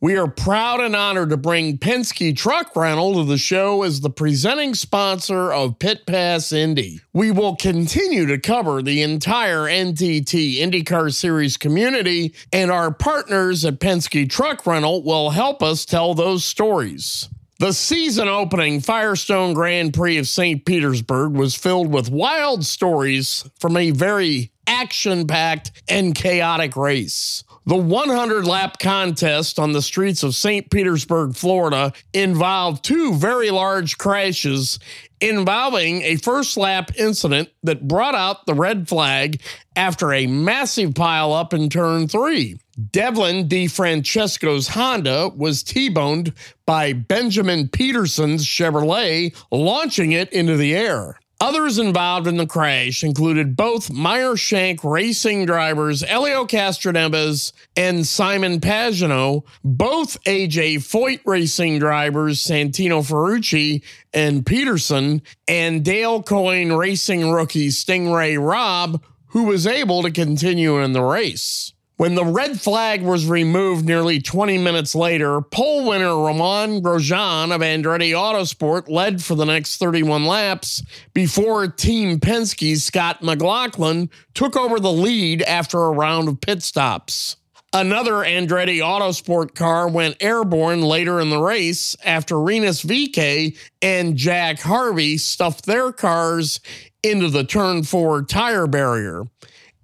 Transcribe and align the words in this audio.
We 0.00 0.16
are 0.16 0.28
proud 0.28 0.78
and 0.80 0.94
honored 0.94 1.30
to 1.30 1.36
bring 1.36 1.76
Penske 1.76 2.36
Truck 2.36 2.76
Rental 2.76 3.14
to 3.14 3.24
the 3.24 3.36
show 3.36 3.82
as 3.82 4.00
the 4.00 4.10
presenting 4.10 4.76
sponsor 4.76 5.52
of 5.52 5.80
Pit 5.80 6.06
Pass 6.06 6.52
Indy. 6.52 7.00
We 7.12 7.32
will 7.32 7.56
continue 7.56 8.24
to 8.26 8.38
cover 8.38 8.80
the 8.80 9.02
entire 9.02 9.62
NTT 9.62 10.58
IndyCar 10.58 11.12
Series 11.12 11.56
community, 11.56 12.32
and 12.52 12.70
our 12.70 12.94
partners 12.94 13.64
at 13.64 13.80
Penske 13.80 14.30
Truck 14.30 14.64
Rental 14.68 15.02
will 15.02 15.30
help 15.30 15.64
us 15.64 15.84
tell 15.84 16.14
those 16.14 16.44
stories. 16.44 17.28
The 17.58 17.72
season 17.72 18.28
opening 18.28 18.80
Firestone 18.80 19.52
Grand 19.52 19.94
Prix 19.94 20.18
of 20.18 20.28
St. 20.28 20.64
Petersburg 20.64 21.32
was 21.32 21.56
filled 21.56 21.92
with 21.92 22.08
wild 22.08 22.64
stories 22.64 23.50
from 23.58 23.76
a 23.76 23.90
very 23.90 24.52
action 24.68 25.26
packed 25.26 25.72
and 25.88 26.14
chaotic 26.14 26.76
race. 26.76 27.42
The 27.68 27.76
100 27.76 28.46
lap 28.46 28.78
contest 28.78 29.58
on 29.58 29.72
the 29.72 29.82
streets 29.82 30.22
of 30.22 30.34
St. 30.34 30.70
Petersburg, 30.70 31.36
Florida, 31.36 31.92
involved 32.14 32.82
two 32.82 33.12
very 33.12 33.50
large 33.50 33.98
crashes 33.98 34.78
involving 35.20 36.00
a 36.00 36.16
first 36.16 36.56
lap 36.56 36.90
incident 36.96 37.50
that 37.64 37.86
brought 37.86 38.14
out 38.14 38.46
the 38.46 38.54
red 38.54 38.88
flag 38.88 39.42
after 39.76 40.14
a 40.14 40.26
massive 40.26 40.92
pileup 40.92 41.52
in 41.52 41.68
turn 41.68 42.08
three. 42.08 42.58
Devlin 42.90 43.46
DeFrancesco's 43.50 44.68
Honda 44.68 45.28
was 45.36 45.62
T 45.62 45.90
boned 45.90 46.32
by 46.64 46.94
Benjamin 46.94 47.68
Pedersen's 47.68 48.46
Chevrolet, 48.46 49.36
launching 49.50 50.12
it 50.12 50.32
into 50.32 50.56
the 50.56 50.74
air. 50.74 51.18
Others 51.40 51.78
involved 51.78 52.26
in 52.26 52.36
the 52.36 52.48
crash 52.48 53.04
included 53.04 53.54
both 53.54 53.92
Meyer 53.92 54.36
Shank 54.36 54.82
racing 54.82 55.46
drivers 55.46 56.02
Elio 56.02 56.44
Castroneves 56.44 57.52
and 57.76 58.04
Simon 58.04 58.58
Pagenaud, 58.58 59.44
both 59.62 60.20
AJ 60.24 60.78
Foyt 60.78 61.20
racing 61.24 61.78
drivers 61.78 62.42
Santino 62.42 63.08
Ferrucci 63.08 63.84
and 64.12 64.44
Pedersen, 64.44 65.22
and 65.46 65.84
Dale 65.84 66.24
Coyne 66.24 66.72
racing 66.72 67.30
rookie 67.30 67.68
Stingray 67.68 68.36
Robb, 68.36 69.00
who 69.28 69.44
was 69.44 69.64
able 69.64 70.02
to 70.02 70.10
continue 70.10 70.80
in 70.82 70.92
the 70.92 71.02
race. 71.02 71.72
When 71.98 72.14
the 72.14 72.24
red 72.24 72.60
flag 72.60 73.02
was 73.02 73.26
removed 73.26 73.84
nearly 73.84 74.20
20 74.20 74.56
minutes 74.58 74.94
later, 74.94 75.40
pole 75.40 75.84
winner 75.88 76.16
Romain 76.16 76.80
Grosjean 76.80 77.52
of 77.52 77.60
Andretti 77.60 78.12
Autosport 78.12 78.88
led 78.88 79.20
for 79.20 79.34
the 79.34 79.44
next 79.44 79.78
31 79.78 80.24
laps 80.24 80.80
before 81.12 81.66
Team 81.66 82.20
Penske's 82.20 82.84
Scott 82.84 83.24
McLaughlin 83.24 84.10
took 84.32 84.56
over 84.56 84.78
the 84.78 84.92
lead 84.92 85.42
after 85.42 85.80
a 85.80 85.90
round 85.90 86.28
of 86.28 86.40
pit 86.40 86.62
stops. 86.62 87.34
Another 87.72 88.12
Andretti 88.12 88.78
Autosport 88.78 89.56
car 89.56 89.88
went 89.88 90.22
airborne 90.22 90.82
later 90.82 91.20
in 91.20 91.30
the 91.30 91.42
race 91.42 91.96
after 92.04 92.40
Rinus 92.40 92.84
VeeKay 92.84 93.58
and 93.82 94.16
Jack 94.16 94.60
Harvey 94.60 95.18
stuffed 95.18 95.66
their 95.66 95.90
cars 95.90 96.60
into 97.02 97.28
the 97.28 97.42
turn 97.42 97.82
four 97.82 98.22
tire 98.22 98.68
barrier. 98.68 99.24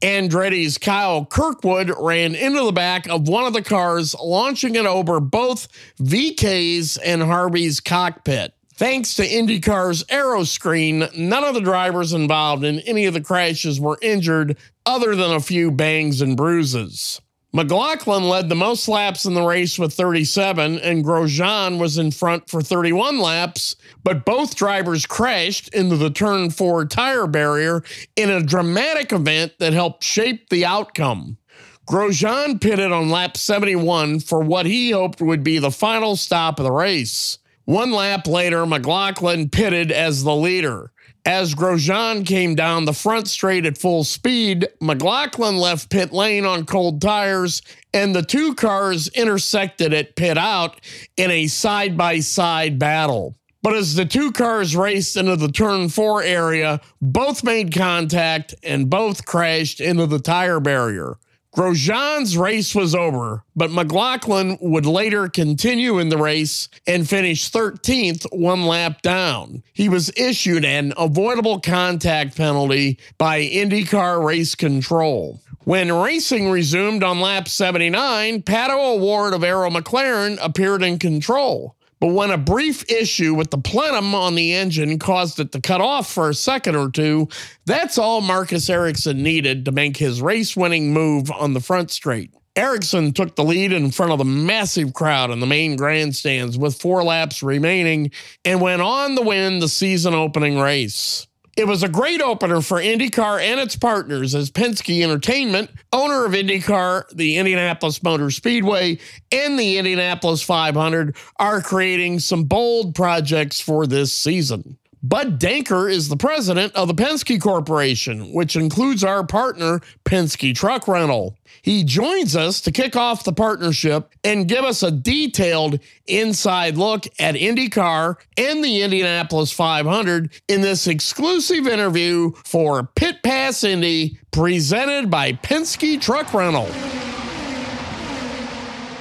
Andretti's 0.04 0.76
Kyle 0.76 1.24
Kirkwood 1.24 1.90
ran 1.98 2.34
into 2.34 2.62
the 2.62 2.72
back 2.72 3.08
of 3.08 3.26
one 3.26 3.46
of 3.46 3.54
the 3.54 3.62
cars, 3.62 4.14
launching 4.14 4.74
it 4.74 4.84
over 4.84 5.18
both 5.18 5.66
VeeKay's 5.98 6.98
and 6.98 7.22
Harvey's 7.22 7.80
cockpit. 7.80 8.52
Thanks 8.74 9.14
to 9.14 9.26
IndyCar's 9.26 10.04
aero 10.10 10.44
screen, 10.44 11.08
none 11.16 11.42
of 11.42 11.54
the 11.54 11.62
drivers 11.62 12.12
involved 12.12 12.64
in 12.64 12.80
any 12.80 13.06
of 13.06 13.14
the 13.14 13.22
crashes 13.22 13.80
were 13.80 13.96
injured, 14.02 14.58
other 14.84 15.16
than 15.16 15.30
a 15.30 15.40
few 15.40 15.70
bangs 15.70 16.20
and 16.20 16.36
bruises. 16.36 17.22
McLaughlin 17.54 18.24
led 18.24 18.48
the 18.48 18.56
most 18.56 18.88
laps 18.88 19.24
in 19.24 19.34
the 19.34 19.46
race 19.46 19.78
with 19.78 19.94
37, 19.94 20.80
and 20.80 21.04
Grosjean 21.04 21.78
was 21.78 21.98
in 21.98 22.10
front 22.10 22.50
for 22.50 22.60
31 22.60 23.20
laps, 23.20 23.76
but 24.02 24.24
both 24.24 24.56
drivers 24.56 25.06
crashed 25.06 25.72
into 25.72 25.96
the 25.96 26.10
turn 26.10 26.50
four 26.50 26.84
tire 26.84 27.28
barrier 27.28 27.84
in 28.16 28.28
a 28.28 28.42
dramatic 28.42 29.12
event 29.12 29.52
that 29.60 29.72
helped 29.72 30.02
shape 30.02 30.48
the 30.48 30.64
outcome. 30.64 31.38
Grosjean 31.86 32.60
pitted 32.60 32.90
on 32.90 33.08
lap 33.08 33.36
71 33.36 34.18
for 34.18 34.40
what 34.40 34.66
he 34.66 34.90
hoped 34.90 35.20
would 35.20 35.44
be 35.44 35.60
the 35.60 35.70
final 35.70 36.16
stop 36.16 36.58
of 36.58 36.64
the 36.64 36.72
race. 36.72 37.38
One 37.66 37.92
lap 37.92 38.26
later, 38.26 38.66
McLaughlin 38.66 39.48
pitted 39.48 39.92
as 39.92 40.24
the 40.24 40.34
leader. 40.34 40.90
As 41.26 41.54
Grosjean 41.54 42.26
came 42.26 42.54
down 42.54 42.84
the 42.84 42.92
front 42.92 43.28
straight 43.28 43.64
at 43.64 43.78
full 43.78 44.04
speed, 44.04 44.68
McLaughlin 44.82 45.56
left 45.56 45.88
pit 45.88 46.12
lane 46.12 46.44
on 46.44 46.66
cold 46.66 47.00
tires, 47.00 47.62
and 47.94 48.14
the 48.14 48.22
two 48.22 48.54
cars 48.54 49.08
intersected 49.08 49.94
at 49.94 50.16
pit 50.16 50.36
out 50.36 50.82
in 51.16 51.30
a 51.30 51.46
side 51.46 51.96
by 51.96 52.20
side 52.20 52.78
battle. 52.78 53.36
But 53.62 53.74
as 53.74 53.94
the 53.94 54.04
two 54.04 54.32
cars 54.32 54.76
raced 54.76 55.16
into 55.16 55.36
the 55.36 55.50
turn 55.50 55.88
four 55.88 56.22
area, 56.22 56.82
both 57.00 57.42
made 57.42 57.74
contact 57.74 58.54
and 58.62 58.90
both 58.90 59.24
crashed 59.24 59.80
into 59.80 60.06
the 60.06 60.18
tire 60.18 60.60
barrier. 60.60 61.16
Grosjean's 61.54 62.36
race 62.36 62.74
was 62.74 62.96
over, 62.96 63.44
but 63.54 63.70
McLaughlin 63.70 64.58
would 64.60 64.86
later 64.86 65.28
continue 65.28 66.00
in 66.00 66.08
the 66.08 66.18
race 66.18 66.68
and 66.84 67.08
finish 67.08 67.48
13th, 67.48 68.26
one 68.32 68.66
lap 68.66 69.02
down. 69.02 69.62
He 69.72 69.88
was 69.88 70.10
issued 70.16 70.64
an 70.64 70.92
avoidable 70.98 71.60
contact 71.60 72.36
penalty 72.36 72.98
by 73.18 73.40
IndyCar 73.40 74.24
Race 74.24 74.56
Control. 74.56 75.40
When 75.62 75.92
racing 75.92 76.50
resumed 76.50 77.04
on 77.04 77.20
lap 77.20 77.48
79, 77.48 78.42
Pato 78.42 78.96
O'Ward 78.96 79.32
of 79.32 79.44
Arrow 79.44 79.70
McLaren 79.70 80.38
appeared 80.42 80.82
in 80.82 80.98
control. 80.98 81.76
But 82.04 82.12
when 82.12 82.30
a 82.30 82.36
brief 82.36 82.84
issue 82.90 83.32
with 83.32 83.50
the 83.50 83.56
plenum 83.56 84.14
on 84.14 84.34
the 84.34 84.52
engine 84.52 84.98
caused 84.98 85.40
it 85.40 85.52
to 85.52 85.60
cut 85.62 85.80
off 85.80 86.12
for 86.12 86.28
a 86.28 86.34
second 86.34 86.76
or 86.76 86.90
two, 86.90 87.30
that's 87.64 87.96
all 87.96 88.20
Marcus 88.20 88.68
Ericsson 88.68 89.22
needed 89.22 89.64
to 89.64 89.72
make 89.72 89.96
his 89.96 90.20
race 90.20 90.54
winning 90.54 90.92
move 90.92 91.30
on 91.30 91.54
the 91.54 91.62
front 91.62 91.90
straight. 91.90 92.30
Ericsson 92.56 93.14
took 93.14 93.36
the 93.36 93.42
lead 93.42 93.72
in 93.72 93.90
front 93.90 94.12
of 94.12 94.18
the 94.18 94.24
massive 94.26 94.92
crowd 94.92 95.30
in 95.30 95.40
the 95.40 95.46
main 95.46 95.76
grandstands 95.76 96.58
with 96.58 96.78
four 96.78 97.02
laps 97.02 97.42
remaining 97.42 98.10
and 98.44 98.60
went 98.60 98.82
on 98.82 99.16
to 99.16 99.22
win 99.22 99.60
the 99.60 99.68
season 99.70 100.12
opening 100.12 100.58
race. 100.58 101.26
It 101.56 101.68
was 101.68 101.84
a 101.84 101.88
great 101.88 102.20
opener 102.20 102.60
for 102.60 102.78
IndyCar 102.78 103.40
and 103.40 103.60
its 103.60 103.76
partners 103.76 104.34
as 104.34 104.50
Penske 104.50 105.02
Entertainment, 105.04 105.70
owner 105.92 106.24
of 106.24 106.32
IndyCar, 106.32 107.08
the 107.14 107.36
Indianapolis 107.36 108.02
Motor 108.02 108.32
Speedway, 108.32 108.98
and 109.30 109.56
the 109.56 109.78
Indianapolis 109.78 110.42
500, 110.42 111.16
are 111.38 111.62
creating 111.62 112.18
some 112.18 112.44
bold 112.44 112.96
projects 112.96 113.60
for 113.60 113.86
this 113.86 114.12
season. 114.12 114.76
Bud 115.06 115.38
Denker 115.38 115.92
is 115.92 116.08
the 116.08 116.16
president 116.16 116.74
of 116.74 116.88
the 116.88 116.94
Penske 116.94 117.38
Corporation, 117.38 118.32
which 118.32 118.56
includes 118.56 119.04
our 119.04 119.22
partner, 119.22 119.82
Penske 120.06 120.54
Truck 120.54 120.88
Rental. 120.88 121.36
He 121.60 121.84
joins 121.84 122.34
us 122.34 122.62
to 122.62 122.72
kick 122.72 122.96
off 122.96 123.22
the 123.22 123.34
partnership 123.34 124.10
and 124.24 124.48
give 124.48 124.64
us 124.64 124.82
a 124.82 124.90
detailed 124.90 125.78
inside 126.06 126.78
look 126.78 127.04
at 127.18 127.34
IndyCar 127.34 128.16
and 128.38 128.64
the 128.64 128.80
Indianapolis 128.80 129.52
500 129.52 130.30
in 130.48 130.62
this 130.62 130.86
exclusive 130.86 131.66
interview 131.66 132.32
for 132.42 132.84
Pit 132.96 133.22
Pass 133.22 133.62
Indy 133.62 134.18
presented 134.30 135.10
by 135.10 135.32
Penske 135.32 136.00
Truck 136.00 136.32
Rental. 136.32 136.70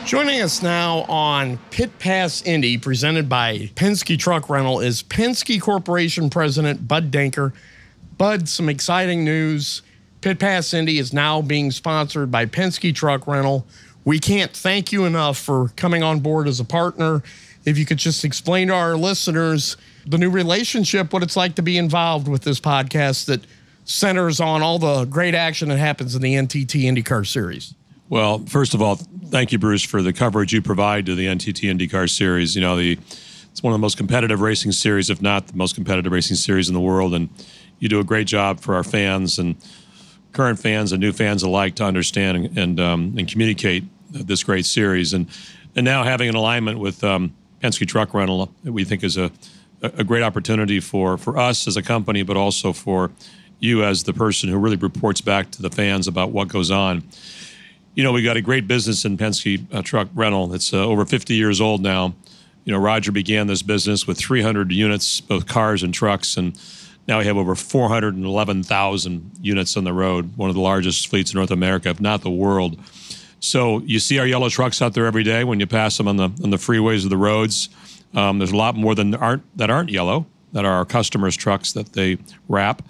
Joining 0.06 0.42
us 0.42 0.62
now 0.62 1.04
on 1.04 1.58
Pit 1.72 1.98
Pass 1.98 2.42
Indy, 2.44 2.78
presented 2.78 3.30
by 3.30 3.72
Penske 3.76 4.20
Truck 4.20 4.50
Rental, 4.50 4.82
is 4.82 5.02
Penske 5.02 5.62
Corporation 5.62 6.30
President 6.30 6.88
Bud 6.88 7.10
Denker. 7.10 7.54
Bud, 8.18 8.50
some 8.50 8.68
exciting 8.68 9.24
news. 9.24 9.82
Pit 10.20 10.40
Pass 10.40 10.74
Indy 10.74 11.00
is 11.00 11.14
now 11.14 11.42
being 11.42 11.72
sponsored 11.72 12.30
by 12.30 12.46
Penske 12.46 12.94
Truck 12.94 13.28
Rental. 13.28 13.66
We 14.04 14.20
can't 14.20 14.52
thank 14.52 14.92
you 14.92 15.06
enough 15.06 15.38
for 15.38 15.70
coming 15.78 16.04
on 16.04 16.20
board 16.20 16.50
as 16.50 16.60
a 16.60 16.66
partner. 16.66 17.24
If 17.66 17.78
you 17.78 17.86
could 17.86 17.98
just 17.98 18.26
explain 18.26 18.68
to 18.68 18.74
our 18.74 18.98
listeners 18.98 19.78
the 20.06 20.18
new 20.18 20.30
relationship, 20.30 21.14
what 21.14 21.24
it's 21.24 21.38
like 21.38 21.56
to 21.56 21.62
be 21.62 21.78
involved 21.78 22.28
with 22.28 22.44
this 22.44 22.60
podcast 22.60 23.26
that 23.26 23.46
centers 23.86 24.42
on 24.42 24.62
all 24.62 24.80
the 24.80 25.06
great 25.06 25.34
action 25.34 25.70
that 25.70 25.78
happens 25.80 26.14
in 26.14 26.22
the 26.22 26.36
NTT 26.36 26.84
IndyCar 26.84 27.26
Series. 27.26 27.74
Well, 28.10 28.40
first 28.46 28.74
of 28.74 28.82
all, 28.82 29.00
thank 29.34 29.52
you, 29.52 29.58
Bruce, 29.58 29.82
for 29.82 30.04
the 30.04 30.14
coverage 30.14 30.54
you 30.54 30.62
provide 30.62 31.08
to 31.08 31.16
the 31.16 31.26
NTT 31.26 31.76
IndyCar 31.76 32.08
Series. 32.08 32.56
You 32.56 32.62
know, 32.62 32.78
the 32.78 33.00
it's 33.52 33.64
one 33.64 33.74
of 33.74 33.80
the 33.80 33.82
most 33.82 33.98
competitive 33.98 34.42
racing 34.42 34.74
series, 34.74 35.10
if 35.10 35.24
not 35.24 35.48
the 35.48 35.58
most 35.58 35.74
competitive 35.74 36.12
racing 36.12 36.36
series 36.36 36.68
in 36.68 36.76
the 36.76 36.80
world, 36.80 37.16
and 37.16 37.30
you 37.80 37.90
do 37.90 38.00
a 38.00 38.04
great 38.04 38.28
job 38.28 38.60
for 38.60 38.76
our 38.76 38.84
fans 38.84 39.40
and 39.40 39.56
current 40.34 40.60
fans 40.60 40.92
and 40.92 41.02
new 41.02 41.12
fans 41.12 41.42
alike 41.42 41.74
to 41.76 41.84
understand 41.84 42.38
and 42.38 42.58
and, 42.58 42.80
um, 42.80 43.16
and 43.18 43.28
communicate 43.28 43.84
this 44.12 44.44
great 44.44 44.68
series. 44.68 45.14
And 45.14 45.28
and 45.76 45.84
now 45.84 46.04
having 46.04 46.30
an 46.30 46.36
alignment 46.36 46.78
with 46.78 47.04
um, 47.04 47.34
Penske 47.60 47.88
Truck 47.88 48.14
Rental, 48.14 48.54
we 48.64 48.84
think 48.84 49.04
is 49.04 49.18
a 49.18 49.32
a 49.82 50.04
great 50.04 50.22
opportunity 50.22 50.80
for 50.80 51.18
for 51.18 51.40
us 51.40 51.68
as 51.68 51.76
a 51.76 51.82
company, 51.82 52.22
but 52.22 52.38
also 52.38 52.72
for 52.72 53.10
you 53.60 53.84
as 53.84 54.04
the 54.04 54.14
person 54.14 54.50
who 54.50 54.60
really 54.60 54.76
reports 54.76 55.22
back 55.22 55.50
to 55.52 55.62
the 55.64 55.72
fans 55.72 56.08
about 56.08 56.30
what 56.30 56.50
goes 56.50 56.70
on 56.70 57.02
you 57.96 58.04
know, 58.04 58.12
we 58.12 58.24
got 58.24 58.38
a 58.38 58.42
great 58.42 58.68
business 58.68 59.06
in 59.06 59.18
Penske 59.18 59.66
uh, 59.74 59.82
Truck 59.82 60.10
Rental. 60.14 60.54
It's 60.54 60.74
uh, 60.74 60.84
over 60.84 61.06
50 61.06 61.36
years 61.36 61.62
old 61.62 61.82
now. 61.82 62.14
You 62.66 62.74
know, 62.74 62.80
Roger 62.80 63.12
began 63.12 63.48
this 63.48 63.62
business 63.62 64.08
with 64.08 64.18
300 64.18 64.72
units, 64.72 65.22
both 65.22 65.48
cars 65.48 65.84
and 65.84 65.94
trucks, 65.94 66.38
and 66.38 66.58
now 67.08 67.20
we 67.20 67.26
have 67.26 67.36
over 67.38 67.56
411,000 67.56 69.32
units 69.42 69.76
on 69.76 69.84
the 69.84 69.94
road, 69.94 70.38
one 70.38 70.50
of 70.50 70.56
the 70.56 70.62
largest 70.62 71.08
fleets 71.08 71.34
in 71.34 71.38
North 71.38 71.52
America, 71.52 71.90
if 71.90 72.00
not 72.00 72.22
the 72.22 72.30
world. 72.30 72.80
So 73.42 73.80
you 73.80 74.00
see 74.00 74.20
our 74.20 74.26
yellow 74.26 74.48
trucks 74.48 74.82
out 74.82 74.94
there 74.94 75.06
every 75.06 75.24
day 75.24 75.44
when 75.44 75.60
you 75.60 75.68
pass 75.68 75.98
them 75.98 76.08
on 76.08 76.16
the 76.16 76.30
on 76.44 76.50
the 76.50 76.58
freeways 76.58 77.04
of 77.04 77.10
the 77.10 77.18
roads. 77.18 77.68
Um, 78.16 78.38
there's 78.38 78.54
a 78.54 78.56
lot 78.56 78.76
more 78.76 78.96
than 78.96 79.14
aren't 79.16 79.58
that 79.58 79.70
aren't 79.70 79.90
yellow 79.90 80.26
that 80.54 80.66
are 80.66 80.74
our 80.74 80.86
customers' 80.86 81.36
trucks 81.36 81.74
that 81.74 81.94
they 81.94 82.18
wrap, 82.48 82.82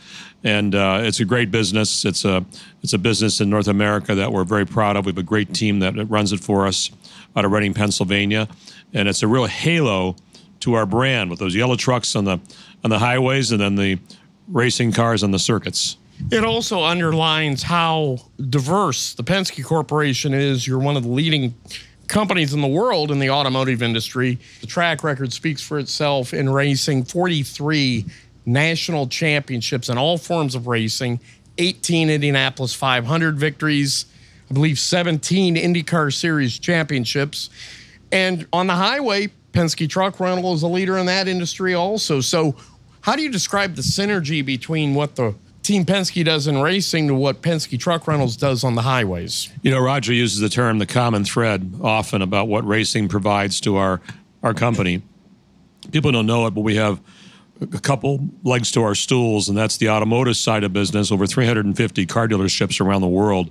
and 0.44 0.76
uh, 0.76 1.00
it's 1.02 1.20
a 1.20 1.26
great 1.26 1.50
business. 1.50 2.06
It's 2.06 2.24
a 2.24 2.46
it's 2.82 2.94
a 2.94 2.98
business 2.98 3.42
in 3.42 3.50
North 3.50 3.68
America 3.68 4.14
that 4.16 4.32
we're 4.32 4.44
very 4.44 4.66
proud 4.66 4.96
of. 4.96 5.06
We 5.06 5.12
have 5.12 5.18
a 5.18 5.24
great 5.24 5.54
team 5.54 5.80
that 5.80 5.94
runs 6.10 6.32
it 6.32 6.40
for 6.40 6.68
us 6.68 6.92
out 7.36 7.46
of 7.46 7.52
Reading, 7.52 7.74
Pennsylvania, 7.74 8.48
and 8.94 9.08
it's 9.08 9.24
a 9.24 9.28
real 9.28 9.46
halo 9.46 10.16
to 10.60 10.76
our 10.76 10.86
brand 10.86 11.30
with 11.30 11.40
those 11.40 11.56
yellow 11.56 11.76
trucks 11.76 12.16
on 12.16 12.26
the 12.26 12.40
on 12.84 12.90
the 12.90 13.00
highways 13.00 13.52
and 13.52 13.60
then 13.60 13.76
the 13.76 13.98
racing 14.48 14.92
cars 14.92 15.24
on 15.24 15.32
the 15.32 15.40
circuits. 15.40 15.98
It 16.32 16.46
also 16.46 16.84
underlines 16.84 17.64
how 17.64 18.20
diverse 18.50 19.14
the 19.14 19.24
Penske 19.24 19.64
Corporation 19.64 20.34
is. 20.34 20.68
You're 20.68 20.80
one 20.80 20.96
of 20.96 21.04
the 21.04 21.10
leading 21.10 21.56
companies 22.08 22.54
in 22.54 22.62
the 22.62 22.68
world 22.68 23.12
in 23.12 23.20
the 23.20 23.30
automotive 23.30 23.82
industry. 23.82 24.40
The 24.62 24.68
track 24.68 25.04
record 25.04 25.34
speaks 25.34 25.62
for 25.62 25.80
itself 25.80 26.34
in 26.34 26.50
racing 26.50 27.06
43 27.06 28.06
national 28.46 29.08
championships 29.08 29.90
in 29.90 29.98
all 29.98 30.18
forms 30.18 30.56
of 30.56 30.68
racing, 30.68 31.20
18 31.58 32.10
Indianapolis 32.10 32.74
500 32.74 33.38
victories, 33.38 34.06
I 34.50 34.54
believe 34.54 34.78
17 34.80 35.56
IndyCar 35.56 36.14
Series 36.14 36.60
championships. 36.60 37.50
And 38.12 38.48
on 38.52 38.68
the 38.68 38.76
highway, 38.76 39.30
Penske 39.54 39.90
Truck 39.90 40.20
Rental 40.20 40.54
is 40.54 40.64
a 40.64 40.68
leader 40.68 40.98
in 40.98 41.06
that 41.06 41.28
industry 41.28 41.74
also. 41.74 42.22
So, 42.22 42.56
how 43.02 43.16
do 43.16 43.22
you 43.22 43.32
describe 43.32 43.76
the 43.76 43.82
synergy 43.82 44.46
between 44.46 44.96
what 44.96 45.16
the 45.16 45.36
Team 45.64 45.86
Penske 45.86 46.26
does 46.26 46.46
in 46.46 46.62
racing 46.62 47.08
to 47.08 47.16
what 47.16 47.42
Penske 47.42 47.80
Truck 47.80 48.06
Rentals 48.06 48.36
does 48.36 48.66
on 48.66 48.76
the 48.76 48.82
highways. 48.82 49.50
You 49.62 49.72
know, 49.72 49.80
Roger 49.80 50.14
uses 50.14 50.40
the 50.40 50.50
term 50.50 50.78
the 50.78 50.86
common 50.86 51.24
thread 51.24 51.74
often 51.82 52.22
about 52.22 52.50
what 52.50 52.68
racing 52.68 53.08
provides 53.08 53.62
to 53.62 53.78
our, 53.78 54.02
our 54.44 54.54
company. 54.54 55.02
People 55.92 56.12
don't 56.12 56.26
know 56.26 56.46
it, 56.48 56.52
but 56.52 56.62
we 56.62 56.76
have 56.76 57.00
a 57.62 57.80
couple 57.80 58.28
legs 58.44 58.72
to 58.72 58.84
our 58.84 58.94
stools, 58.94 59.48
and 59.48 59.58
that's 59.58 59.78
the 59.78 59.90
automotive 59.90 60.36
side 60.36 60.66
of 60.66 60.74
business. 60.74 61.12
Over 61.12 61.26
350 61.26 62.06
car 62.08 62.28
dealerships 62.28 62.82
around 62.82 63.02
the 63.02 63.08
world. 63.08 63.50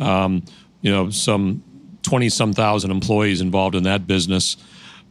Um, 0.00 0.42
you 0.80 0.90
know, 0.90 1.10
some 1.10 1.62
20 2.02 2.28
some 2.30 2.52
thousand 2.52 2.90
employees 2.90 3.40
involved 3.40 3.76
in 3.76 3.84
that 3.84 4.08
business. 4.08 4.56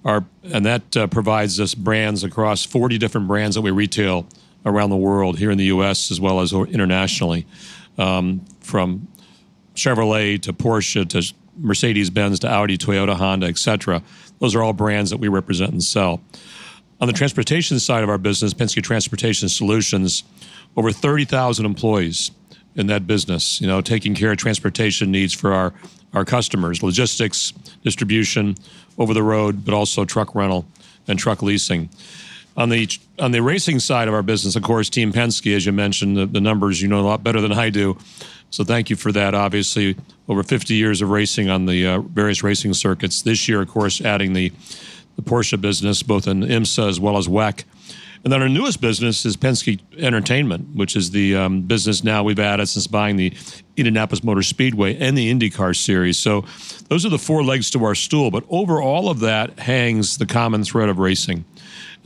Our, 0.03 0.25
and 0.43 0.65
that 0.65 0.97
uh, 0.97 1.07
provides 1.07 1.59
us 1.59 1.73
brands 1.73 2.23
across 2.23 2.65
40 2.65 2.97
different 2.97 3.27
brands 3.27 3.55
that 3.55 3.61
we 3.61 3.71
retail 3.71 4.27
around 4.67 4.89
the 4.89 4.97
world, 4.97 5.39
here 5.39 5.49
in 5.49 5.57
the 5.57 5.65
U.S. 5.65 6.11
as 6.11 6.19
well 6.19 6.41
as 6.41 6.53
internationally, 6.53 7.45
um, 7.97 8.45
from 8.59 9.07
Chevrolet 9.75 10.41
to 10.41 10.53
Porsche 10.53 11.07
to 11.09 11.33
Mercedes 11.57 12.09
Benz 12.09 12.39
to 12.39 12.49
Audi, 12.49 12.77
Toyota, 12.77 13.15
Honda, 13.15 13.47
etc. 13.47 14.03
Those 14.39 14.53
are 14.55 14.61
all 14.61 14.73
brands 14.73 15.09
that 15.09 15.17
we 15.17 15.27
represent 15.27 15.71
and 15.71 15.83
sell. 15.83 16.21
On 16.99 17.07
the 17.07 17.13
transportation 17.13 17.79
side 17.79 18.03
of 18.03 18.09
our 18.09 18.17
business, 18.17 18.53
Penske 18.53 18.83
Transportation 18.83 19.49
Solutions, 19.49 20.23
over 20.75 20.91
30,000 20.91 21.65
employees 21.65 22.31
in 22.75 22.87
that 22.87 23.07
business, 23.07 23.61
you 23.61 23.67
know, 23.67 23.81
taking 23.81 24.13
care 24.13 24.31
of 24.31 24.37
transportation 24.37 25.11
needs 25.11 25.33
for 25.33 25.53
our, 25.53 25.73
our 26.13 26.25
customers, 26.25 26.83
logistics, 26.83 27.51
distribution, 27.83 28.55
over 28.97 29.13
the 29.13 29.23
road, 29.23 29.63
but 29.63 29.73
also 29.73 30.05
truck 30.05 30.33
rental 30.35 30.65
and 31.07 31.19
truck 31.19 31.41
leasing. 31.41 31.89
On 32.57 32.69
the 32.69 32.89
on 33.19 33.31
the 33.31 33.41
racing 33.41 33.79
side 33.79 34.07
of 34.07 34.13
our 34.15 34.23
business, 34.23 34.55
of 34.55 34.63
course, 34.63 34.89
Team 34.89 35.13
Penske, 35.13 35.55
as 35.55 35.65
you 35.65 35.71
mentioned, 35.71 36.17
the, 36.17 36.25
the 36.25 36.41
numbers 36.41 36.81
you 36.81 36.87
know 36.87 36.99
a 36.99 37.01
lot 37.01 37.23
better 37.23 37.39
than 37.39 37.53
I 37.53 37.69
do. 37.69 37.97
So 38.49 38.63
thank 38.63 38.89
you 38.89 38.95
for 38.95 39.11
that. 39.11 39.35
Obviously, 39.35 39.95
over 40.27 40.41
50 40.41 40.73
years 40.73 41.01
of 41.01 41.09
racing 41.09 41.49
on 41.49 41.65
the 41.65 41.85
uh, 41.85 42.01
various 42.01 42.43
racing 42.43 42.73
circuits. 42.73 43.21
This 43.21 43.47
year, 43.47 43.61
of 43.61 43.67
course, 43.67 44.01
adding 44.01 44.33
the 44.33 44.51
the 45.17 45.21
Porsche 45.23 45.59
business, 45.59 46.03
both 46.03 46.27
in 46.27 46.41
IMSA 46.41 46.87
as 46.87 46.99
well 46.99 47.17
as 47.17 47.27
WEC. 47.27 47.63
And 48.23 48.33
then 48.33 48.41
our 48.41 48.49
newest 48.49 48.81
business 48.81 49.25
is 49.25 49.37
Penske 49.37 49.79
Entertainment, 49.97 50.75
which 50.75 50.95
is 50.95 51.11
the 51.11 51.35
um, 51.35 51.61
business 51.61 52.03
now 52.03 52.23
we've 52.23 52.39
added 52.39 52.67
since 52.67 52.87
buying 52.87 53.15
the 53.15 53.33
Indianapolis 53.77 54.23
Motor 54.23 54.41
Speedway 54.41 54.97
and 54.97 55.17
the 55.17 55.31
IndyCar 55.33 55.75
Series. 55.75 56.17
So 56.17 56.43
those 56.89 57.05
are 57.05 57.09
the 57.09 57.19
four 57.19 57.43
legs 57.43 57.69
to 57.71 57.83
our 57.83 57.95
stool. 57.95 58.31
But 58.31 58.43
over 58.49 58.81
all 58.81 59.09
of 59.09 59.19
that 59.21 59.59
hangs 59.59 60.17
the 60.17 60.25
common 60.25 60.63
thread 60.63 60.89
of 60.89 60.99
racing. 60.99 61.45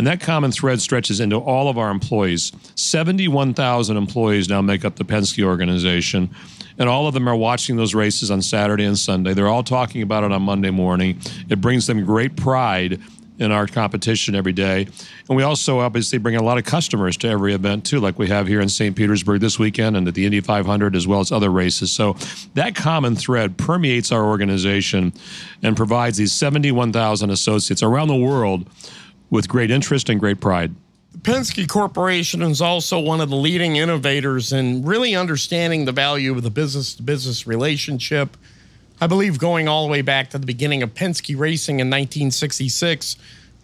And 0.02 0.08
that 0.08 0.20
common 0.20 0.52
thread 0.52 0.82
stretches 0.82 1.20
into 1.20 1.38
all 1.38 1.70
of 1.70 1.78
our 1.78 1.92
employees. 1.92 2.52
71,000 2.74 3.96
employees 3.96 4.50
now 4.50 4.60
make 4.60 4.84
up 4.84 4.96
the 4.96 5.04
Penske 5.06 5.44
organization. 5.44 6.32
And 6.80 6.90
all 6.90 7.06
of 7.06 7.14
them 7.14 7.30
are 7.30 7.36
watching 7.36 7.76
those 7.76 7.94
races 7.94 8.32
on 8.32 8.42
Saturday 8.42 8.84
and 8.84 8.98
Sunday. 8.98 9.36
They're 9.36 9.48
all 9.48 9.62
talking 9.62 10.02
about 10.02 10.24
it 10.24 10.32
on 10.32 10.42
Monday 10.42 10.72
morning. 10.72 11.20
It 11.50 11.62
brings 11.62 11.86
them 11.86 12.04
great 12.04 12.36
pride 12.36 13.00
in 13.38 13.52
our 13.52 13.68
competition 13.68 14.34
every 14.34 14.54
day. 14.54 14.88
And 15.30 15.38
we 15.38 15.44
also 15.44 15.82
obviously 15.82 16.18
bring 16.18 16.36
a 16.36 16.42
lot 16.42 16.58
of 16.58 16.64
customers 16.64 17.16
to 17.18 17.28
every 17.28 17.54
event 17.54 17.86
too, 17.86 18.00
like 18.00 18.18
we 18.18 18.28
have 18.28 18.48
here 18.48 18.60
in 18.60 18.70
St. 18.70 18.96
Petersburg 18.96 19.40
this 19.40 19.60
weekend 19.60 19.96
and 19.96 20.08
at 20.08 20.16
the 20.16 20.26
Indy 20.26 20.40
500 20.40 20.96
as 20.96 21.06
well 21.06 21.20
as 21.20 21.32
other 21.32 21.52
races. 21.52 21.92
So 21.92 22.14
that 22.56 22.74
common 22.74 23.16
thread 23.16 23.60
permeates 23.60 24.12
our 24.12 24.26
organization 24.26 25.14
and 25.62 25.78
provides 25.78 26.18
these 26.18 26.32
71,000 26.34 27.30
associates 27.30 27.84
around 27.84 28.08
the 28.08 28.16
world 28.16 28.68
with 29.32 29.50
great 29.50 29.72
interest 29.72 30.10
and 30.10 30.20
great 30.20 30.40
pride. 30.40 30.76
Penske 31.22 31.68
Corporation 31.68 32.42
is 32.42 32.62
also 32.62 33.00
one 33.00 33.22
of 33.22 33.30
the 33.30 33.36
leading 33.36 33.78
innovators 33.78 34.54
in 34.54 34.84
really 34.84 35.16
understanding 35.16 35.86
the 35.86 35.92
value 35.92 36.32
of 36.36 36.44
the 36.44 36.50
business 36.52 36.94
to 36.96 37.04
business 37.04 37.48
relationship. 37.48 38.38
I 39.00 39.08
believe 39.08 39.40
going 39.40 39.68
all 39.68 39.86
the 39.86 39.92
way 39.92 40.02
back 40.02 40.30
to 40.30 40.38
the 40.38 40.46
beginning 40.46 40.84
of 40.84 40.94
Penske 40.94 41.38
racing 41.38 41.80
in 41.80 41.88
1966, 41.88 43.18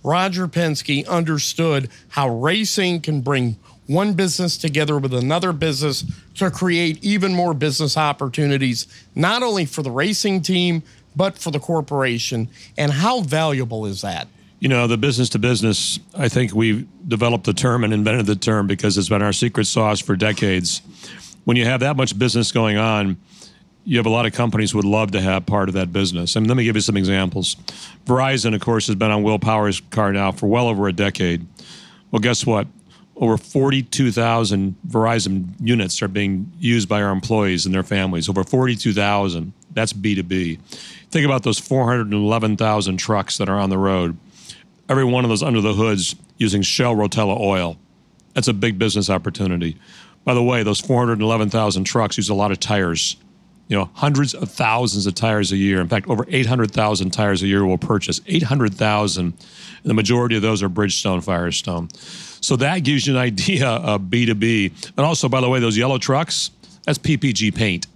Roger 0.04 0.48
Penske 0.48 1.08
understood 1.08 1.90
how 2.10 2.30
racing 2.30 3.02
can 3.02 3.22
bring 3.22 3.58
one 3.88 4.14
business 4.14 4.58
together 4.58 4.98
with 4.98 5.14
another 5.14 5.54
business 5.54 6.04
to 6.36 6.52
create 6.52 7.04
even 7.04 7.34
more 7.34 7.54
business 7.54 7.98
opportunities, 7.98 8.88
not 9.16 9.42
only 9.44 9.66
for 9.66 9.82
the 9.82 9.92
racing 9.92 10.42
team, 10.42 10.84
but 11.16 11.38
for 11.38 11.52
the 11.52 11.60
corporation. 11.60 12.50
And 12.78 12.92
how 12.92 13.22
valuable 13.22 13.86
is 13.86 14.02
that? 14.02 14.28
You 14.60 14.70
know, 14.70 14.88
the 14.88 14.98
business 14.98 15.30
to 15.30 15.40
business, 15.40 16.00
I 16.16 16.30
think 16.30 16.54
we've 16.54 16.88
developed 17.08 17.46
the 17.46 17.54
term 17.54 17.84
and 17.84 17.94
invented 17.94 18.26
the 18.26 18.36
term 18.36 18.66
because 18.66 18.98
it's 18.98 19.10
been 19.10 19.22
our 19.22 19.34
secret 19.34 19.66
sauce 19.66 20.00
for 20.00 20.16
decades. 20.16 20.82
When 21.46 21.58
you 21.58 21.66
have 21.66 21.82
that 21.82 21.96
much 21.96 22.18
business 22.18 22.52
going 22.52 22.78
on, 22.78 23.18
you 23.88 23.98
have 23.98 24.06
a 24.06 24.10
lot 24.10 24.26
of 24.26 24.34
companies 24.34 24.76
would 24.76 24.84
love 24.84 25.12
to 25.12 25.22
have 25.22 25.46
part 25.46 25.70
of 25.70 25.76
that 25.76 25.94
business. 25.94 26.36
I 26.36 26.42
mean, 26.42 26.50
let 26.50 26.58
me 26.58 26.66
give 26.66 26.76
you 26.76 26.82
some 26.82 26.98
examples. 26.98 27.56
Verizon, 28.06 28.54
of 28.54 28.60
course, 28.60 28.88
has 28.88 28.98
been 28.98 29.12
on 29.12 29.24
Will 29.24 29.40
Power's 29.40 29.80
car 29.80 30.12
now 30.12 30.32
for 30.34 30.48
well 30.48 30.68
over 30.68 30.90
a 30.90 30.94
decade. 30.94 31.46
Well, 32.12 32.20
guess 32.20 32.46
what? 32.46 32.68
Over 33.16 33.38
42,000 33.38 34.76
Verizon 34.88 35.54
units 35.62 36.02
are 36.02 36.08
being 36.08 36.52
used 36.60 36.90
by 36.90 37.02
our 37.02 37.12
employees 37.12 37.66
and 37.66 37.74
their 37.74 37.84
families. 37.84 38.28
Over 38.28 38.44
42,000 38.44 39.54
That's 39.72 39.94
B2B. 39.94 40.60
Think 41.12 41.26
about 41.26 41.44
those 41.44 41.60
411,000 41.60 42.98
trucks 42.98 43.38
that 43.38 43.48
are 43.48 43.58
on 43.58 43.70
the 43.70 43.78
road. 43.78 44.18
Every 44.90 45.04
one 45.04 45.26
of 45.26 45.30
those 45.30 45.44
under 45.44 45.62
the 45.62 45.74
hoods 45.74 46.16
using 46.38 46.62
Shell 46.62 46.96
Rotella 46.96 47.40
oil. 47.40 47.78
That's 48.34 48.48
a 48.48 48.54
big 48.54 48.78
business 48.78 49.10
opportunity. 49.10 49.78
By 50.24 50.34
the 50.34 50.44
way, 50.44 50.64
those 50.64 50.80
411,000 50.80 51.84
trucks 51.84 52.18
use 52.18 52.30
a 52.30 52.34
lot 52.34 52.52
of 52.52 52.60
tires. 52.60 53.18
You 53.68 53.78
know, 53.78 53.90
hundreds 53.94 54.34
of 54.34 54.50
thousands 54.50 55.08
of 55.08 55.16
tires 55.16 55.52
a 55.52 55.58
year. 55.58 55.82
In 55.82 55.90
fact, 55.90 56.08
over 56.08 56.26
800,000 56.30 57.12
tires 57.12 57.44
a 57.44 57.48
year 57.48 57.66
will 57.66 57.78
purchase. 57.78 58.22
800,000. 58.28 59.34
The 59.84 59.94
majority 59.94 60.36
of 60.36 60.42
those 60.42 60.64
are 60.64 60.70
Bridgestone 60.70 61.24
Firestone. 61.24 61.90
So 61.96 62.56
that 62.58 62.80
gives 62.80 63.08
you 63.08 63.14
an 63.14 63.20
idea 63.22 63.68
of 63.68 64.02
B2B. 64.04 64.92
And 64.98 65.06
also, 65.06 65.28
by 65.28 65.42
the 65.42 65.50
way, 65.50 65.60
those 65.60 65.78
yellow 65.78 65.98
trucks, 65.98 66.52
that's 66.86 66.98
PPG 66.98 67.54
paint. 67.56 67.88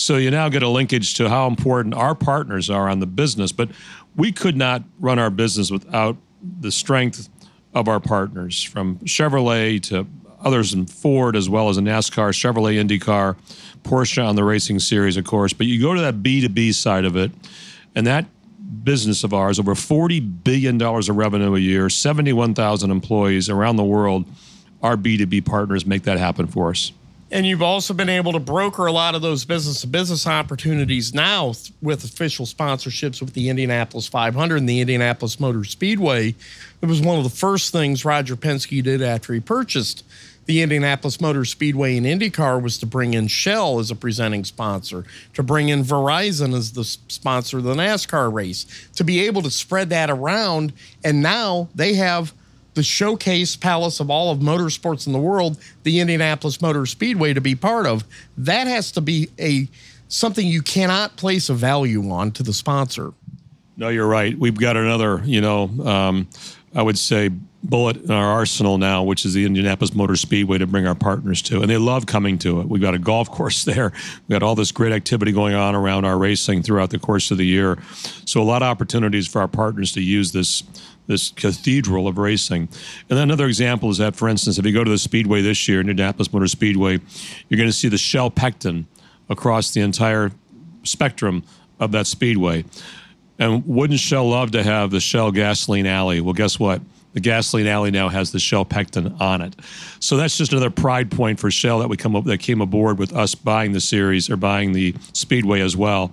So 0.00 0.16
you 0.16 0.30
now 0.30 0.48
get 0.48 0.62
a 0.62 0.68
linkage 0.68 1.14
to 1.14 1.28
how 1.28 1.46
important 1.46 1.94
our 1.94 2.14
partners 2.14 2.70
are 2.70 2.88
on 2.88 3.00
the 3.00 3.06
business. 3.06 3.52
But 3.52 3.70
we 4.16 4.32
could 4.32 4.56
not 4.56 4.82
run 4.98 5.18
our 5.18 5.30
business 5.30 5.70
without 5.70 6.16
the 6.60 6.72
strength 6.72 7.28
of 7.74 7.88
our 7.88 8.00
partners, 8.00 8.62
from 8.62 8.96
Chevrolet 9.00 9.80
to 9.84 10.06
others 10.42 10.72
in 10.72 10.86
Ford, 10.86 11.36
as 11.36 11.48
well 11.48 11.68
as 11.68 11.78
in 11.78 11.84
NASCAR, 11.84 12.30
Chevrolet, 12.32 12.82
IndyCar, 12.82 13.36
Porsche 13.82 14.26
on 14.26 14.36
the 14.36 14.44
racing 14.44 14.78
series, 14.78 15.16
of 15.16 15.24
course. 15.24 15.52
But 15.52 15.66
you 15.66 15.80
go 15.80 15.94
to 15.94 16.00
that 16.00 16.22
B2B 16.22 16.74
side 16.74 17.04
of 17.04 17.16
it, 17.16 17.30
and 17.94 18.06
that 18.06 18.26
business 18.82 19.24
of 19.24 19.34
ours, 19.34 19.58
over 19.58 19.74
$40 19.74 20.42
billion 20.42 20.80
of 20.80 21.08
revenue 21.10 21.54
a 21.54 21.58
year, 21.58 21.90
71,000 21.90 22.90
employees 22.90 23.50
around 23.50 23.76
the 23.76 23.84
world, 23.84 24.24
our 24.82 24.96
B2B 24.96 25.44
partners 25.44 25.84
make 25.84 26.04
that 26.04 26.18
happen 26.18 26.46
for 26.46 26.70
us. 26.70 26.92
And 27.32 27.46
you've 27.46 27.62
also 27.62 27.94
been 27.94 28.08
able 28.08 28.32
to 28.32 28.40
broker 28.40 28.86
a 28.86 28.92
lot 28.92 29.14
of 29.14 29.22
those 29.22 29.44
business 29.44 29.82
to 29.82 29.86
business 29.86 30.26
opportunities 30.26 31.14
now 31.14 31.54
with 31.80 32.02
official 32.02 32.44
sponsorships 32.44 33.20
with 33.20 33.34
the 33.34 33.48
Indianapolis 33.48 34.08
500 34.08 34.56
and 34.56 34.68
the 34.68 34.80
Indianapolis 34.80 35.38
Motor 35.38 35.62
Speedway. 35.64 36.34
It 36.82 36.86
was 36.86 37.00
one 37.00 37.18
of 37.18 37.24
the 37.24 37.30
first 37.30 37.72
things 37.72 38.04
Roger 38.04 38.34
Penske 38.34 38.82
did 38.82 39.00
after 39.00 39.32
he 39.32 39.38
purchased 39.38 40.04
the 40.46 40.62
Indianapolis 40.62 41.20
Motor 41.20 41.44
Speedway 41.44 41.96
and 41.96 42.04
IndyCar 42.04 42.60
was 42.60 42.78
to 42.78 42.86
bring 42.86 43.14
in 43.14 43.28
Shell 43.28 43.78
as 43.78 43.92
a 43.92 43.94
presenting 43.94 44.42
sponsor, 44.44 45.04
to 45.34 45.44
bring 45.44 45.68
in 45.68 45.84
Verizon 45.84 46.52
as 46.54 46.72
the 46.72 46.82
sponsor 46.82 47.58
of 47.58 47.64
the 47.64 47.74
NASCAR 47.74 48.32
race, 48.32 48.66
to 48.96 49.04
be 49.04 49.20
able 49.26 49.42
to 49.42 49.50
spread 49.50 49.90
that 49.90 50.10
around. 50.10 50.72
And 51.04 51.22
now 51.22 51.68
they 51.76 51.94
have 51.94 52.34
the 52.80 52.84
showcase 52.84 53.56
palace 53.56 54.00
of 54.00 54.08
all 54.08 54.32
of 54.32 54.38
motorsports 54.38 55.06
in 55.06 55.12
the 55.12 55.18
world, 55.18 55.58
the 55.82 56.00
Indianapolis 56.00 56.62
Motor 56.62 56.86
Speedway, 56.86 57.34
to 57.34 57.40
be 57.42 57.54
part 57.54 57.84
of. 57.84 58.04
That 58.38 58.66
has 58.68 58.90
to 58.92 59.02
be 59.02 59.28
a 59.38 59.68
something 60.08 60.46
you 60.46 60.62
cannot 60.62 61.14
place 61.16 61.50
a 61.50 61.54
value 61.54 62.10
on 62.10 62.32
to 62.32 62.42
the 62.42 62.54
sponsor. 62.54 63.12
No, 63.76 63.90
you're 63.90 64.06
right. 64.08 64.34
We've 64.34 64.58
got 64.58 64.78
another, 64.78 65.20
you 65.26 65.42
know, 65.42 65.64
um, 65.84 66.26
I 66.74 66.80
would 66.80 66.96
say 66.96 67.28
bullet 67.62 67.96
in 67.98 68.10
our 68.10 68.32
arsenal 68.32 68.78
now, 68.78 69.02
which 69.02 69.26
is 69.26 69.34
the 69.34 69.44
Indianapolis 69.44 69.94
Motor 69.94 70.16
Speedway 70.16 70.56
to 70.56 70.66
bring 70.66 70.86
our 70.86 70.94
partners 70.94 71.42
to. 71.42 71.60
And 71.60 71.68
they 71.68 71.76
love 71.76 72.06
coming 72.06 72.38
to 72.38 72.62
it. 72.62 72.68
We've 72.68 72.80
got 72.80 72.94
a 72.94 72.98
golf 72.98 73.30
course 73.30 73.64
there. 73.64 73.92
We've 74.26 74.40
got 74.40 74.42
all 74.42 74.54
this 74.54 74.72
great 74.72 74.92
activity 74.92 75.32
going 75.32 75.54
on 75.54 75.74
around 75.74 76.06
our 76.06 76.16
racing 76.16 76.62
throughout 76.62 76.88
the 76.88 76.98
course 76.98 77.30
of 77.30 77.36
the 77.36 77.46
year. 77.46 77.78
So 78.24 78.40
a 78.40 78.44
lot 78.44 78.62
of 78.62 78.68
opportunities 78.68 79.28
for 79.28 79.42
our 79.42 79.48
partners 79.48 79.92
to 79.92 80.00
use 80.00 80.32
this 80.32 80.62
this 81.10 81.30
cathedral 81.30 82.06
of 82.06 82.18
racing. 82.18 82.68
And 83.08 83.18
then 83.18 83.24
another 83.24 83.46
example 83.46 83.90
is 83.90 83.98
that, 83.98 84.14
for 84.14 84.28
instance, 84.28 84.58
if 84.58 84.64
you 84.64 84.72
go 84.72 84.84
to 84.84 84.90
the 84.90 84.98
Speedway 84.98 85.42
this 85.42 85.68
year, 85.68 85.80
in 85.80 85.90
Indianapolis 85.90 86.32
Motor 86.32 86.46
Speedway, 86.46 87.00
you're 87.48 87.58
going 87.58 87.68
to 87.68 87.72
see 87.72 87.88
the 87.88 87.98
Shell 87.98 88.30
Pecten 88.30 88.84
across 89.28 89.72
the 89.72 89.80
entire 89.80 90.30
spectrum 90.84 91.42
of 91.80 91.92
that 91.92 92.06
speedway. 92.06 92.64
And 93.38 93.66
wouldn't 93.66 93.98
Shell 93.98 94.30
love 94.30 94.52
to 94.52 94.62
have 94.62 94.90
the 94.90 95.00
Shell 95.00 95.32
Gasoline 95.32 95.86
Alley? 95.86 96.20
Well, 96.20 96.34
guess 96.34 96.58
what? 96.58 96.80
The 97.12 97.20
gasoline 97.20 97.66
alley 97.66 97.90
now 97.90 98.08
has 98.08 98.30
the 98.30 98.38
Shell 98.38 98.66
Pecten 98.66 99.20
on 99.20 99.40
it. 99.40 99.56
So 99.98 100.16
that's 100.16 100.38
just 100.38 100.52
another 100.52 100.70
pride 100.70 101.10
point 101.10 101.40
for 101.40 101.50
Shell 101.50 101.80
that 101.80 101.88
we 101.88 101.96
come 101.96 102.14
up 102.14 102.24
that 102.24 102.38
came 102.38 102.60
aboard 102.60 102.98
with 102.98 103.12
us 103.12 103.34
buying 103.34 103.72
the 103.72 103.80
series 103.80 104.30
or 104.30 104.36
buying 104.36 104.72
the 104.72 104.94
Speedway 105.12 105.60
as 105.60 105.76
well. 105.76 106.12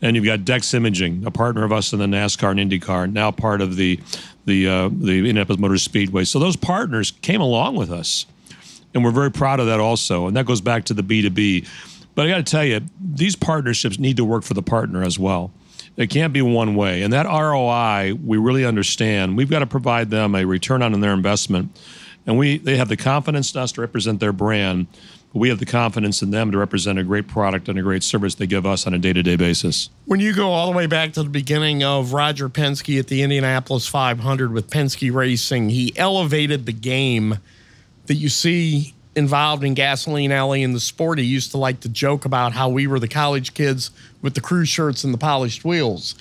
And 0.00 0.16
you've 0.16 0.24
got 0.24 0.46
Dex 0.46 0.72
Imaging, 0.72 1.26
a 1.26 1.30
partner 1.30 1.64
of 1.64 1.72
us 1.72 1.92
in 1.92 1.98
the 1.98 2.06
NASCAR 2.06 2.58
and 2.58 2.70
IndyCar, 2.70 3.12
now 3.12 3.30
part 3.30 3.60
of 3.60 3.76
the 3.76 4.00
the 4.48 4.66
uh, 4.66 4.88
the 4.88 5.18
Indianapolis 5.18 5.60
Motor 5.60 5.78
Speedway. 5.78 6.24
So 6.24 6.40
those 6.40 6.56
partners 6.56 7.12
came 7.22 7.40
along 7.40 7.76
with 7.76 7.92
us, 7.92 8.26
and 8.94 9.04
we're 9.04 9.12
very 9.12 9.30
proud 9.30 9.60
of 9.60 9.66
that 9.66 9.78
also. 9.78 10.26
And 10.26 10.36
that 10.36 10.46
goes 10.46 10.60
back 10.60 10.84
to 10.86 10.94
the 10.94 11.04
B 11.04 11.22
two 11.22 11.30
B. 11.30 11.64
But 12.16 12.26
I 12.26 12.30
got 12.30 12.38
to 12.38 12.50
tell 12.50 12.64
you, 12.64 12.80
these 13.00 13.36
partnerships 13.36 14.00
need 14.00 14.16
to 14.16 14.24
work 14.24 14.42
for 14.42 14.54
the 14.54 14.62
partner 14.62 15.04
as 15.04 15.20
well. 15.20 15.52
It 15.96 16.10
can't 16.10 16.32
be 16.32 16.42
one 16.42 16.74
way. 16.74 17.02
And 17.02 17.12
that 17.12 17.26
ROI, 17.26 18.14
we 18.24 18.38
really 18.38 18.64
understand. 18.64 19.36
We've 19.36 19.50
got 19.50 19.60
to 19.60 19.66
provide 19.66 20.10
them 20.10 20.34
a 20.34 20.44
return 20.44 20.82
on 20.82 20.98
their 21.00 21.12
investment. 21.12 21.78
And 22.26 22.36
we 22.36 22.58
they 22.58 22.76
have 22.76 22.88
the 22.88 22.96
confidence 22.96 23.54
in 23.54 23.60
us 23.60 23.72
to 23.72 23.80
represent 23.80 24.18
their 24.18 24.32
brand. 24.32 24.86
We 25.38 25.48
have 25.50 25.58
the 25.58 25.66
confidence 25.66 26.20
in 26.20 26.30
them 26.30 26.50
to 26.50 26.58
represent 26.58 26.98
a 26.98 27.04
great 27.04 27.28
product 27.28 27.68
and 27.68 27.78
a 27.78 27.82
great 27.82 28.02
service 28.02 28.34
they 28.34 28.46
give 28.46 28.66
us 28.66 28.86
on 28.86 28.94
a 28.94 28.98
day 28.98 29.12
to 29.12 29.22
day 29.22 29.36
basis. 29.36 29.90
When 30.06 30.20
you 30.20 30.34
go 30.34 30.52
all 30.52 30.70
the 30.70 30.76
way 30.76 30.86
back 30.86 31.12
to 31.12 31.22
the 31.22 31.28
beginning 31.28 31.84
of 31.84 32.12
Roger 32.12 32.48
Penske 32.48 32.98
at 32.98 33.06
the 33.06 33.22
Indianapolis 33.22 33.86
500 33.86 34.52
with 34.52 34.70
Penske 34.70 35.12
Racing, 35.12 35.70
he 35.70 35.96
elevated 35.96 36.66
the 36.66 36.72
game 36.72 37.38
that 38.06 38.14
you 38.14 38.28
see 38.28 38.94
involved 39.14 39.64
in 39.64 39.74
Gasoline 39.74 40.32
Alley 40.32 40.62
in 40.62 40.72
the 40.72 40.80
sport. 40.80 41.18
He 41.18 41.24
used 41.24 41.50
to 41.52 41.58
like 41.58 41.80
to 41.80 41.88
joke 41.88 42.24
about 42.24 42.52
how 42.52 42.68
we 42.68 42.86
were 42.86 42.98
the 42.98 43.08
college 43.08 43.54
kids 43.54 43.90
with 44.22 44.34
the 44.34 44.40
crew 44.40 44.64
shirts 44.64 45.04
and 45.04 45.12
the 45.12 45.18
polished 45.18 45.64
wheels. 45.64 46.14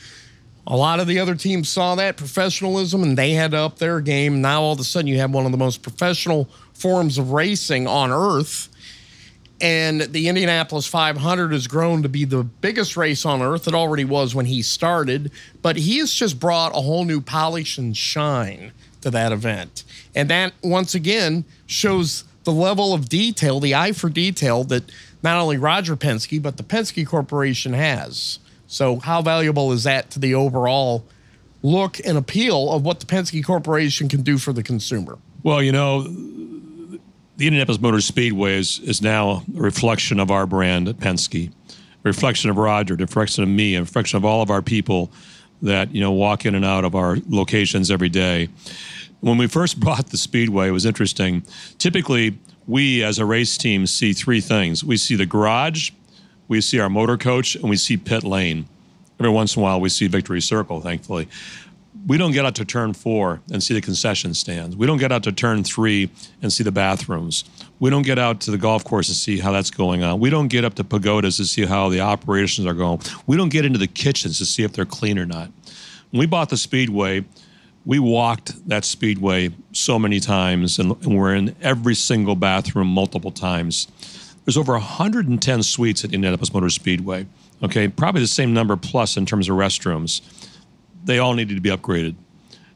A 0.69 0.75
lot 0.75 0.99
of 0.99 1.07
the 1.07 1.19
other 1.19 1.35
teams 1.35 1.69
saw 1.69 1.95
that 1.95 2.17
professionalism 2.17 3.01
and 3.01 3.17
they 3.17 3.31
had 3.31 3.51
to 3.51 3.57
up 3.57 3.77
their 3.77 4.01
game. 4.01 4.41
Now 4.41 4.61
all 4.61 4.73
of 4.73 4.79
a 4.79 4.83
sudden 4.83 5.07
you 5.07 5.17
have 5.19 5.31
one 5.31 5.45
of 5.45 5.53
the 5.53 5.57
most 5.57 5.81
professional 5.81 6.49
forms 6.73 7.17
of 7.17 7.31
racing 7.31 7.87
on 7.87 8.11
earth. 8.11 8.67
And 9.59 10.01
the 10.01 10.27
Indianapolis 10.27 10.85
500 10.85 11.51
has 11.51 11.67
grown 11.67 12.03
to 12.03 12.09
be 12.09 12.25
the 12.25 12.43
biggest 12.43 12.95
race 12.95 13.25
on 13.25 13.41
earth. 13.41 13.67
It 13.67 13.73
already 13.73 14.05
was 14.05 14.35
when 14.35 14.45
he 14.45 14.61
started, 14.61 15.31
but 15.63 15.77
he 15.77 15.97
has 15.97 16.13
just 16.13 16.39
brought 16.39 16.75
a 16.75 16.81
whole 16.81 17.05
new 17.05 17.21
polish 17.21 17.77
and 17.77 17.97
shine 17.97 18.71
to 19.01 19.09
that 19.09 19.31
event. 19.31 19.83
And 20.13 20.29
that, 20.29 20.53
once 20.61 20.93
again, 20.93 21.43
shows 21.65 22.23
the 22.43 22.51
level 22.51 22.93
of 22.93 23.09
detail, 23.09 23.59
the 23.59 23.73
eye 23.73 23.93
for 23.93 24.09
detail 24.09 24.63
that 24.65 24.91
not 25.23 25.39
only 25.39 25.57
Roger 25.57 25.95
Penske, 25.95 26.41
but 26.41 26.57
the 26.57 26.63
Penske 26.63 27.05
Corporation 27.05 27.73
has. 27.73 28.39
So, 28.67 28.99
how 28.99 29.21
valuable 29.21 29.71
is 29.71 29.83
that 29.83 30.11
to 30.11 30.19
the 30.19 30.35
overall 30.35 31.05
look 31.63 31.99
and 32.05 32.17
appeal 32.17 32.71
of 32.71 32.83
what 32.83 32.99
the 32.99 33.05
Penske 33.05 33.43
Corporation 33.43 34.07
can 34.07 34.21
do 34.21 34.37
for 34.37 34.53
the 34.53 34.63
consumer? 34.63 35.17
Well, 35.43 35.63
you 35.63 35.71
know, 35.71 36.07
the 37.37 37.45
Indianapolis 37.45 37.79
Motor 37.79 38.01
Speedway 38.01 38.57
is, 38.57 38.79
is 38.79 39.01
now 39.01 39.43
a 39.55 39.61
reflection 39.61 40.19
of 40.19 40.31
our 40.31 40.47
brand 40.47 40.87
at 40.87 40.97
Penske, 40.97 41.49
a 41.49 41.73
reflection 42.03 42.49
of 42.49 42.57
Roger, 42.57 42.95
a 42.95 42.97
reflection 42.97 43.43
of 43.43 43.49
me, 43.49 43.75
a 43.75 43.81
reflection 43.81 44.17
of 44.17 44.25
all 44.25 44.41
of 44.41 44.49
our 44.49 44.63
people 44.63 45.11
that 45.61 45.93
you 45.93 46.01
know 46.01 46.11
walk 46.11 46.45
in 46.45 46.55
and 46.55 46.65
out 46.65 46.83
of 46.83 46.95
our 46.95 47.17
locations 47.29 47.91
every 47.91 48.09
day. 48.09 48.49
When 49.21 49.37
we 49.37 49.47
first 49.47 49.79
bought 49.85 50.07
the 50.07 50.17
Speedway, 50.17 50.67
it 50.67 50.71
was 50.71 50.85
interesting. 50.85 51.43
Typically, 51.77 52.37
we 52.65 53.03
as 53.03 53.19
a 53.19 53.25
race 53.25 53.55
team 53.55 53.85
see 53.85 54.13
three 54.13 54.41
things 54.41 54.83
we 54.83 54.97
see 54.97 55.15
the 55.15 55.25
garage, 55.27 55.91
we 56.47 56.59
see 56.59 56.79
our 56.79 56.89
motor 56.89 57.17
coach, 57.17 57.55
and 57.55 57.69
we 57.69 57.77
see 57.77 57.97
pit 57.97 58.23
lane. 58.23 58.67
Every 59.19 59.31
once 59.31 59.55
in 59.55 59.61
a 59.61 59.63
while, 59.63 59.79
we 59.79 59.89
see 59.89 60.07
Victory 60.07 60.41
Circle, 60.41 60.81
thankfully. 60.81 61.27
We 62.07 62.17
don't 62.17 62.31
get 62.31 62.45
out 62.45 62.55
to 62.55 62.65
turn 62.65 62.93
four 62.93 63.41
and 63.51 63.61
see 63.61 63.73
the 63.73 63.81
concession 63.81 64.33
stands. 64.33 64.77
We 64.77 64.87
don't 64.87 64.97
get 64.97 65.11
out 65.11 65.23
to 65.23 65.33
turn 65.33 65.65
three 65.65 66.09
and 66.41 66.53
see 66.53 66.63
the 66.63 66.71
bathrooms. 66.71 67.43
We 67.79 67.89
don't 67.89 68.03
get 68.03 68.17
out 68.17 68.39
to 68.41 68.51
the 68.51 68.57
golf 68.57 68.85
course 68.85 69.07
to 69.07 69.13
see 69.13 69.39
how 69.39 69.51
that's 69.51 69.69
going 69.69 70.03
on. 70.03 70.21
We 70.21 70.29
don't 70.29 70.47
get 70.47 70.63
up 70.63 70.75
to 70.75 70.85
pagodas 70.85 71.35
to 71.37 71.45
see 71.45 71.65
how 71.65 71.89
the 71.89 71.99
operations 71.99 72.65
are 72.65 72.73
going. 72.73 73.01
We 73.27 73.35
don't 73.35 73.49
get 73.49 73.65
into 73.65 73.77
the 73.77 73.87
kitchens 73.87 74.37
to 74.37 74.45
see 74.45 74.63
if 74.63 74.71
they're 74.71 74.85
clean 74.85 75.19
or 75.19 75.25
not. 75.25 75.51
When 76.11 76.21
we 76.21 76.25
bought 76.25 76.47
the 76.49 76.55
Speedway, 76.55 77.25
we 77.85 77.99
walked 77.99 78.67
that 78.67 78.83
speedway 78.83 79.49
so 79.71 79.97
many 79.97 80.19
times 80.19 80.77
and, 80.77 80.91
and, 81.03 81.17
we're 81.17 81.33
in 81.33 81.55
every 81.61 81.95
single 81.95 82.35
bathroom 82.35 82.87
multiple 82.87 83.31
times. 83.31 83.87
There's 84.43 84.57
over 84.57 84.73
110 84.73 85.63
suites 85.63 86.03
at 86.03 86.13
Indianapolis 86.13 86.53
Motor 86.53 86.69
Speedway. 86.69 87.27
Okay, 87.63 87.87
probably 87.87 88.19
the 88.19 88.27
same 88.27 88.53
number 88.53 88.75
plus 88.75 89.15
in 89.15 89.25
terms 89.25 89.47
of 89.47 89.55
restrooms. 89.55 90.21
They 91.07 91.19
all 91.19 91.33
needed 91.33 91.55
to 91.55 91.61
be 91.61 91.69
upgraded. 91.69 92.15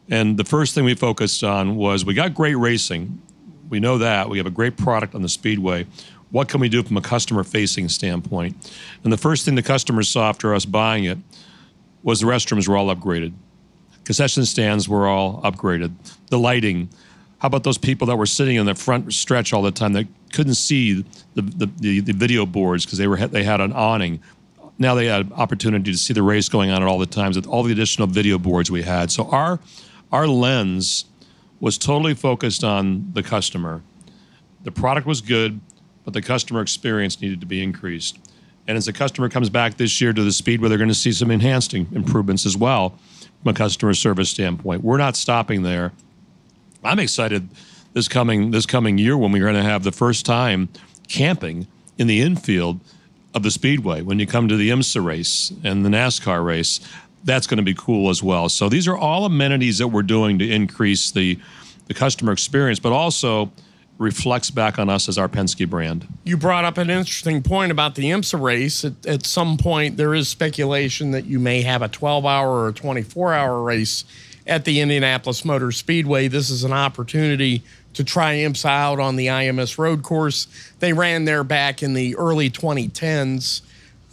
And 0.09 0.37
the 0.37 0.43
first 0.43 0.73
thing 0.73 0.83
we 0.83 0.95
focused 0.95 1.43
on 1.43 1.75
was 1.75 2.03
we 2.03 2.13
got 2.13 2.33
great 2.33 2.55
racing. 2.55 3.21
We 3.69 3.79
know 3.79 3.99
that. 3.99 4.29
We 4.29 4.39
have 4.39 4.47
a 4.47 4.51
great 4.51 4.75
product 4.75 5.13
on 5.15 5.21
the 5.21 5.29
speedway. 5.29 5.85
What 6.31 6.49
can 6.49 6.59
we 6.59 6.69
do 6.69 6.81
from 6.81 6.97
a 6.97 7.01
customer 7.01 7.43
facing 7.43 7.89
standpoint? 7.89 8.55
And 9.03 9.13
the 9.13 9.17
first 9.17 9.45
thing 9.45 9.55
the 9.55 9.61
customers 9.61 10.09
saw 10.09 10.29
after 10.29 10.55
us 10.55 10.65
buying 10.65 11.03
it 11.03 11.19
was 12.03 12.21
the 12.21 12.25
restrooms 12.25 12.67
were 12.67 12.75
all 12.75 12.93
upgraded 12.93 13.33
concession 14.03 14.45
stands 14.45 14.89
were 14.89 15.07
all 15.07 15.41
upgraded. 15.41 15.93
The 16.27 16.39
lighting. 16.39 16.89
How 17.39 17.47
about 17.47 17.63
those 17.63 17.77
people 17.77 18.07
that 18.07 18.17
were 18.17 18.25
sitting 18.25 18.55
in 18.55 18.65
the 18.65 18.75
front 18.75 19.13
stretch 19.13 19.53
all 19.53 19.61
the 19.61 19.71
time 19.71 19.93
that 19.93 20.07
couldn't 20.31 20.55
see 20.55 21.05
the, 21.33 21.41
the, 21.41 21.65
the, 21.79 21.99
the 22.01 22.13
video 22.13 22.45
boards 22.45 22.85
because 22.85 22.97
they 22.97 23.07
were 23.07 23.17
they 23.27 23.43
had 23.43 23.61
an 23.61 23.73
awning. 23.73 24.21
Now 24.81 24.95
they 24.95 25.05
had 25.05 25.27
an 25.27 25.33
opportunity 25.33 25.91
to 25.91 25.97
see 25.97 26.13
the 26.13 26.23
race 26.23 26.49
going 26.49 26.71
on 26.71 26.81
at 26.81 26.87
all 26.87 26.97
the 26.97 27.05
times 27.05 27.35
with 27.35 27.47
all 27.47 27.63
the 27.63 27.71
additional 27.71 28.07
video 28.07 28.37
boards 28.37 28.69
we 28.69 28.81
had. 28.81 29.11
So 29.11 29.27
our 29.29 29.59
our 30.11 30.27
lens 30.27 31.05
was 31.59 31.77
totally 31.77 32.13
focused 32.13 32.63
on 32.63 33.11
the 33.13 33.23
customer. 33.23 33.81
The 34.63 34.71
product 34.71 35.07
was 35.07 35.21
good, 35.21 35.61
but 36.03 36.13
the 36.13 36.21
customer 36.21 36.61
experience 36.61 37.21
needed 37.21 37.39
to 37.39 37.45
be 37.45 37.63
increased. 37.63 38.19
And 38.67 38.77
as 38.77 38.85
the 38.85 38.93
customer 38.93 39.29
comes 39.29 39.49
back 39.49 39.77
this 39.77 40.01
year 40.01 40.13
to 40.13 40.23
the 40.23 40.31
speed 40.31 40.59
where 40.59 40.69
they're 40.69 40.77
going 40.77 40.87
to 40.87 40.93
see 40.93 41.11
some 41.11 41.31
enhancing 41.31 41.87
improvements 41.93 42.45
as 42.45 42.57
well 42.57 42.97
from 43.41 43.51
a 43.51 43.53
customer 43.53 43.93
service 43.93 44.29
standpoint. 44.29 44.83
We're 44.83 44.97
not 44.97 45.15
stopping 45.15 45.63
there. 45.63 45.93
I'm 46.83 46.99
excited 46.99 47.49
this 47.93 48.07
coming 48.07 48.51
this 48.51 48.65
coming 48.65 48.97
year 48.97 49.17
when 49.17 49.31
we're 49.31 49.43
going 49.43 49.55
to 49.55 49.63
have 49.63 49.83
the 49.83 49.91
first 49.91 50.25
time 50.25 50.69
camping 51.07 51.67
in 51.97 52.07
the 52.07 52.21
infield 52.21 52.79
of 53.33 53.43
the 53.43 53.51
speedway 53.51 54.01
when 54.01 54.19
you 54.19 54.27
come 54.27 54.47
to 54.47 54.57
the 54.57 54.69
IMSA 54.69 55.03
race 55.03 55.53
and 55.63 55.85
the 55.85 55.89
NASCAR 55.89 56.43
race. 56.43 56.79
That's 57.23 57.47
going 57.47 57.57
to 57.57 57.63
be 57.63 57.75
cool 57.75 58.09
as 58.09 58.23
well. 58.23 58.49
So 58.49 58.67
these 58.67 58.87
are 58.87 58.97
all 58.97 59.25
amenities 59.25 59.77
that 59.77 59.89
we're 59.89 60.01
doing 60.01 60.39
to 60.39 60.49
increase 60.49 61.11
the 61.11 61.39
the 61.87 61.93
customer 61.93 62.31
experience, 62.31 62.79
but 62.79 62.93
also 62.93 63.51
reflects 63.97 64.49
back 64.49 64.79
on 64.79 64.89
us 64.89 65.09
as 65.09 65.17
our 65.17 65.27
Penske 65.27 65.69
brand. 65.69 66.07
You 66.23 66.37
brought 66.37 66.63
up 66.63 66.77
an 66.77 66.89
interesting 66.89 67.43
point 67.43 67.71
about 67.71 67.95
the 67.95 68.03
IMSA 68.05 68.41
race. 68.41 68.85
At, 68.85 69.05
at 69.05 69.25
some 69.25 69.57
point, 69.57 69.97
there 69.97 70.13
is 70.13 70.29
speculation 70.29 71.11
that 71.11 71.25
you 71.25 71.37
may 71.37 71.61
have 71.61 71.81
a 71.81 71.87
12 71.87 72.25
hour 72.25 72.49
or 72.49 72.69
a 72.69 72.73
24 72.73 73.33
hour 73.33 73.61
race 73.61 74.05
at 74.47 74.65
the 74.65 74.79
Indianapolis 74.79 75.45
Motor 75.45 75.71
Speedway. 75.71 76.27
This 76.27 76.49
is 76.49 76.63
an 76.63 76.73
opportunity 76.73 77.61
to 77.93 78.03
try 78.03 78.35
IMSA 78.35 78.69
out 78.69 78.99
on 78.99 79.15
the 79.15 79.27
IMS 79.27 79.77
road 79.77 80.03
course. 80.03 80.47
They 80.79 80.93
ran 80.93 81.25
there 81.25 81.43
back 81.43 81.83
in 81.83 81.93
the 81.93 82.15
early 82.15 82.49
2010s 82.49 83.61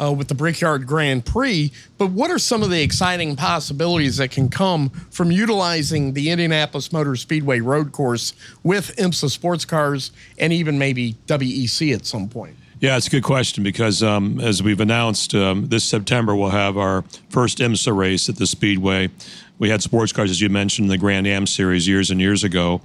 uh, 0.01 0.13
with 0.13 0.29
the 0.29 0.35
Brickyard 0.35 0.87
Grand 0.87 1.25
Prix. 1.25 1.73
But 1.97 2.11
what 2.11 2.31
are 2.31 2.39
some 2.39 2.63
of 2.63 2.71
the 2.71 2.83
exciting 2.83 3.37
possibilities 3.37 4.19
that 4.19 4.31
can 4.31 4.49
come 4.49 4.91
from 5.11 5.31
utilizing 5.31 6.13
the 6.13 6.31
Indianapolis 6.31 6.93
Motor 6.93 7.17
Speedway 7.17 7.61
road 7.61 7.93
course 7.93 8.33
with 8.63 8.95
IMSA 8.97 9.31
sports 9.31 9.65
cars 9.65 10.13
and 10.39 10.53
even 10.53 10.79
maybe 10.79 11.17
WEC 11.27 11.95
at 11.95 12.07
some 12.07 12.29
point? 12.29 12.57
Yeah, 12.81 12.97
it's 12.97 13.09
a 13.09 13.11
good 13.11 13.25
question 13.25 13.65
because 13.65 14.05
um, 14.05 14.39
as 14.39 14.63
we've 14.63 14.79
announced, 14.81 15.35
um, 15.35 15.67
this 15.67 15.83
September 15.83 16.37
we'll 16.37 16.51
have 16.51 16.77
our 16.77 17.03
first 17.29 17.59
IMSA 17.59 17.97
race 17.97 18.29
at 18.29 18.37
the 18.37 18.47
Speedway. 18.47 19.11
We 19.59 19.69
had 19.69 19.83
sports 19.83 20.13
cars, 20.13 20.31
as 20.31 20.41
you 20.41 20.49
mentioned, 20.49 20.85
in 20.85 20.91
the 20.91 20.99
Grand 20.99 21.27
Am 21.27 21.45
Series 21.45 21.89
years 21.89 22.13
and 22.13 22.21
years 22.21 22.45
ago. 22.45 22.81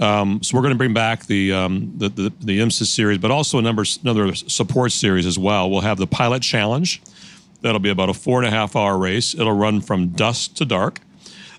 Um, 0.00 0.42
so 0.42 0.56
we're 0.56 0.62
going 0.62 0.74
to 0.74 0.78
bring 0.78 0.94
back 0.94 1.26
the, 1.26 1.52
um, 1.52 1.92
the, 1.96 2.08
the 2.08 2.32
the 2.40 2.58
IMSA 2.58 2.86
series, 2.86 3.18
but 3.18 3.30
also 3.30 3.60
a 3.60 3.62
number 3.62 3.84
another 4.02 4.34
support 4.34 4.90
series 4.90 5.26
as 5.26 5.38
well. 5.38 5.70
We'll 5.70 5.82
have 5.82 5.98
the 5.98 6.08
Pilot 6.08 6.42
Challenge. 6.42 7.00
That'll 7.60 7.78
be 7.78 7.90
about 7.90 8.08
a 8.08 8.14
four 8.14 8.40
and 8.40 8.48
a 8.48 8.50
half 8.50 8.74
hour 8.74 8.98
race. 8.98 9.32
It'll 9.32 9.56
run 9.56 9.80
from 9.80 10.08
dusk 10.08 10.54
to 10.54 10.64
dark. 10.64 11.00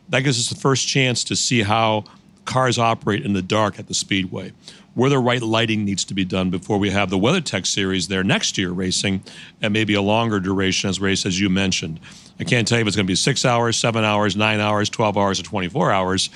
That 0.09 0.21
gives 0.21 0.37
us 0.37 0.49
the 0.49 0.59
first 0.59 0.89
chance 0.89 1.23
to 1.23 1.37
see 1.37 1.63
how 1.63 2.03
cars 2.43 2.77
operate 2.77 3.25
in 3.25 3.31
the 3.31 3.41
dark 3.41 3.79
at 3.79 3.87
the 3.87 3.93
speedway, 3.93 4.51
where 4.97 5.11
the 5.11 5.19
right 5.19 5.43
lighting 5.43 5.85
needs 5.85 6.03
to 6.03 6.15
be 6.15 6.25
done 6.25 6.49
before 6.49 6.79
we 6.79 6.89
have 6.89 7.11
the 7.11 7.19
WeatherTech 7.19 7.67
series 7.67 8.07
there 8.07 8.23
next 8.23 8.57
year 8.57 8.71
racing, 8.71 9.21
and 9.61 9.71
maybe 9.71 9.93
a 9.93 10.01
longer 10.01 10.39
duration 10.39 10.89
as 10.89 10.99
race 10.99 11.23
as 11.23 11.39
you 11.39 11.51
mentioned. 11.51 11.99
I 12.39 12.43
can't 12.43 12.67
tell 12.67 12.79
you 12.79 12.81
if 12.81 12.87
it's 12.87 12.95
going 12.95 13.05
to 13.05 13.11
be 13.11 13.15
six 13.15 13.45
hours, 13.45 13.77
seven 13.77 14.03
hours, 14.03 14.35
nine 14.35 14.59
hours, 14.59 14.89
12 14.89 15.15
hours, 15.15 15.39
or 15.39 15.43
24 15.43 15.91
hours. 15.91 16.31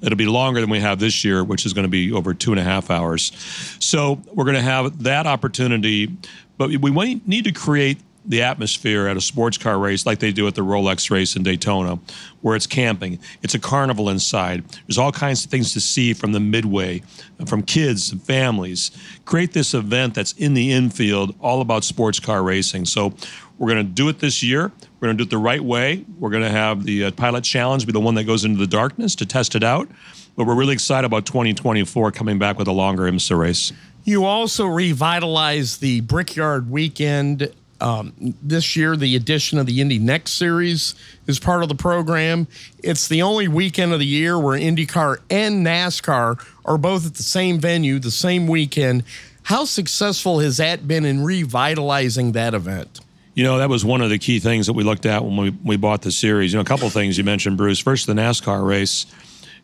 It'll 0.00 0.16
be 0.16 0.24
longer 0.24 0.62
than 0.62 0.70
we 0.70 0.80
have 0.80 0.98
this 0.98 1.26
year, 1.26 1.44
which 1.44 1.66
is 1.66 1.74
going 1.74 1.84
to 1.84 1.90
be 1.90 2.10
over 2.10 2.32
two 2.32 2.52
and 2.52 2.58
a 2.58 2.64
half 2.64 2.90
hours. 2.90 3.32
So 3.80 4.22
we're 4.32 4.44
going 4.44 4.56
to 4.56 4.62
have 4.62 5.02
that 5.02 5.26
opportunity, 5.26 6.16
but 6.56 6.70
we 6.70 7.20
need 7.26 7.44
to 7.44 7.52
create 7.52 7.98
the 8.26 8.42
atmosphere 8.42 9.06
at 9.06 9.16
a 9.16 9.20
sports 9.20 9.56
car 9.56 9.78
race 9.78 10.04
like 10.04 10.18
they 10.18 10.32
do 10.32 10.46
at 10.46 10.54
the 10.54 10.62
Rolex 10.62 11.10
race 11.10 11.36
in 11.36 11.42
Daytona, 11.42 11.98
where 12.40 12.56
it's 12.56 12.66
camping. 12.66 13.18
It's 13.42 13.54
a 13.54 13.58
carnival 13.58 14.08
inside. 14.08 14.64
There's 14.86 14.98
all 14.98 15.12
kinds 15.12 15.44
of 15.44 15.50
things 15.50 15.72
to 15.74 15.80
see 15.80 16.12
from 16.12 16.32
the 16.32 16.40
midway, 16.40 17.02
from 17.46 17.62
kids 17.62 18.10
and 18.10 18.22
families. 18.22 18.90
Create 19.24 19.52
this 19.52 19.74
event 19.74 20.14
that's 20.14 20.32
in 20.32 20.54
the 20.54 20.72
infield, 20.72 21.34
all 21.40 21.60
about 21.60 21.84
sports 21.84 22.20
car 22.20 22.42
racing. 22.42 22.84
So 22.84 23.14
we're 23.58 23.72
going 23.72 23.86
to 23.86 23.92
do 23.92 24.08
it 24.08 24.18
this 24.18 24.42
year. 24.42 24.72
We're 25.00 25.08
going 25.08 25.18
to 25.18 25.24
do 25.24 25.28
it 25.28 25.30
the 25.30 25.38
right 25.38 25.62
way. 25.62 26.04
We're 26.18 26.30
going 26.30 26.42
to 26.42 26.50
have 26.50 26.84
the 26.84 27.04
uh, 27.04 27.10
pilot 27.12 27.44
challenge 27.44 27.86
be 27.86 27.92
the 27.92 28.00
one 28.00 28.14
that 28.16 28.24
goes 28.24 28.44
into 28.44 28.58
the 28.58 28.66
darkness 28.66 29.14
to 29.16 29.26
test 29.26 29.54
it 29.54 29.62
out. 29.62 29.88
But 30.36 30.46
we're 30.46 30.54
really 30.54 30.74
excited 30.74 31.06
about 31.06 31.24
2024 31.26 32.12
coming 32.12 32.38
back 32.38 32.58
with 32.58 32.68
a 32.68 32.72
longer 32.72 33.04
IMSA 33.04 33.38
race. 33.38 33.72
You 34.04 34.24
also 34.24 34.66
revitalized 34.66 35.80
the 35.80 36.00
Brickyard 36.00 36.70
Weekend. 36.70 37.52
Um, 37.80 38.34
this 38.42 38.76
year, 38.76 38.96
the 38.96 39.16
addition 39.16 39.58
of 39.58 39.66
the 39.66 39.80
Indy 39.80 39.98
Next 39.98 40.32
Series 40.32 40.94
is 41.26 41.38
part 41.38 41.62
of 41.62 41.68
the 41.68 41.74
program. 41.74 42.46
It's 42.82 43.08
the 43.08 43.22
only 43.22 43.48
weekend 43.48 43.92
of 43.92 43.98
the 43.98 44.06
year 44.06 44.38
where 44.38 44.58
IndyCar 44.58 45.18
and 45.28 45.66
NASCAR 45.66 46.42
are 46.64 46.78
both 46.78 47.06
at 47.06 47.14
the 47.14 47.22
same 47.22 47.58
venue, 47.60 47.98
the 47.98 48.10
same 48.10 48.46
weekend. 48.46 49.04
How 49.42 49.64
successful 49.64 50.40
has 50.40 50.56
that 50.56 50.88
been 50.88 51.04
in 51.04 51.22
revitalizing 51.22 52.32
that 52.32 52.54
event? 52.54 53.00
You 53.34 53.44
know, 53.44 53.58
that 53.58 53.68
was 53.68 53.84
one 53.84 54.00
of 54.00 54.08
the 54.08 54.18
key 54.18 54.40
things 54.40 54.66
that 54.66 54.72
we 54.72 54.82
looked 54.82 55.04
at 55.04 55.22
when 55.22 55.36
we, 55.36 55.50
we 55.62 55.76
bought 55.76 56.00
the 56.00 56.10
series. 56.10 56.52
You 56.52 56.56
know, 56.56 56.62
a 56.62 56.64
couple 56.64 56.86
of 56.86 56.94
things 56.94 57.18
you 57.18 57.24
mentioned, 57.24 57.58
Bruce. 57.58 57.78
First, 57.78 58.06
the 58.06 58.14
NASCAR 58.14 58.66
race. 58.66 59.04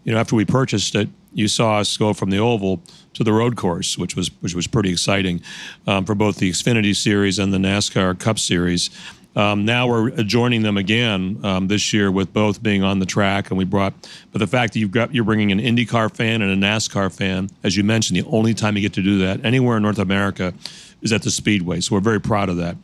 You 0.04 0.12
know, 0.12 0.18
after 0.18 0.36
we 0.36 0.44
purchased 0.44 0.94
it, 0.94 1.08
you 1.32 1.48
saw 1.48 1.78
us 1.78 1.96
go 1.96 2.12
from 2.12 2.30
the 2.30 2.38
oval 2.38 2.82
to 3.14 3.24
the 3.24 3.32
road 3.32 3.56
course, 3.56 3.96
which 3.96 4.16
was 4.16 4.30
which 4.40 4.54
was 4.54 4.66
pretty 4.66 4.90
exciting 4.90 5.40
um, 5.86 6.04
for 6.04 6.14
both 6.14 6.36
the 6.36 6.50
Xfinity 6.50 6.94
Series 6.94 7.38
and 7.38 7.52
the 7.52 7.58
NASCAR 7.58 8.18
Cup 8.18 8.38
Series. 8.38 8.90
Um, 9.34 9.64
now 9.64 9.86
we're 9.86 10.10
joining 10.24 10.60
them 10.62 10.76
again 10.76 11.40
um, 11.42 11.68
this 11.68 11.94
year 11.94 12.10
with 12.10 12.34
both 12.34 12.62
being 12.62 12.82
on 12.82 12.98
the 12.98 13.06
track, 13.06 13.50
and 13.50 13.56
we 13.56 13.64
brought. 13.64 13.94
But 14.30 14.40
the 14.40 14.46
fact 14.46 14.74
that 14.74 14.80
you've 14.80 14.90
got 14.90 15.14
you're 15.14 15.24
bringing 15.24 15.52
an 15.52 15.58
IndyCar 15.58 16.14
fan 16.14 16.42
and 16.42 16.52
a 16.52 16.66
NASCAR 16.66 17.10
fan, 17.10 17.48
as 17.62 17.76
you 17.76 17.82
mentioned, 17.82 18.18
the 18.18 18.28
only 18.28 18.52
time 18.52 18.76
you 18.76 18.82
get 18.82 18.92
to 18.94 19.02
do 19.02 19.18
that 19.18 19.42
anywhere 19.44 19.78
in 19.78 19.82
North 19.82 19.98
America 19.98 20.52
is 21.00 21.12
at 21.12 21.22
the 21.22 21.30
Speedway. 21.30 21.80
So 21.80 21.94
we're 21.94 22.00
very 22.00 22.20
proud 22.20 22.50
of 22.50 22.58
that 22.58 22.76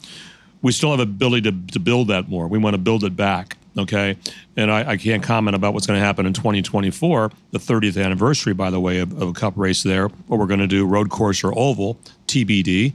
we 0.62 0.72
still 0.72 0.90
have 0.90 1.00
ability 1.00 1.50
to, 1.50 1.72
to 1.72 1.80
build 1.80 2.08
that 2.08 2.28
more. 2.28 2.48
We 2.48 2.58
want 2.58 2.74
to 2.74 2.78
build 2.78 3.04
it 3.04 3.16
back. 3.16 3.57
Okay. 3.78 4.16
And 4.56 4.72
I, 4.72 4.90
I 4.90 4.96
can't 4.96 5.22
comment 5.22 5.54
about 5.54 5.72
what's 5.72 5.86
going 5.86 5.98
to 5.98 6.04
happen 6.04 6.26
in 6.26 6.32
2024, 6.32 7.30
the 7.52 7.58
30th 7.58 8.02
anniversary, 8.02 8.52
by 8.52 8.70
the 8.70 8.80
way, 8.80 8.98
of, 8.98 9.12
of 9.22 9.28
a 9.28 9.32
cup 9.32 9.54
race 9.56 9.84
there, 9.84 10.08
what 10.08 10.40
we're 10.40 10.46
going 10.46 10.60
to 10.60 10.66
do, 10.66 10.84
road 10.84 11.10
course 11.10 11.44
or 11.44 11.56
oval, 11.56 11.96
TBD. 12.26 12.92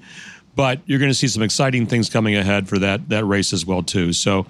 But 0.56 0.82
you're 0.86 1.00
going 1.00 1.10
to 1.10 1.16
see 1.16 1.30
some 1.30 1.42
exciting 1.42 1.88
things 1.88 2.10
coming 2.10 2.36
ahead 2.36 2.68
for 2.68 2.78
that 2.80 3.10
that 3.10 3.26
race 3.26 3.54
as 3.54 3.66
well 3.66 3.82
too. 3.82 4.14
So, 4.14 4.46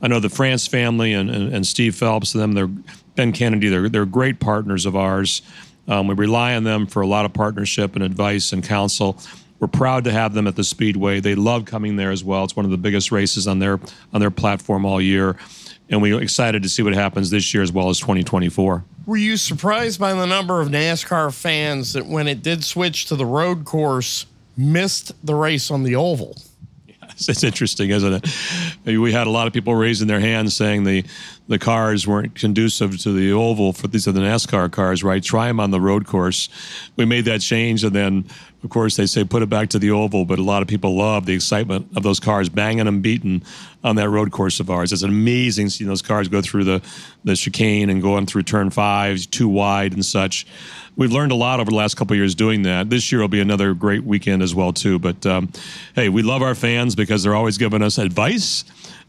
I 0.00 0.06
know 0.06 0.20
the 0.20 0.28
France 0.28 0.68
family 0.68 1.12
and, 1.14 1.28
and, 1.28 1.52
and 1.52 1.66
Steve 1.66 1.96
Phelps, 1.96 2.32
them, 2.32 2.52
they're 2.52 2.70
Ben 3.16 3.32
Kennedy, 3.32 3.68
they're 3.68 3.88
they're 3.88 4.06
great 4.06 4.38
partners 4.38 4.86
of 4.86 4.94
ours. 4.94 5.42
Um, 5.88 6.06
we 6.06 6.14
rely 6.14 6.54
on 6.54 6.62
them 6.62 6.86
for 6.86 7.00
a 7.00 7.06
lot 7.06 7.24
of 7.24 7.32
partnership 7.32 7.96
and 7.96 8.04
advice 8.04 8.52
and 8.52 8.62
counsel. 8.62 9.18
We're 9.58 9.68
proud 9.68 10.04
to 10.04 10.12
have 10.12 10.34
them 10.34 10.46
at 10.46 10.54
the 10.54 10.62
Speedway. 10.62 11.18
They 11.18 11.34
love 11.34 11.64
coming 11.64 11.96
there 11.96 12.12
as 12.12 12.22
well. 12.22 12.44
It's 12.44 12.54
one 12.54 12.64
of 12.64 12.70
the 12.70 12.76
biggest 12.76 13.10
races 13.10 13.48
on 13.48 13.58
their 13.58 13.80
on 14.12 14.20
their 14.20 14.30
platform 14.30 14.84
all 14.84 15.00
year, 15.00 15.36
and 15.90 16.02
we're 16.02 16.20
excited 16.20 16.62
to 16.62 16.68
see 16.68 16.82
what 16.82 16.94
happens 16.94 17.30
this 17.30 17.52
year 17.54 17.62
as 17.62 17.72
well 17.72 17.88
as 17.88 17.98
2024. 17.98 18.84
Were 19.06 19.16
you 19.16 19.36
surprised 19.36 19.98
by 19.98 20.12
the 20.12 20.26
number 20.26 20.60
of 20.60 20.68
NASCAR 20.68 21.32
fans 21.32 21.94
that 21.94 22.06
when 22.06 22.28
it 22.28 22.42
did 22.42 22.62
switch 22.62 23.06
to 23.06 23.16
the 23.16 23.26
road 23.26 23.64
course, 23.64 24.26
missed 24.56 25.12
the 25.24 25.34
race 25.34 25.70
on 25.70 25.82
the 25.82 25.96
oval? 25.96 26.36
Yes, 26.86 27.28
it's 27.28 27.42
interesting, 27.42 27.90
isn't 27.90 28.12
it? 28.12 28.98
We 28.98 29.12
had 29.12 29.26
a 29.26 29.30
lot 29.30 29.46
of 29.46 29.52
people 29.52 29.74
raising 29.74 30.08
their 30.08 30.20
hands 30.20 30.54
saying 30.54 30.84
the 30.84 31.04
the 31.48 31.58
cars 31.58 32.06
weren't 32.06 32.34
conducive 32.34 32.98
to 32.98 33.12
the 33.12 33.32
oval 33.32 33.72
for 33.72 33.88
these 33.88 34.06
are 34.06 34.12
the 34.12 34.20
NASCAR 34.20 34.70
cars, 34.70 35.02
right? 35.02 35.22
Try 35.22 35.46
them 35.48 35.58
on 35.58 35.70
the 35.70 35.80
road 35.80 36.06
course. 36.06 36.50
We 36.96 37.06
made 37.06 37.24
that 37.24 37.40
change, 37.40 37.82
and 37.82 37.96
then 37.96 38.26
of 38.62 38.70
course 38.70 38.96
they 38.96 39.06
say 39.06 39.24
put 39.24 39.42
it 39.42 39.48
back 39.48 39.68
to 39.70 39.78
the 39.78 39.90
oval. 39.90 40.24
But 40.24 40.38
a 40.38 40.42
lot 40.42 40.62
of 40.62 40.68
people 40.68 40.96
love 40.96 41.26
the 41.26 41.34
excitement 41.34 41.88
of 41.96 42.02
those 42.02 42.20
cars 42.20 42.48
banging 42.48 42.86
and 42.86 43.02
beating 43.02 43.42
on 43.84 43.96
that 43.96 44.08
road 44.08 44.32
course 44.32 44.60
of 44.60 44.70
ours. 44.70 44.92
It's 44.92 45.02
amazing 45.02 45.70
seeing 45.70 45.88
those 45.88 46.02
cars 46.02 46.28
go 46.28 46.42
through 46.42 46.64
the 46.64 46.82
the 47.24 47.36
chicane 47.36 47.90
and 47.90 48.02
going 48.02 48.26
through 48.26 48.42
turn 48.42 48.70
fives, 48.70 49.26
too 49.26 49.48
wide 49.48 49.92
and 49.92 50.04
such 50.04 50.46
we've 50.98 51.12
learned 51.12 51.32
a 51.32 51.34
lot 51.34 51.60
over 51.60 51.70
the 51.70 51.76
last 51.76 51.96
couple 51.96 52.14
years 52.14 52.34
doing 52.34 52.62
that. 52.62 52.90
This 52.90 53.10
year 53.10 53.22
will 53.22 53.28
be 53.28 53.40
another 53.40 53.72
great 53.72 54.04
weekend 54.04 54.42
as 54.42 54.54
well 54.54 54.74
too. 54.74 54.98
But 54.98 55.24
um, 55.24 55.50
hey, 55.94 56.10
we 56.10 56.22
love 56.22 56.42
our 56.42 56.54
fans 56.54 56.94
because 56.94 57.22
they're 57.22 57.36
always 57.36 57.56
giving 57.56 57.82
us 57.82 57.96
advice 57.96 58.64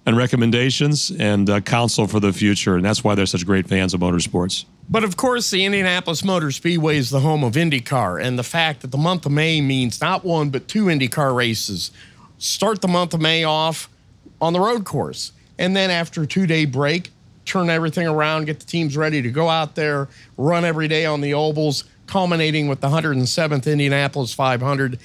and 0.06 0.16
recommendations 0.16 1.12
and 1.12 1.50
uh, 1.50 1.60
counsel 1.60 2.08
for 2.08 2.22
the 2.22 2.32
future, 2.32 2.78
and 2.78 2.86
that's 2.86 3.04
why 3.04 3.16
they're 3.16 3.26
such 3.26 3.46
great 3.46 3.68
fans 3.68 3.94
of 3.94 4.00
motorsports. 4.00 4.64
But 4.92 5.04
of 5.04 5.18
course, 5.18 5.52
the 5.52 5.66
Indianapolis 5.66 6.24
Motor 6.24 6.50
Speedway 6.50 6.98
is 6.98 7.12
the 7.12 7.20
home 7.20 7.44
of 7.44 7.54
IndyCar, 7.54 8.20
and 8.24 8.40
the 8.40 8.44
fact 8.44 8.82
that 8.82 8.90
the 8.90 8.98
month 8.98 9.24
of 9.28 9.32
May 9.32 9.62
means 9.62 10.02
not 10.02 10.26
one 10.26 10.50
but 10.50 10.68
two 10.68 10.86
IndyCar 10.86 11.36
races. 11.36 11.92
Start 12.40 12.82
the 12.82 12.88
month 12.88 13.14
of 13.14 13.22
May 13.22 13.44
off 13.44 13.88
on 14.42 14.54
the 14.54 14.60
road 14.60 14.86
course, 14.86 15.32
and 15.60 15.76
then 15.76 15.92
after 15.92 16.24
a 16.24 16.28
two-day 16.28 16.66
break, 16.66 17.12
turn 17.46 17.70
everything 17.70 18.08
around, 18.08 18.46
get 18.46 18.60
the 18.60 18.66
teams 18.66 18.98
ready 18.98 19.22
to 19.22 19.30
go 19.30 19.48
out 19.48 19.76
there, 19.76 20.08
run 20.38 20.66
every 20.66 20.88
day 20.88 21.06
on 21.06 21.22
the 21.22 21.36
ovals, 21.36 21.84
culminating 22.08 22.68
with 22.68 22.82
the 22.82 22.90
107th 22.90 23.72
Indianapolis 23.72 24.34
500 24.34 25.00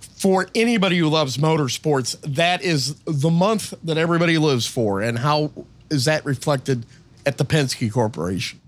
for 0.00 0.46
anybody 0.54 0.96
who 0.96 1.08
loves 1.08 1.36
motorsports, 1.36 2.18
that 2.22 2.62
is 2.62 2.94
the 3.04 3.28
month 3.28 3.74
that 3.84 3.98
everybody 3.98 4.38
lives 4.38 4.66
for. 4.66 5.02
And 5.02 5.18
how 5.18 5.52
is 5.90 6.06
that 6.06 6.24
reflected 6.24 6.86
at 7.26 7.36
the 7.36 7.44
Penske 7.44 7.92
Corporation? 7.92 8.60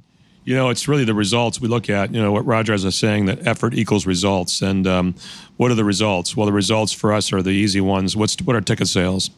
You 0.48 0.54
know, 0.54 0.70
it's 0.70 0.88
really 0.88 1.04
the 1.04 1.12
results 1.12 1.60
we 1.60 1.68
look 1.68 1.90
at. 1.90 2.14
You 2.14 2.22
know, 2.22 2.32
what 2.32 2.46
Roger 2.46 2.72
is 2.72 2.96
saying 2.96 3.26
that 3.26 3.46
effort 3.46 3.74
equals 3.74 4.06
results. 4.06 4.62
And 4.62 4.86
um, 4.86 5.14
what 5.58 5.70
are 5.70 5.74
the 5.74 5.84
results? 5.84 6.34
Well, 6.34 6.46
the 6.46 6.54
results 6.54 6.90
for 6.90 7.12
us 7.12 7.30
are 7.34 7.42
the 7.42 7.50
easy 7.50 7.82
ones. 7.82 8.16
What's 8.16 8.40
what 8.40 8.56
are 8.56 8.62
ticket 8.62 8.88
sales? 8.88 9.28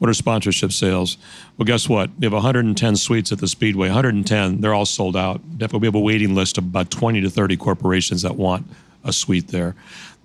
What 0.00 0.10
are 0.10 0.12
sponsorship 0.12 0.72
sales? 0.72 1.18
Well, 1.56 1.66
guess 1.66 1.88
what? 1.88 2.10
We 2.18 2.26
have 2.26 2.32
110 2.32 2.96
suites 2.96 3.30
at 3.30 3.38
the 3.38 3.46
Speedway. 3.46 3.86
110. 3.86 4.60
They're 4.60 4.74
all 4.74 4.86
sold 4.86 5.16
out. 5.16 5.40
Definitely, 5.56 5.78
we 5.78 5.86
have 5.86 5.94
a 5.94 6.00
waiting 6.00 6.34
list 6.34 6.58
of 6.58 6.64
about 6.64 6.90
20 6.90 7.20
to 7.20 7.30
30 7.30 7.56
corporations 7.58 8.22
that 8.22 8.34
want 8.34 8.66
a 9.04 9.12
suite 9.12 9.46
there. 9.46 9.76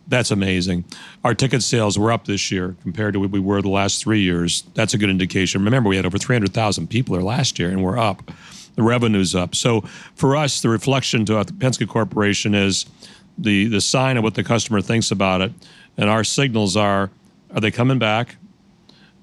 That's 0.08 0.32
amazing. 0.32 0.86
Our 1.24 1.36
ticket 1.36 1.62
sales 1.62 2.00
were 2.00 2.12
up 2.12 2.26
this 2.26 2.52
year 2.52 2.76
compared 2.82 3.14
to 3.14 3.20
what 3.20 3.30
we 3.30 3.40
were 3.40 3.62
the 3.62 3.70
last 3.70 4.02
three 4.02 4.22
years. 4.22 4.64
That's 4.74 4.96
a 4.96 4.98
good 4.98 5.12
indication. 5.12 5.64
Remember, 5.64 5.88
we 5.88 5.98
had 5.98 6.06
over 6.08 6.18
300,000 6.18 6.90
people 6.90 7.14
there 7.14 7.24
last 7.24 7.60
year, 7.60 7.70
and 7.70 7.84
we're 7.84 8.00
up 8.00 8.32
the 8.76 8.84
revenue's 8.84 9.36
up. 9.36 9.56
So 9.56 9.82
for 10.16 10.36
us, 10.36 10.62
the 10.62 10.70
reflection 10.70 11.26
to 11.26 11.34
the 11.44 11.54
Penske 11.54 11.88
Corporation 11.88 12.54
is 12.54 12.86
the 13.38 13.68
the 13.68 13.82
sign 13.82 14.18
of 14.18 14.24
what 14.24 14.36
the 14.36 14.44
customer 14.44 14.82
thinks 14.82 15.12
about 15.12 15.42
it, 15.42 15.52
and 15.98 16.10
our 16.10 16.24
signals 16.24 16.76
are: 16.78 17.10
Are 17.54 17.62
they 17.62 17.72
coming 17.72 18.00
back? 18.00 18.36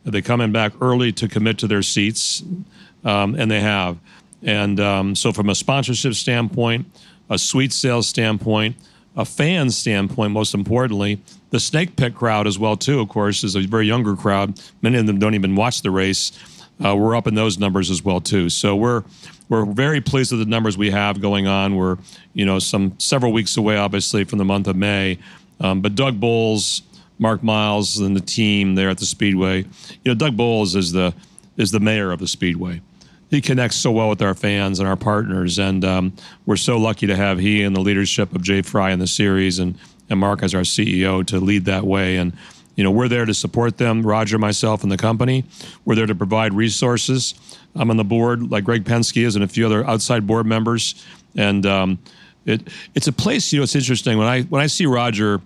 Are 0.07 0.11
they 0.11 0.23
coming 0.23 0.53
back 0.53 0.73
early 0.81 1.13
to 1.13 1.29
commit 1.29 1.59
to 1.59 1.67
their 1.67 1.83
seats? 1.83 2.43
Um, 3.05 3.35
and 3.35 3.51
they 3.51 3.61
have. 3.61 3.99
And 4.43 4.81
um, 4.81 5.15
so, 5.15 5.33
from 5.33 5.49
a 5.51 5.55
sponsorship 5.55 6.15
standpoint, 6.15 6.87
a 7.29 7.39
suite 7.39 7.73
sales 7.73 8.09
standpoint, 8.09 8.77
a 9.17 9.25
fan 9.25 9.71
standpoint, 9.71 10.33
most 10.33 10.55
importantly, 10.55 11.21
the 11.51 11.61
snake 11.61 11.97
pit 11.97 12.15
crowd 12.15 12.47
as 12.47 12.59
well 12.59 12.77
too. 12.77 13.01
Of 13.01 13.09
course, 13.09 13.43
is 13.45 13.57
a 13.57 13.61
very 13.61 13.87
younger 13.87 14.15
crowd. 14.15 14.61
Many 14.81 14.99
of 14.99 15.07
them 15.07 15.19
don't 15.19 15.35
even 15.35 15.57
watch 15.57 15.83
the 15.83 15.91
race. 15.91 16.33
Uh, 16.83 16.95
we're 16.95 17.17
up 17.17 17.27
in 17.27 17.35
those 17.35 17.59
numbers 17.59 17.91
as 17.91 18.05
well 18.05 18.21
too. 18.21 18.49
So 18.49 18.77
we're 18.77 19.03
we're 19.49 19.65
very 19.65 20.01
pleased 20.01 20.33
with 20.33 20.41
the 20.41 20.47
numbers 20.47 20.77
we 20.77 20.91
have 20.91 21.21
going 21.21 21.47
on. 21.47 21.77
We're, 21.77 21.97
you 22.35 22.45
know, 22.45 22.59
some 22.59 22.99
several 22.99 23.33
weeks 23.33 23.57
away, 23.57 23.77
obviously, 23.77 24.25
from 24.25 24.39
the 24.39 24.45
month 24.45 24.67
of 24.67 24.77
May. 24.77 25.19
Um, 25.61 25.81
but 25.81 25.95
Doug 25.95 26.21
Bowles, 26.21 26.83
Mark 27.19 27.43
Miles, 27.43 27.99
and 27.99 28.15
the 28.15 28.21
team 28.21 28.75
there 28.75 28.91
at 28.91 28.99
the 28.99 29.07
Speedway, 29.07 29.59
you 29.63 29.99
know, 30.05 30.15
Doug 30.15 30.37
Bowles 30.37 30.77
is 30.77 30.93
the 30.93 31.15
is 31.57 31.71
the 31.73 31.81
mayor 31.81 32.13
of 32.13 32.21
the 32.21 32.29
Speedway. 32.29 32.81
He 33.31 33.41
connects 33.41 33.77
so 33.77 33.91
well 33.91 34.09
with 34.09 34.23
our 34.23 34.35
fans 34.35 34.79
and 34.79 34.89
our 34.89 34.97
partners, 34.97 35.59
and 35.59 35.85
um, 35.85 36.13
we're 36.47 36.57
so 36.57 36.79
lucky 36.79 37.07
to 37.07 37.17
have 37.17 37.39
he 37.39 37.63
and 37.63 37.75
the 37.75 37.81
leadership 37.81 38.35
of 38.35 38.43
Jay 38.43 38.63
Frye 38.63 38.91
in 38.91 39.01
the 39.01 39.07
series, 39.07 39.59
and 39.59 39.79
and 40.11 40.21
Mark 40.21 40.43
as 40.43 40.55
our 40.55 40.63
CEO 40.63 41.27
to 41.27 41.39
lead 41.39 41.65
that 41.67 41.85
way. 41.85 42.17
And 42.17 42.33
you 42.77 42.85
know, 42.85 42.93
we're 42.93 43.09
there 43.09 43.27
to 43.27 43.35
support 43.35 43.77
them, 43.77 44.03
Roger, 44.03 44.39
myself, 44.39 44.85
and 44.85 44.93
the 44.93 44.97
company. 44.97 45.45
We're 45.85 45.97
there 45.97 46.07
to 46.07 46.15
provide 46.15 46.55
resources. 46.55 47.35
I'm 47.75 47.91
on 47.91 47.97
the 47.97 48.05
board, 48.05 48.51
like 48.51 48.65
Greg 48.65 48.85
Penske 48.85 49.25
is, 49.25 49.35
and 49.37 49.45
a 49.45 49.49
few 49.49 49.65
other 49.67 49.87
outside 49.87 50.27
board 50.27 50.47
members. 50.47 51.05
And 51.37 51.65
um, 51.67 51.99
it 52.45 52.69
it's 52.95 53.07
a 53.07 53.13
place. 53.13 53.53
You 53.53 53.61
know, 53.61 53.65
it's 53.65 53.77
interesting 53.77 54.19
when 54.19 54.27
I 54.27 54.43
when 54.43 54.63
I 54.63 54.67
see 54.67 54.87
Roger 54.87 55.41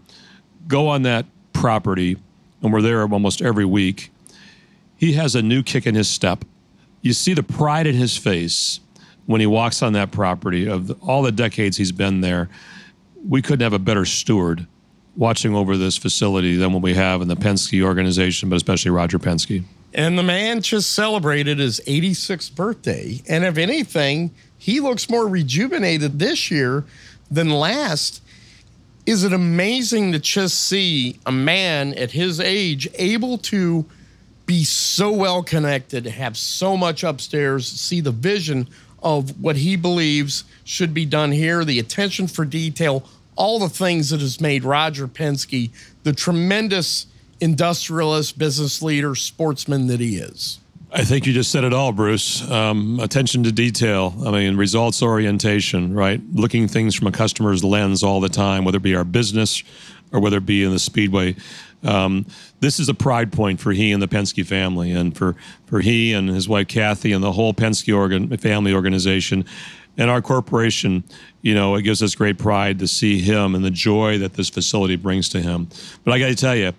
go 0.68 0.88
on 0.88 1.02
that 1.02 1.26
property, 1.52 2.16
and 2.62 2.72
we're 2.72 2.82
there 2.82 3.02
almost 3.02 3.42
every 3.42 3.64
week. 3.64 4.10
He 4.96 5.14
has 5.14 5.34
a 5.34 5.42
new 5.42 5.62
kick 5.62 5.86
in 5.86 5.94
his 5.94 6.08
step. 6.08 6.44
You 7.00 7.12
see 7.12 7.34
the 7.34 7.42
pride 7.42 7.88
in 7.88 7.96
his 7.96 8.16
face 8.16 8.78
when 9.26 9.40
he 9.40 9.46
walks 9.46 9.82
on 9.82 9.92
that 9.94 10.12
property 10.12 10.68
of 10.68 10.86
the, 10.86 10.94
all 10.94 11.22
the 11.22 11.32
decades 11.32 11.76
he's 11.76 11.92
been 11.92 12.20
there. 12.20 12.48
We 13.28 13.42
couldn't 13.42 13.62
have 13.62 13.72
a 13.72 13.78
better 13.78 14.04
steward 14.04 14.66
watching 15.16 15.54
over 15.54 15.76
this 15.76 15.96
facility 15.96 16.56
than 16.56 16.72
what 16.72 16.82
we 16.82 16.94
have 16.94 17.20
in 17.20 17.28
the 17.28 17.36
Penske 17.36 17.82
organization, 17.82 18.48
but 18.48 18.56
especially 18.56 18.90
Roger 18.90 19.18
Penske. 19.18 19.64
And 19.94 20.18
the 20.18 20.22
man 20.22 20.62
just 20.62 20.92
celebrated 20.92 21.58
his 21.58 21.80
86th 21.86 22.54
birthday. 22.54 23.22
And 23.28 23.44
if 23.44 23.58
anything, 23.58 24.30
he 24.56 24.80
looks 24.80 25.10
more 25.10 25.26
rejuvenated 25.26 26.18
this 26.18 26.50
year 26.50 26.84
than 27.30 27.50
last. 27.50 28.22
Is 29.04 29.24
it 29.24 29.32
amazing 29.32 30.12
to 30.12 30.18
just 30.18 30.60
see 30.68 31.18
a 31.26 31.32
man 31.32 31.94
at 31.94 32.12
his 32.12 32.40
age 32.40 32.88
able 32.94 33.38
to 33.38 33.84
be 34.46 34.64
so 34.64 35.10
well 35.10 35.42
connected, 35.42 36.06
have 36.06 36.36
so 36.36 36.76
much 36.76 37.04
upstairs, 37.04 37.66
see 37.68 38.00
the 38.00 38.10
vision 38.12 38.68
of 39.02 39.40
what 39.40 39.56
he 39.56 39.76
believes 39.76 40.44
should 40.64 40.94
be 40.94 41.04
done 41.04 41.32
here, 41.32 41.64
the 41.64 41.78
attention 41.78 42.26
for 42.26 42.44
detail, 42.44 43.04
all 43.34 43.58
the 43.58 43.68
things 43.68 44.10
that 44.10 44.20
has 44.20 44.40
made 44.40 44.62
Roger 44.62 45.08
Penske 45.08 45.70
the 46.02 46.12
tremendous 46.12 47.06
industrialist, 47.42 48.38
business 48.38 48.80
leader, 48.80 49.14
sportsman 49.14 49.88
that 49.88 50.00
he 50.00 50.16
is. 50.16 50.60
I 50.94 51.04
think 51.04 51.26
you 51.26 51.32
just 51.32 51.50
said 51.50 51.64
it 51.64 51.72
all, 51.72 51.90
Bruce. 51.90 52.48
Um, 52.50 53.00
attention 53.00 53.42
to 53.44 53.52
detail. 53.52 54.14
I 54.24 54.30
mean, 54.30 54.56
results 54.56 55.02
orientation, 55.02 55.94
right? 55.94 56.20
Looking 56.34 56.68
things 56.68 56.94
from 56.94 57.08
a 57.08 57.12
customer's 57.12 57.64
lens 57.64 58.02
all 58.02 58.20
the 58.20 58.28
time, 58.28 58.64
whether 58.64 58.76
it 58.76 58.82
be 58.82 58.94
our 58.94 59.04
business 59.04 59.64
or 60.12 60.20
whether 60.20 60.36
it 60.36 60.46
be 60.46 60.62
in 60.62 60.70
the 60.70 60.78
speedway. 60.78 61.34
Um, 61.82 62.26
this 62.60 62.78
is 62.78 62.88
a 62.88 62.94
pride 62.94 63.32
point 63.32 63.58
for 63.58 63.72
he 63.72 63.90
and 63.90 64.00
the 64.00 64.06
Penske 64.06 64.46
family, 64.46 64.92
and 64.92 65.16
for 65.16 65.34
for 65.66 65.80
he 65.80 66.12
and 66.12 66.28
his 66.28 66.48
wife 66.48 66.68
Kathy 66.68 67.12
and 67.12 67.24
the 67.24 67.32
whole 67.32 67.54
Penske 67.54 67.96
organ, 67.96 68.36
family 68.36 68.72
organization 68.72 69.44
and 69.98 70.10
our 70.10 70.22
corporation, 70.22 71.04
you 71.42 71.54
know, 71.54 71.74
it 71.74 71.82
gives 71.82 72.02
us 72.02 72.14
great 72.14 72.38
pride 72.38 72.78
to 72.78 72.88
see 72.88 73.20
him 73.20 73.54
and 73.54 73.64
the 73.64 73.70
joy 73.70 74.18
that 74.18 74.34
this 74.34 74.48
facility 74.48 74.96
brings 74.96 75.28
to 75.30 75.40
him. 75.40 75.68
But 76.04 76.12
I 76.12 76.18
got 76.18 76.28
to 76.28 76.34
tell 76.34 76.56
you, 76.56 76.72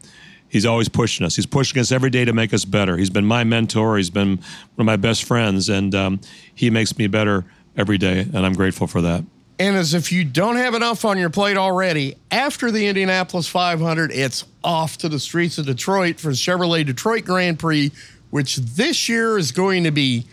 he's 0.53 0.65
always 0.65 0.87
pushing 0.87 1.25
us. 1.25 1.35
He's 1.35 1.47
pushing 1.47 1.81
us 1.81 1.91
every 1.91 2.11
day 2.11 2.23
to 2.23 2.31
make 2.31 2.53
us 2.53 2.63
better. 2.63 2.95
He's 2.95 3.09
been 3.09 3.25
my 3.25 3.43
mentor. 3.43 3.97
He's 3.97 4.11
been 4.11 4.37
one 4.37 4.79
of 4.79 4.85
my 4.85 4.95
best 4.95 5.25
friends, 5.25 5.67
and 5.67 5.93
um, 5.95 6.21
he 6.53 6.69
makes 6.69 6.97
me 6.97 7.07
better 7.07 7.43
every 7.75 7.97
day, 7.97 8.19
and 8.21 8.45
I'm 8.45 8.53
grateful 8.53 8.87
for 8.87 9.01
that. 9.01 9.25
And 9.59 9.75
as 9.75 9.93
if 9.93 10.11
you 10.11 10.23
don't 10.23 10.55
have 10.55 10.75
enough 10.75 11.05
on 11.05 11.17
your 11.17 11.29
plate 11.29 11.57
already, 11.57 12.15
after 12.31 12.71
the 12.71 12.87
Indianapolis 12.87 13.47
500, 13.47 14.11
it's 14.11 14.45
off 14.63 14.97
to 14.99 15.09
the 15.09 15.19
streets 15.19 15.57
of 15.57 15.65
Detroit 15.65 16.19
for 16.19 16.27
the 16.27 16.35
Chevrolet 16.35 16.85
Detroit 16.85 17.25
Grand 17.25 17.59
Prix, 17.59 17.91
which 18.29 18.57
this 18.57 19.09
year 19.09 19.37
is 19.37 19.51
going 19.51 19.83
to 19.83 19.91
be 19.91 20.25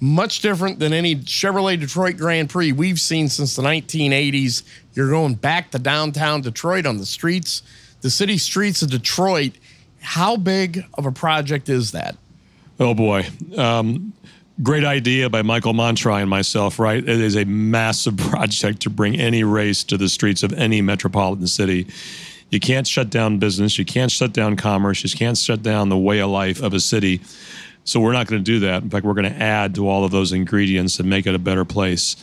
much 0.00 0.40
different 0.40 0.78
than 0.78 0.92
any 0.92 1.16
Chevrolet 1.16 1.78
Detroit 1.78 2.16
Grand 2.16 2.50
Prix 2.50 2.72
we've 2.72 3.00
seen 3.00 3.28
since 3.28 3.56
the 3.56 3.62
1980s. 3.62 4.62
You're 4.94 5.10
going 5.10 5.34
back 5.34 5.70
to 5.72 5.78
downtown 5.78 6.40
Detroit 6.40 6.86
on 6.86 6.98
the 6.98 7.06
streets, 7.06 7.62
the 8.00 8.10
city 8.10 8.38
streets 8.38 8.82
of 8.82 8.90
Detroit. 8.90 9.52
How 10.00 10.36
big 10.36 10.84
of 10.94 11.06
a 11.06 11.12
project 11.12 11.68
is 11.68 11.92
that? 11.92 12.16
Oh 12.80 12.94
boy. 12.94 13.26
Um, 13.56 14.12
great 14.62 14.84
idea 14.84 15.28
by 15.28 15.42
Michael 15.42 15.72
Montri 15.72 16.20
and 16.20 16.30
myself, 16.30 16.78
right? 16.78 16.98
It 16.98 17.08
is 17.20 17.36
a 17.36 17.44
massive 17.44 18.16
project 18.30 18.80
to 18.82 18.90
bring 18.90 19.18
any 19.18 19.44
race 19.44 19.84
to 19.84 19.96
the 19.96 20.08
streets 20.08 20.42
of 20.42 20.52
any 20.52 20.80
metropolitan 20.82 21.46
city. 21.46 21.86
You 22.50 22.60
can't 22.60 22.86
shut 22.86 23.10
down 23.10 23.38
business, 23.38 23.78
you 23.78 23.84
can't 23.84 24.10
shut 24.10 24.32
down 24.32 24.56
commerce, 24.56 25.04
you 25.04 25.10
can't 25.10 25.36
shut 25.36 25.62
down 25.62 25.90
the 25.90 25.98
way 25.98 26.20
of 26.20 26.30
life 26.30 26.62
of 26.62 26.72
a 26.72 26.80
city 26.80 27.20
so 27.88 28.00
we're 28.00 28.12
not 28.12 28.26
going 28.26 28.44
to 28.44 28.44
do 28.44 28.60
that. 28.60 28.82
In 28.82 28.90
fact, 28.90 29.06
we're 29.06 29.14
going 29.14 29.32
to 29.32 29.42
add 29.42 29.74
to 29.76 29.88
all 29.88 30.04
of 30.04 30.10
those 30.10 30.32
ingredients 30.32 31.00
and 31.00 31.08
make 31.08 31.26
it 31.26 31.34
a 31.34 31.38
better 31.38 31.64
place. 31.64 32.16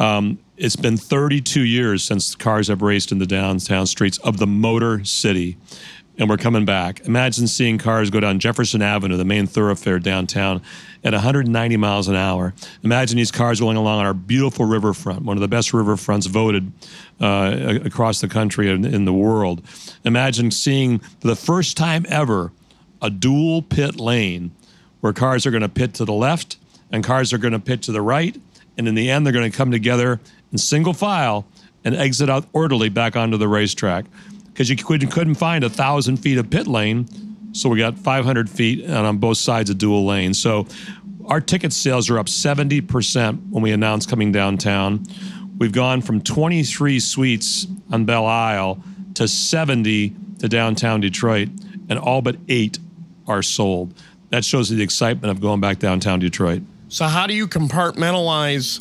Um, 0.00 0.38
it's 0.56 0.74
been 0.74 0.96
32 0.96 1.60
years 1.60 2.02
since 2.02 2.34
cars 2.34 2.66
have 2.66 2.82
raced 2.82 3.12
in 3.12 3.18
the 3.18 3.26
downtown 3.26 3.86
streets 3.86 4.18
of 4.18 4.38
the 4.38 4.48
Motor 4.48 5.04
City, 5.04 5.58
and 6.18 6.30
we're 6.30 6.36
coming 6.36 6.64
back. 6.64 7.00
Imagine 7.06 7.46
seeing 7.46 7.78
cars 7.78 8.10
go 8.10 8.20
down 8.20 8.38
Jefferson 8.38 8.82
Avenue, 8.82 9.16
the 9.16 9.24
main 9.24 9.46
thoroughfare 9.46 9.98
downtown, 9.98 10.62
at 11.04 11.12
190 11.12 11.76
miles 11.76 12.08
an 12.08 12.16
hour. 12.16 12.54
Imagine 12.82 13.16
these 13.16 13.30
cars 13.30 13.60
going 13.60 13.76
along 13.76 14.00
on 14.00 14.06
our 14.06 14.14
beautiful 14.14 14.64
riverfront, 14.64 15.22
one 15.22 15.36
of 15.36 15.40
the 15.40 15.48
best 15.48 15.72
riverfronts 15.72 16.26
voted 16.28 16.72
uh, 17.20 17.78
across 17.84 18.20
the 18.20 18.28
country 18.28 18.70
and 18.70 18.86
in 18.86 19.04
the 19.04 19.12
world. 19.12 19.62
Imagine 20.04 20.50
seeing 20.50 20.98
for 20.98 21.28
the 21.28 21.36
first 21.36 21.76
time 21.76 22.06
ever 22.08 22.52
a 23.02 23.10
dual 23.10 23.62
pit 23.62 24.00
lane 24.00 24.52
where 25.00 25.12
cars 25.12 25.46
are 25.46 25.50
going 25.50 25.62
to 25.62 25.68
pit 25.68 25.94
to 25.94 26.04
the 26.04 26.12
left 26.12 26.56
and 26.90 27.04
cars 27.04 27.32
are 27.32 27.38
going 27.38 27.52
to 27.52 27.58
pit 27.58 27.82
to 27.82 27.92
the 27.92 28.02
right. 28.02 28.40
And 28.78 28.88
in 28.88 28.94
the 28.94 29.10
end, 29.10 29.24
they're 29.24 29.32
going 29.32 29.50
to 29.50 29.56
come 29.56 29.70
together 29.70 30.20
in 30.50 30.58
single 30.58 30.92
file 30.92 31.46
and 31.84 31.94
exit 31.94 32.28
out 32.28 32.46
orderly 32.52 32.88
back 32.88 33.16
onto 33.16 33.36
the 33.36 33.48
racetrack 33.48 34.06
because 34.56 34.70
you 34.70 34.76
couldn't, 34.76 35.34
find 35.34 35.64
a 35.64 35.68
thousand 35.68 36.16
feet 36.16 36.38
of 36.38 36.48
pit 36.48 36.66
lane. 36.66 37.06
So 37.52 37.68
we 37.68 37.78
got 37.78 37.98
500 37.98 38.48
feet 38.48 38.88
on 38.88 39.18
both 39.18 39.36
sides 39.36 39.68
of 39.68 39.76
dual 39.76 40.06
lane. 40.06 40.32
So 40.32 40.66
our 41.26 41.42
ticket 41.42 41.74
sales 41.74 42.08
are 42.08 42.18
up 42.18 42.26
70% 42.26 43.50
when 43.50 43.62
we 43.62 43.72
announced 43.72 44.08
coming 44.08 44.32
downtown. 44.32 45.04
We've 45.58 45.72
gone 45.72 46.00
from 46.00 46.22
23 46.22 47.00
suites 47.00 47.66
on 47.92 48.06
Belle 48.06 48.24
Isle 48.24 48.82
to 49.14 49.28
70 49.28 50.14
to 50.38 50.48
downtown 50.48 51.00
Detroit, 51.00 51.48
and 51.90 51.98
all 51.98 52.22
but 52.22 52.36
eight 52.48 52.78
are 53.26 53.42
sold 53.42 53.92
that 54.30 54.44
shows 54.44 54.68
the 54.68 54.82
excitement 54.82 55.30
of 55.30 55.40
going 55.40 55.60
back 55.60 55.78
downtown 55.78 56.18
Detroit. 56.18 56.62
So, 56.88 57.06
how 57.06 57.26
do 57.26 57.34
you 57.34 57.48
compartmentalize 57.48 58.80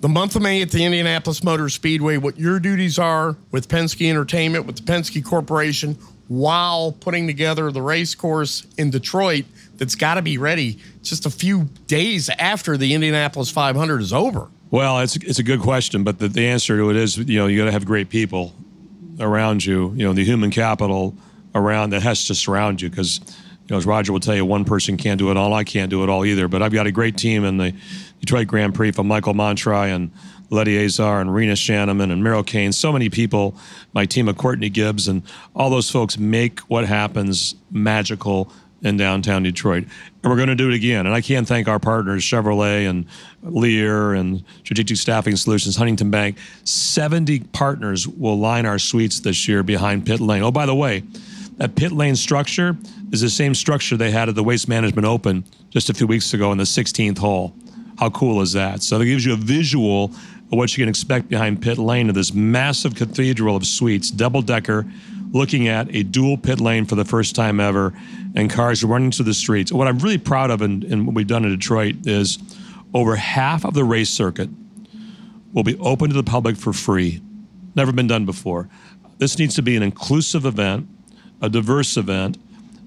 the 0.00 0.08
month 0.08 0.36
of 0.36 0.42
May 0.42 0.62
at 0.62 0.70
the 0.70 0.84
Indianapolis 0.84 1.42
Motor 1.42 1.68
Speedway, 1.68 2.16
what 2.16 2.38
your 2.38 2.60
duties 2.60 2.98
are 2.98 3.36
with 3.50 3.68
Penske 3.68 4.08
Entertainment, 4.08 4.66
with 4.66 4.76
the 4.76 4.82
Penske 4.82 5.24
Corporation, 5.24 5.94
while 6.28 6.92
putting 6.92 7.26
together 7.26 7.70
the 7.70 7.82
race 7.82 8.14
course 8.14 8.66
in 8.76 8.90
Detroit 8.90 9.44
that's 9.76 9.94
got 9.94 10.14
to 10.14 10.22
be 10.22 10.38
ready 10.38 10.78
just 11.02 11.26
a 11.26 11.30
few 11.30 11.64
days 11.86 12.28
after 12.38 12.76
the 12.76 12.94
Indianapolis 12.94 13.50
500 13.50 14.00
is 14.00 14.12
over? 14.12 14.48
Well, 14.70 14.98
it's 14.98 15.16
it's 15.16 15.38
a 15.38 15.44
good 15.44 15.60
question, 15.60 16.02
but 16.02 16.18
the, 16.18 16.28
the 16.28 16.46
answer 16.46 16.76
to 16.76 16.90
it 16.90 16.96
is 16.96 17.16
you 17.16 17.38
know 17.38 17.46
you 17.46 17.58
got 17.58 17.66
to 17.66 17.72
have 17.72 17.86
great 17.86 18.08
people 18.08 18.52
around 19.20 19.64
you. 19.64 19.92
You 19.94 20.06
know 20.06 20.12
the 20.12 20.24
human 20.24 20.50
capital 20.50 21.14
around 21.54 21.90
that 21.90 22.02
has 22.02 22.26
to 22.26 22.34
surround 22.34 22.82
you 22.82 22.90
because 22.90 23.20
you 23.66 23.74
know 23.74 23.78
as 23.78 23.86
Roger 23.86 24.12
will 24.12 24.20
tell 24.20 24.36
you, 24.36 24.44
one 24.44 24.64
person 24.64 24.96
can't 24.96 25.18
do 25.18 25.30
it 25.32 25.36
all. 25.36 25.52
I 25.52 25.64
can't 25.64 25.90
do 25.90 26.04
it 26.04 26.08
all 26.08 26.24
either. 26.24 26.46
But 26.46 26.62
I've 26.62 26.72
got 26.72 26.86
a 26.86 26.92
great 26.92 27.16
team 27.16 27.44
in 27.44 27.56
the 27.56 27.74
Detroit 28.20 28.46
Grand 28.46 28.74
Prix 28.74 28.92
from 28.92 29.08
Michael 29.08 29.34
Montri 29.34 29.94
and 29.94 30.12
Letty 30.50 30.84
Azar 30.84 31.20
and 31.20 31.34
Rena 31.34 31.54
Shanneman 31.54 32.12
and 32.12 32.22
Meryl 32.22 32.46
Kane. 32.46 32.70
So 32.70 32.92
many 32.92 33.10
people, 33.10 33.56
my 33.92 34.06
team 34.06 34.28
of 34.28 34.36
Courtney 34.36 34.68
Gibbs 34.70 35.08
and 35.08 35.22
all 35.54 35.68
those 35.68 35.90
folks 35.90 36.16
make 36.16 36.60
what 36.60 36.86
happens 36.86 37.56
magical 37.72 38.52
in 38.82 38.96
downtown 38.96 39.42
Detroit. 39.42 39.84
And 40.22 40.30
we're 40.30 40.36
going 40.36 40.48
to 40.48 40.54
do 40.54 40.70
it 40.70 40.74
again. 40.74 41.06
And 41.06 41.14
I 41.14 41.20
can't 41.20 41.48
thank 41.48 41.66
our 41.66 41.80
partners, 41.80 42.22
Chevrolet 42.22 42.88
and 42.88 43.06
Lear 43.42 44.14
and 44.14 44.44
Strategic 44.62 44.96
Staffing 44.98 45.34
Solutions, 45.34 45.76
Huntington 45.76 46.10
Bank. 46.10 46.38
70 46.64 47.40
partners 47.52 48.06
will 48.06 48.38
line 48.38 48.66
our 48.66 48.78
suites 48.78 49.20
this 49.20 49.48
year 49.48 49.62
behind 49.62 50.06
pit 50.06 50.20
lane. 50.20 50.42
Oh, 50.42 50.52
by 50.52 50.66
the 50.66 50.74
way, 50.74 51.02
that 51.56 51.74
pit 51.74 51.90
lane 51.90 52.16
structure 52.16 52.76
is 53.12 53.20
the 53.20 53.30
same 53.30 53.54
structure 53.54 53.96
they 53.96 54.10
had 54.10 54.28
at 54.28 54.34
the 54.34 54.42
Waste 54.42 54.68
Management 54.68 55.06
Open 55.06 55.44
just 55.70 55.90
a 55.90 55.94
few 55.94 56.06
weeks 56.06 56.32
ago 56.34 56.52
in 56.52 56.58
the 56.58 56.64
16th 56.64 57.18
hole. 57.18 57.54
How 57.98 58.10
cool 58.10 58.40
is 58.42 58.52
that? 58.52 58.82
So 58.82 59.00
it 59.00 59.06
gives 59.06 59.24
you 59.24 59.32
a 59.32 59.36
visual 59.36 60.04
of 60.04 60.52
what 60.58 60.76
you 60.76 60.82
can 60.82 60.88
expect 60.88 61.28
behind 61.28 61.62
pit 61.62 61.78
lane 61.78 62.08
of 62.08 62.14
this 62.14 62.32
massive 62.34 62.94
cathedral 62.94 63.56
of 63.56 63.66
suites, 63.66 64.10
double 64.10 64.42
decker, 64.42 64.86
looking 65.32 65.68
at 65.68 65.94
a 65.94 66.02
dual 66.02 66.36
pit 66.36 66.60
lane 66.60 66.84
for 66.84 66.94
the 66.94 67.04
first 67.04 67.34
time 67.34 67.58
ever 67.58 67.92
and 68.34 68.50
cars 68.50 68.84
running 68.84 69.10
through 69.10 69.24
the 69.24 69.34
streets. 69.34 69.72
What 69.72 69.88
I'm 69.88 69.98
really 69.98 70.18
proud 70.18 70.50
of 70.50 70.62
and, 70.62 70.84
and 70.84 71.06
what 71.06 71.14
we've 71.14 71.26
done 71.26 71.44
in 71.44 71.50
Detroit 71.50 72.06
is 72.06 72.38
over 72.94 73.16
half 73.16 73.64
of 73.64 73.74
the 73.74 73.84
race 73.84 74.10
circuit 74.10 74.48
will 75.52 75.64
be 75.64 75.76
open 75.78 76.10
to 76.10 76.14
the 76.14 76.22
public 76.22 76.56
for 76.56 76.72
free. 76.72 77.20
Never 77.74 77.92
been 77.92 78.06
done 78.06 78.24
before. 78.24 78.68
This 79.18 79.38
needs 79.38 79.54
to 79.56 79.62
be 79.62 79.76
an 79.76 79.82
inclusive 79.82 80.44
event, 80.44 80.88
a 81.40 81.48
diverse 81.48 81.96
event, 81.96 82.38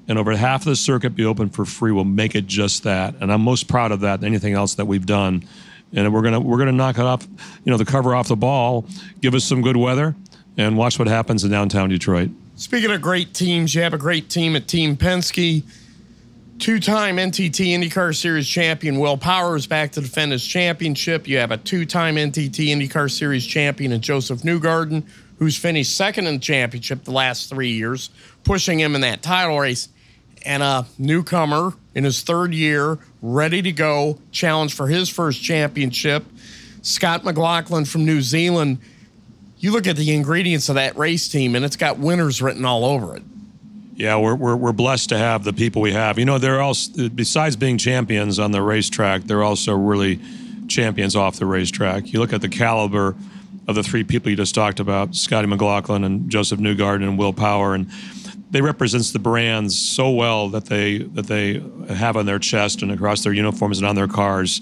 and 0.10 0.17
over 0.17 0.36
half 0.36 0.62
of 0.62 0.65
the 0.65 0.76
circuit 0.76 1.12
be 1.12 1.24
open 1.24 1.50
for 1.50 1.63
free 1.63 1.91
will 1.91 2.04
make 2.04 2.34
it 2.36 2.48
just 2.48 2.84
that. 2.84 3.13
And 3.22 3.32
I'm 3.32 3.41
most 3.41 3.67
proud 3.67 3.91
of 3.91 4.02
that 4.02 4.19
than 4.19 4.28
anything 4.28 4.56
else 4.56 4.74
that 4.74 4.86
we've 4.86 5.06
done. 5.06 5.48
And 5.93 6.12
we're 6.12 6.24
gonna 6.24 6.39
we're 6.39 6.58
gonna 6.58 6.72
knock 6.72 6.98
it 6.98 7.06
off, 7.06 7.26
you 7.63 7.72
know, 7.72 7.78
the 7.78 7.86
cover 7.86 8.13
off 8.13 8.28
the 8.28 8.36
ball, 8.36 8.86
give 9.22 9.34
us 9.36 9.45
some 9.45 9.62
good 9.62 9.78
weather, 9.78 10.15
and 10.58 10.78
watch 10.78 11.00
what 11.00 11.08
happens 11.08 11.43
in 11.43 11.52
downtown 11.52 11.89
Detroit. 11.89 12.32
Speaking 12.56 12.91
of 12.91 13.02
great 13.02 13.34
teams, 13.34 13.74
you 13.74 13.82
have 13.84 13.93
a 13.93 13.98
great 13.98 14.30
team 14.30 14.56
at 14.56 14.67
Team 14.67 14.98
Penske. 14.98 15.63
Two 16.58 16.80
time 16.80 17.17
NTT 17.17 17.67
IndyCar 17.67 18.15
Series 18.15 18.48
champion 18.48 19.00
Will 19.00 19.17
Power 19.17 19.56
is 19.56 19.65
back 19.65 19.93
to 19.93 20.02
defend 20.02 20.32
his 20.32 20.45
championship. 20.45 21.28
You 21.28 21.38
have 21.38 21.52
a 21.52 21.58
two 21.58 21.86
time 21.86 22.15
NTT 22.15 22.67
IndyCar 22.67 23.10
Series 23.10 23.45
champion 23.45 23.91
in 23.91 24.02
Josef 24.02 24.41
Newgarden, 24.41 25.08
who's 25.38 25.56
finished 25.56 25.95
second 25.95 26.28
in 26.28 26.36
the 26.36 26.39
championship 26.39 27.04
the 27.04 27.12
last 27.12 27.50
three 27.50 27.72
years, 27.72 28.10
pushing 28.43 28.80
him 28.80 28.93
in 28.93 29.02
that 29.02 29.22
title 29.22 29.58
race. 29.58 29.88
And 30.45 30.63
a 30.63 30.86
newcomer 30.97 31.73
in 31.95 32.04
his 32.04 32.21
third 32.21 32.54
year, 32.54 32.99
ready 33.21 33.62
to 33.62 33.71
go, 33.71 34.19
challenge 34.32 34.73
for 34.73 34.88
his 34.88 35.10
first 35.10 35.43
championship. 35.43 36.25
Scott 36.82 37.23
McLaughlin 37.23 37.86
from 37.86 38.06
New 38.06 38.21
Zealand 38.21 38.80
you 39.60 39.71
look 39.71 39.88
at 39.88 39.97
the 39.97 40.13
ingredients 40.13 40.69
of 40.69 40.75
that 40.75 40.97
race 40.97 41.28
team 41.28 41.56
and 41.56 41.63
it's 41.65 41.75
got 41.75 41.99
winners 41.99 42.41
written 42.41 42.65
all 42.65 42.86
over 42.86 43.15
it. 43.15 43.23
Yeah, 43.93 44.15
we're, 44.15 44.36
we're, 44.36 44.56
we're 44.56 44.71
blessed 44.71 45.10
to 45.10 45.17
have 45.17 45.43
the 45.43 45.52
people 45.52 45.82
we 45.82 45.91
have. 45.91 46.17
You 46.17 46.23
know, 46.23 46.38
they're 46.38 46.62
also, 46.62 47.10
besides 47.10 47.58
being 47.58 47.78
champions 47.78 48.39
on 48.39 48.52
the 48.52 48.62
racetrack, 48.62 49.23
they're 49.23 49.43
also 49.43 49.75
really 49.75 50.21
champions 50.69 51.17
off 51.17 51.36
the 51.36 51.45
racetrack. 51.45 52.13
You 52.13 52.19
look 52.19 52.32
at 52.32 52.39
the 52.39 52.47
caliber 52.47 53.15
of 53.67 53.75
the 53.75 53.84
three 53.84 54.06
people 54.06 54.30
you 54.30 54.38
just 54.38 54.56
talked 54.56 54.80
about 54.80 55.15
Scotty 55.15 55.47
McLaughlin 55.47 56.06
and 56.06 56.30
Josef 56.30 56.60
Newgarden 56.60 57.04
and 57.04 57.19
Will 57.19 57.34
Power. 57.34 57.75
And 57.75 57.91
they 58.51 58.62
represents 58.62 59.12
the 59.12 59.19
brands 59.19 59.77
so 59.77 60.09
well 60.09 60.49
that 60.49 60.65
they 60.65 60.99
that 60.99 61.27
they 61.27 61.62
have 61.93 62.17
on 62.17 62.25
their 62.25 62.39
chest 62.39 62.81
and 62.81 62.91
across 62.91 63.23
their 63.23 63.33
uniforms 63.33 63.77
and 63.77 63.88
on 63.88 63.95
their 63.95 64.07
cars. 64.07 64.62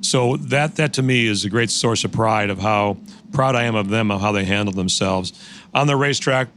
So 0.00 0.36
that 0.36 0.76
that 0.76 0.92
to 0.94 1.02
me 1.02 1.26
is 1.26 1.44
a 1.44 1.50
great 1.50 1.70
source 1.70 2.04
of 2.04 2.12
pride 2.12 2.50
of 2.50 2.58
how 2.58 2.98
proud 3.32 3.54
I 3.54 3.64
am 3.64 3.74
of 3.74 3.88
them 3.88 4.10
of 4.10 4.20
how 4.20 4.32
they 4.32 4.44
handle 4.44 4.74
themselves 4.74 5.32
on 5.72 5.86
the 5.86 5.96
racetrack. 5.96 6.48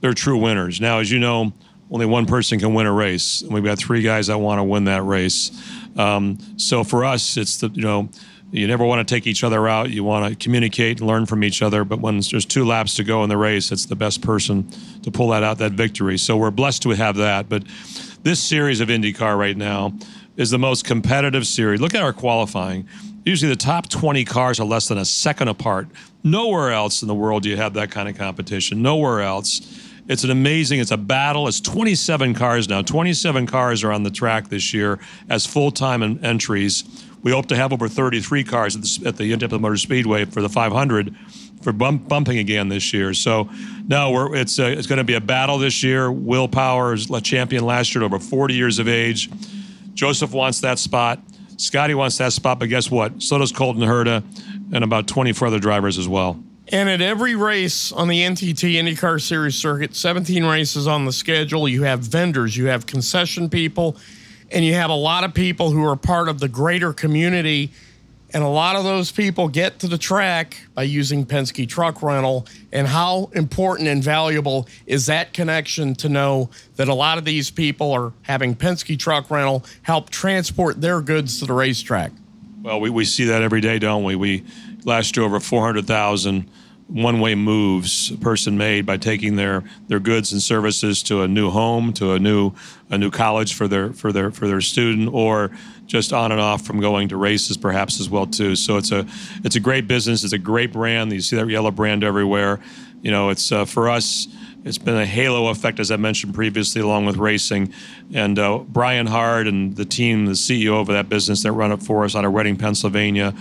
They're 0.00 0.14
true 0.14 0.38
winners. 0.38 0.80
Now, 0.80 0.98
as 0.98 1.10
you 1.10 1.18
know, 1.18 1.52
only 1.90 2.06
one 2.06 2.26
person 2.26 2.58
can 2.58 2.74
win 2.74 2.86
a 2.86 2.92
race, 2.92 3.42
and 3.42 3.52
we've 3.52 3.64
got 3.64 3.78
three 3.78 4.02
guys 4.02 4.26
that 4.28 4.38
want 4.38 4.58
to 4.58 4.64
win 4.64 4.84
that 4.84 5.02
race. 5.02 5.50
Um, 5.96 6.38
so 6.56 6.84
for 6.84 7.04
us, 7.04 7.36
it's 7.36 7.58
the 7.58 7.68
you 7.68 7.82
know 7.82 8.08
you 8.54 8.68
never 8.68 8.84
want 8.84 9.06
to 9.06 9.14
take 9.14 9.26
each 9.26 9.42
other 9.42 9.66
out. 9.66 9.90
You 9.90 10.04
want 10.04 10.30
to 10.30 10.36
communicate 10.36 11.00
and 11.00 11.08
learn 11.08 11.26
from 11.26 11.42
each 11.42 11.60
other. 11.60 11.82
But 11.82 12.00
when 12.00 12.20
there's 12.20 12.44
two 12.44 12.64
laps 12.64 12.94
to 12.94 13.04
go 13.04 13.24
in 13.24 13.28
the 13.28 13.36
race, 13.36 13.72
it's 13.72 13.86
the 13.86 13.96
best 13.96 14.22
person 14.22 14.70
to 15.02 15.10
pull 15.10 15.30
that 15.30 15.42
out, 15.42 15.58
that 15.58 15.72
victory. 15.72 16.18
So 16.18 16.36
we're 16.36 16.52
blessed 16.52 16.82
to 16.82 16.90
have 16.90 17.16
that. 17.16 17.48
But 17.48 17.64
this 18.22 18.40
series 18.40 18.80
of 18.80 18.90
IndyCar 18.90 19.36
right 19.36 19.56
now 19.56 19.92
is 20.36 20.50
the 20.50 20.58
most 20.58 20.84
competitive 20.84 21.48
series. 21.48 21.80
Look 21.80 21.96
at 21.96 22.02
our 22.02 22.12
qualifying. 22.12 22.86
Usually 23.24 23.50
the 23.50 23.56
top 23.56 23.88
20 23.88 24.24
cars 24.24 24.60
are 24.60 24.64
less 24.64 24.86
than 24.86 24.98
a 24.98 25.04
second 25.04 25.48
apart. 25.48 25.88
Nowhere 26.22 26.70
else 26.70 27.02
in 27.02 27.08
the 27.08 27.14
world 27.14 27.42
do 27.42 27.48
you 27.48 27.56
have 27.56 27.74
that 27.74 27.90
kind 27.90 28.08
of 28.08 28.16
competition. 28.16 28.82
Nowhere 28.82 29.22
else. 29.22 29.90
It's 30.06 30.22
an 30.22 30.30
amazing, 30.30 30.80
it's 30.80 30.90
a 30.90 30.96
battle. 30.98 31.48
It's 31.48 31.60
27 31.60 32.34
cars 32.34 32.68
now. 32.68 32.82
27 32.82 33.46
cars 33.46 33.82
are 33.82 33.90
on 33.90 34.04
the 34.04 34.10
track 34.10 34.48
this 34.48 34.72
year 34.74 35.00
as 35.28 35.44
full 35.44 35.72
time 35.72 36.02
entries. 36.22 36.84
We 37.24 37.32
hope 37.32 37.46
to 37.46 37.56
have 37.56 37.72
over 37.72 37.88
33 37.88 38.44
cars 38.44 38.76
at 38.76 38.82
the, 38.82 39.08
at 39.08 39.16
the 39.16 39.32
Indianapolis 39.32 39.60
Motor 39.60 39.76
Speedway 39.78 40.26
for 40.26 40.42
the 40.42 40.48
500 40.48 41.16
for 41.62 41.72
bump, 41.72 42.06
bumping 42.06 42.38
again 42.38 42.68
this 42.68 42.92
year. 42.92 43.14
So, 43.14 43.48
no, 43.88 44.34
it's, 44.34 44.58
a, 44.58 44.70
it's 44.70 44.86
going 44.86 44.98
to 44.98 45.04
be 45.04 45.14
a 45.14 45.20
battle 45.20 45.56
this 45.56 45.82
year. 45.82 46.12
Will 46.12 46.46
Power 46.46 46.92
is 46.92 47.10
champion 47.22 47.64
last 47.64 47.94
year 47.94 48.04
at 48.04 48.06
over 48.06 48.18
40 48.18 48.54
years 48.54 48.78
of 48.78 48.86
age. 48.86 49.30
Joseph 49.94 50.32
wants 50.32 50.60
that 50.60 50.78
spot. 50.78 51.18
Scotty 51.56 51.94
wants 51.94 52.18
that 52.18 52.34
spot, 52.34 52.58
but 52.58 52.68
guess 52.68 52.90
what? 52.90 53.22
So 53.22 53.38
does 53.38 53.52
Colton 53.52 53.82
Herta 53.82 54.22
and 54.74 54.84
about 54.84 55.06
24 55.06 55.48
other 55.48 55.58
drivers 55.58 55.98
as 55.98 56.06
well. 56.06 56.42
And 56.68 56.88
at 56.88 57.00
every 57.00 57.36
race 57.36 57.92
on 57.92 58.08
the 58.08 58.20
NTT 58.20 58.74
IndyCar 58.74 59.20
Series 59.20 59.54
circuit, 59.54 59.94
17 59.94 60.44
races 60.44 60.86
on 60.86 61.04
the 61.04 61.12
schedule, 61.12 61.68
you 61.68 61.84
have 61.84 62.00
vendors, 62.00 62.56
you 62.56 62.66
have 62.66 62.86
concession 62.86 63.48
people, 63.48 63.96
and 64.54 64.64
you 64.64 64.74
have 64.74 64.88
a 64.88 64.94
lot 64.94 65.24
of 65.24 65.34
people 65.34 65.70
who 65.72 65.84
are 65.84 65.96
part 65.96 66.28
of 66.28 66.38
the 66.38 66.48
greater 66.48 66.92
community 66.92 67.72
and 68.34 68.42
a 68.42 68.48
lot 68.48 68.74
of 68.74 68.82
those 68.82 69.12
people 69.12 69.46
get 69.46 69.78
to 69.78 69.86
the 69.86 69.96
track 69.96 70.56
by 70.74 70.82
using 70.82 71.24
Penske 71.24 71.68
Truck 71.68 72.02
Rental. 72.02 72.48
And 72.72 72.88
how 72.88 73.30
important 73.32 73.88
and 73.88 74.02
valuable 74.02 74.66
is 74.86 75.06
that 75.06 75.32
connection 75.32 75.94
to 75.96 76.08
know 76.08 76.50
that 76.74 76.88
a 76.88 76.94
lot 76.94 77.16
of 77.16 77.24
these 77.24 77.52
people 77.52 77.92
are 77.92 78.12
having 78.22 78.56
Penske 78.56 78.98
Truck 78.98 79.30
Rental 79.30 79.64
help 79.82 80.10
transport 80.10 80.80
their 80.80 81.00
goods 81.00 81.38
to 81.38 81.46
the 81.46 81.52
racetrack? 81.52 82.10
Well, 82.60 82.80
we, 82.80 82.90
we 82.90 83.04
see 83.04 83.26
that 83.26 83.40
every 83.40 83.60
day, 83.60 83.78
don't 83.78 84.02
we? 84.02 84.16
We 84.16 84.42
last 84.84 85.16
year 85.16 85.24
over 85.24 85.38
400,000 85.38 86.50
one-way 86.88 87.34
moves 87.34 88.10
a 88.10 88.16
person 88.18 88.58
made 88.58 88.84
by 88.84 88.96
taking 88.96 89.36
their 89.36 89.64
their 89.88 89.98
goods 89.98 90.32
and 90.32 90.42
services 90.42 91.02
to 91.04 91.22
a 91.22 91.28
new 91.28 91.50
home, 91.50 91.92
to 91.94 92.12
a 92.12 92.18
new 92.18 92.52
a 92.90 92.98
new 92.98 93.10
college 93.10 93.54
for 93.54 93.66
their 93.66 93.92
for 93.92 94.12
their 94.12 94.30
for 94.30 94.46
their 94.46 94.60
student, 94.60 95.12
or 95.12 95.50
just 95.86 96.12
on 96.12 96.30
and 96.30 96.40
off 96.40 96.62
from 96.62 96.80
going 96.80 97.08
to 97.08 97.16
races 97.16 97.56
perhaps 97.56 98.00
as 98.00 98.10
well 98.10 98.26
too. 98.26 98.54
So 98.54 98.76
it's 98.76 98.92
a 98.92 99.06
it's 99.44 99.56
a 99.56 99.60
great 99.60 99.88
business. 99.88 100.24
It's 100.24 100.32
a 100.32 100.38
great 100.38 100.72
brand. 100.72 101.12
You 101.12 101.20
see 101.20 101.36
that 101.36 101.48
yellow 101.48 101.70
brand 101.70 102.04
everywhere. 102.04 102.60
You 103.02 103.10
know, 103.10 103.30
it's 103.30 103.50
uh, 103.50 103.64
for 103.64 103.88
us. 103.88 104.28
It's 104.64 104.78
been 104.78 104.96
a 104.96 105.04
halo 105.04 105.48
effect, 105.48 105.78
as 105.78 105.90
I 105.90 105.96
mentioned 105.96 106.32
previously, 106.32 106.80
along 106.80 107.04
with 107.04 107.18
racing. 107.18 107.74
And 108.14 108.38
uh, 108.38 108.60
Brian 108.60 109.06
Hard 109.06 109.46
and 109.46 109.76
the 109.76 109.84
team, 109.84 110.24
the 110.24 110.32
CEO 110.32 110.80
of 110.80 110.86
that 110.86 111.10
business 111.10 111.42
that 111.42 111.52
run 111.52 111.70
it 111.70 111.82
for 111.82 112.02
us 112.06 112.16
out 112.16 112.24
of 112.24 112.32
Reading, 112.32 112.56
Pennsylvania, 112.56 113.34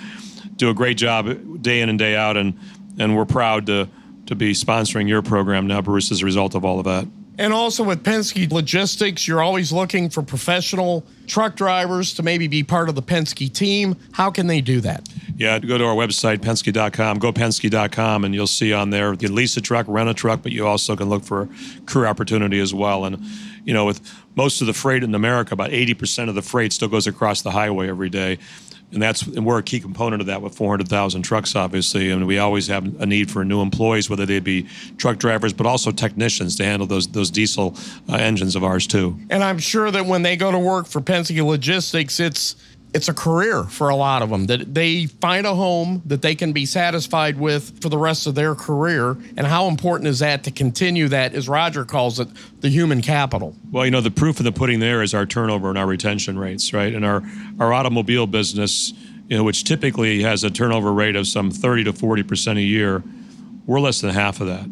do 0.57 0.69
a 0.69 0.73
great 0.73 0.97
job 0.97 1.61
day 1.61 1.79
in 1.79 1.87
and 1.87 1.97
day 1.97 2.17
out. 2.17 2.35
And 2.35 2.59
and 2.99 3.15
we're 3.15 3.25
proud 3.25 3.65
to 3.67 3.89
to 4.25 4.35
be 4.35 4.53
sponsoring 4.53 5.07
your 5.07 5.21
program 5.21 5.67
now, 5.67 5.81
Bruce, 5.81 6.11
as 6.11 6.21
a 6.21 6.25
result 6.25 6.55
of 6.55 6.63
all 6.63 6.79
of 6.79 6.85
that. 6.85 7.07
And 7.37 7.51
also 7.51 7.83
with 7.83 8.03
Penske 8.03 8.51
Logistics, 8.51 9.27
you're 9.27 9.41
always 9.41 9.71
looking 9.71 10.09
for 10.09 10.21
professional 10.21 11.03
truck 11.25 11.55
drivers 11.55 12.13
to 12.15 12.23
maybe 12.23 12.47
be 12.47 12.63
part 12.63 12.89
of 12.89 12.95
the 12.95 13.01
Penske 13.01 13.51
team. 13.51 13.95
How 14.11 14.29
can 14.29 14.45
they 14.45 14.61
do 14.61 14.81
that? 14.81 15.09
Yeah, 15.35 15.57
go 15.57 15.79
to 15.79 15.83
our 15.83 15.95
website, 15.95 16.37
Penske.com, 16.37 17.17
go 17.17 17.33
Penske.com, 17.33 18.23
and 18.23 18.35
you'll 18.35 18.45
see 18.45 18.71
on 18.71 18.91
there 18.91 19.11
you 19.11 19.17
can 19.17 19.33
lease 19.33 19.57
a 19.57 19.61
truck, 19.61 19.87
rent 19.89 20.09
a 20.09 20.13
truck, 20.13 20.43
but 20.43 20.51
you 20.51 20.67
also 20.67 20.95
can 20.95 21.09
look 21.09 21.23
for 21.23 21.49
career 21.87 22.05
opportunity 22.05 22.59
as 22.59 22.71
well. 22.71 23.03
And, 23.03 23.19
you 23.65 23.73
know, 23.73 23.85
with 23.85 23.99
most 24.35 24.61
of 24.61 24.67
the 24.67 24.73
freight 24.73 25.03
in 25.03 25.15
America, 25.15 25.55
about 25.55 25.71
80% 25.71 26.29
of 26.29 26.35
the 26.35 26.43
freight 26.43 26.71
still 26.71 26.87
goes 26.87 27.07
across 27.07 27.41
the 27.41 27.51
highway 27.51 27.89
every 27.89 28.09
day 28.09 28.37
and 28.93 29.01
that's 29.01 29.23
and 29.23 29.45
we're 29.45 29.57
a 29.57 29.63
key 29.63 29.79
component 29.79 30.21
of 30.21 30.27
that 30.27 30.41
with 30.41 30.55
400,000 30.55 31.23
trucks, 31.23 31.55
obviously. 31.55 32.11
And 32.11 32.27
we 32.27 32.37
always 32.37 32.67
have 32.67 33.01
a 33.01 33.05
need 33.05 33.31
for 33.31 33.43
new 33.43 33.61
employees, 33.61 34.09
whether 34.09 34.25
they 34.25 34.39
be 34.39 34.67
truck 34.97 35.17
drivers, 35.17 35.51
but 35.51 35.65
also 35.65 35.91
technicians 35.91 36.55
to 36.57 36.65
handle 36.65 36.87
those 36.87 37.07
those 37.07 37.31
diesel 37.31 37.75
uh, 38.07 38.15
engines 38.15 38.55
of 38.55 38.63
ours 38.63 38.87
too. 38.87 39.17
And 39.29 39.43
I'm 39.43 39.59
sure 39.59 39.91
that 39.91 40.05
when 40.05 40.21
they 40.21 40.35
go 40.35 40.51
to 40.51 40.59
work 40.59 40.85
for 40.85 41.01
Penske 41.01 41.43
Logistics, 41.43 42.19
it's 42.19 42.55
it's 42.93 43.09
a 43.09 43.13
career 43.13 43.63
for 43.63 43.89
a 43.89 43.95
lot 43.95 44.21
of 44.21 44.29
them 44.29 44.45
that 44.45 44.73
they 44.73 45.07
find 45.07 45.47
a 45.47 45.55
home 45.55 46.01
that 46.05 46.21
they 46.21 46.35
can 46.35 46.53
be 46.53 46.65
satisfied 46.65 47.39
with 47.39 47.81
for 47.81 47.89
the 47.89 47.97
rest 47.97 48.27
of 48.27 48.35
their 48.35 48.53
career. 48.53 49.17
And 49.35 49.47
how 49.47 49.67
important 49.67 50.07
is 50.07 50.19
that 50.19 50.43
to 50.43 50.51
continue 50.51 51.07
that 51.07 51.33
as 51.33 51.49
Roger 51.49 51.85
calls 51.85 52.19
it 52.19 52.27
the 52.61 52.69
human 52.69 53.01
capital? 53.01 53.55
Well 53.71 53.85
you 53.85 53.91
know 53.91 54.01
the 54.01 54.11
proof 54.11 54.39
of 54.39 54.45
the 54.45 54.51
pudding 54.51 54.79
there 54.79 55.01
is 55.01 55.13
our 55.13 55.25
turnover 55.25 55.69
and 55.69 55.77
our 55.77 55.87
retention 55.87 56.37
rates 56.37 56.73
right? 56.73 56.93
And 56.93 57.03
our 57.03 57.23
our 57.59 57.73
automobile 57.73 58.27
business 58.27 58.93
you 59.27 59.37
know 59.37 59.43
which 59.43 59.63
typically 59.63 60.21
has 60.21 60.43
a 60.43 60.49
turnover 60.49 60.93
rate 60.93 61.15
of 61.15 61.27
some 61.27 61.49
30 61.49 61.85
to 61.85 61.93
40 61.93 62.23
percent 62.23 62.59
a 62.59 62.61
year 62.61 63.03
we're 63.65 63.79
less 63.79 64.01
than 64.01 64.11
half 64.11 64.41
of 64.41 64.47
that 64.47 64.69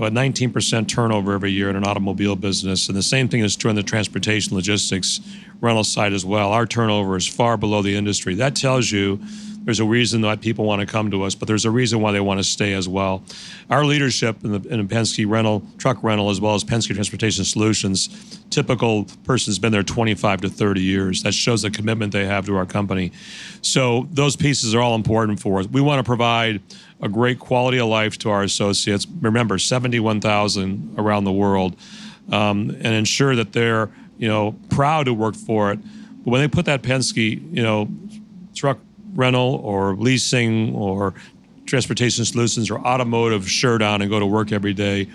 about 0.00 0.12
19% 0.12 0.88
turnover 0.88 1.34
every 1.34 1.52
year 1.52 1.68
in 1.68 1.76
an 1.76 1.84
automobile 1.84 2.34
business. 2.34 2.88
And 2.88 2.96
the 2.96 3.02
same 3.02 3.28
thing 3.28 3.40
is 3.40 3.54
true 3.54 3.68
in 3.68 3.76
the 3.76 3.82
transportation 3.82 4.56
logistics 4.56 5.20
rental 5.60 5.84
side 5.84 6.14
as 6.14 6.24
well. 6.24 6.52
Our 6.52 6.64
turnover 6.64 7.16
is 7.16 7.26
far 7.26 7.58
below 7.58 7.82
the 7.82 7.94
industry. 7.94 8.34
That 8.34 8.56
tells 8.56 8.90
you 8.90 9.20
there's 9.64 9.80
a 9.80 9.84
reason 9.84 10.22
that 10.22 10.40
people 10.40 10.64
want 10.64 10.80
to 10.80 10.86
come 10.86 11.10
to 11.10 11.22
us, 11.22 11.34
but 11.34 11.46
there's 11.46 11.64
a 11.64 11.70
reason 11.70 12.00
why 12.00 12.12
they 12.12 12.20
want 12.20 12.38
to 12.38 12.44
stay 12.44 12.72
as 12.72 12.88
well. 12.88 13.22
Our 13.68 13.84
leadership 13.84 14.42
in 14.42 14.52
the, 14.52 14.68
in 14.68 14.88
Penske 14.88 15.28
rental, 15.28 15.62
truck 15.76 16.02
rental, 16.02 16.30
as 16.30 16.40
well 16.40 16.54
as 16.54 16.64
Penske 16.64 16.94
Transportation 16.94 17.44
Solutions, 17.44 18.40
typical 18.48 19.06
person's 19.24 19.58
been 19.58 19.72
there 19.72 19.82
25 19.82 20.42
to 20.42 20.48
30 20.48 20.80
years. 20.80 21.22
That 21.22 21.32
shows 21.32 21.62
the 21.62 21.70
commitment 21.70 22.12
they 22.12 22.26
have 22.26 22.46
to 22.46 22.56
our 22.56 22.66
company. 22.66 23.12
So 23.60 24.08
those 24.10 24.34
pieces 24.34 24.74
are 24.74 24.80
all 24.80 24.94
important 24.94 25.40
for 25.40 25.60
us. 25.60 25.66
We 25.66 25.80
want 25.80 25.98
to 25.98 26.04
provide 26.04 26.62
a 27.02 27.08
great 27.08 27.38
quality 27.38 27.78
of 27.78 27.88
life 27.88 28.18
to 28.18 28.30
our 28.30 28.42
associates. 28.42 29.06
Remember, 29.20 29.58
71,000 29.58 30.94
around 30.98 31.24
the 31.24 31.32
world, 31.32 31.76
um, 32.32 32.70
and 32.70 32.94
ensure 32.94 33.36
that 33.36 33.52
they're 33.52 33.90
you 34.18 34.28
know 34.28 34.54
proud 34.68 35.04
to 35.04 35.14
work 35.14 35.34
for 35.34 35.72
it. 35.72 35.80
But 36.24 36.30
when 36.30 36.40
they 36.40 36.48
put 36.48 36.66
that 36.66 36.82
Penske, 36.82 37.54
you 37.54 37.62
know, 37.62 37.88
truck 38.54 38.78
rental 39.14 39.60
or 39.64 39.94
leasing 39.94 40.74
or 40.74 41.14
transportation 41.66 42.24
solutions 42.24 42.70
or 42.70 42.78
automotive 42.80 43.48
shirt 43.48 43.82
on 43.82 44.02
and 44.02 44.10
go 44.10 44.18
to 44.18 44.26
work 44.26 44.52
every 44.52 44.74
day, 44.74 45.08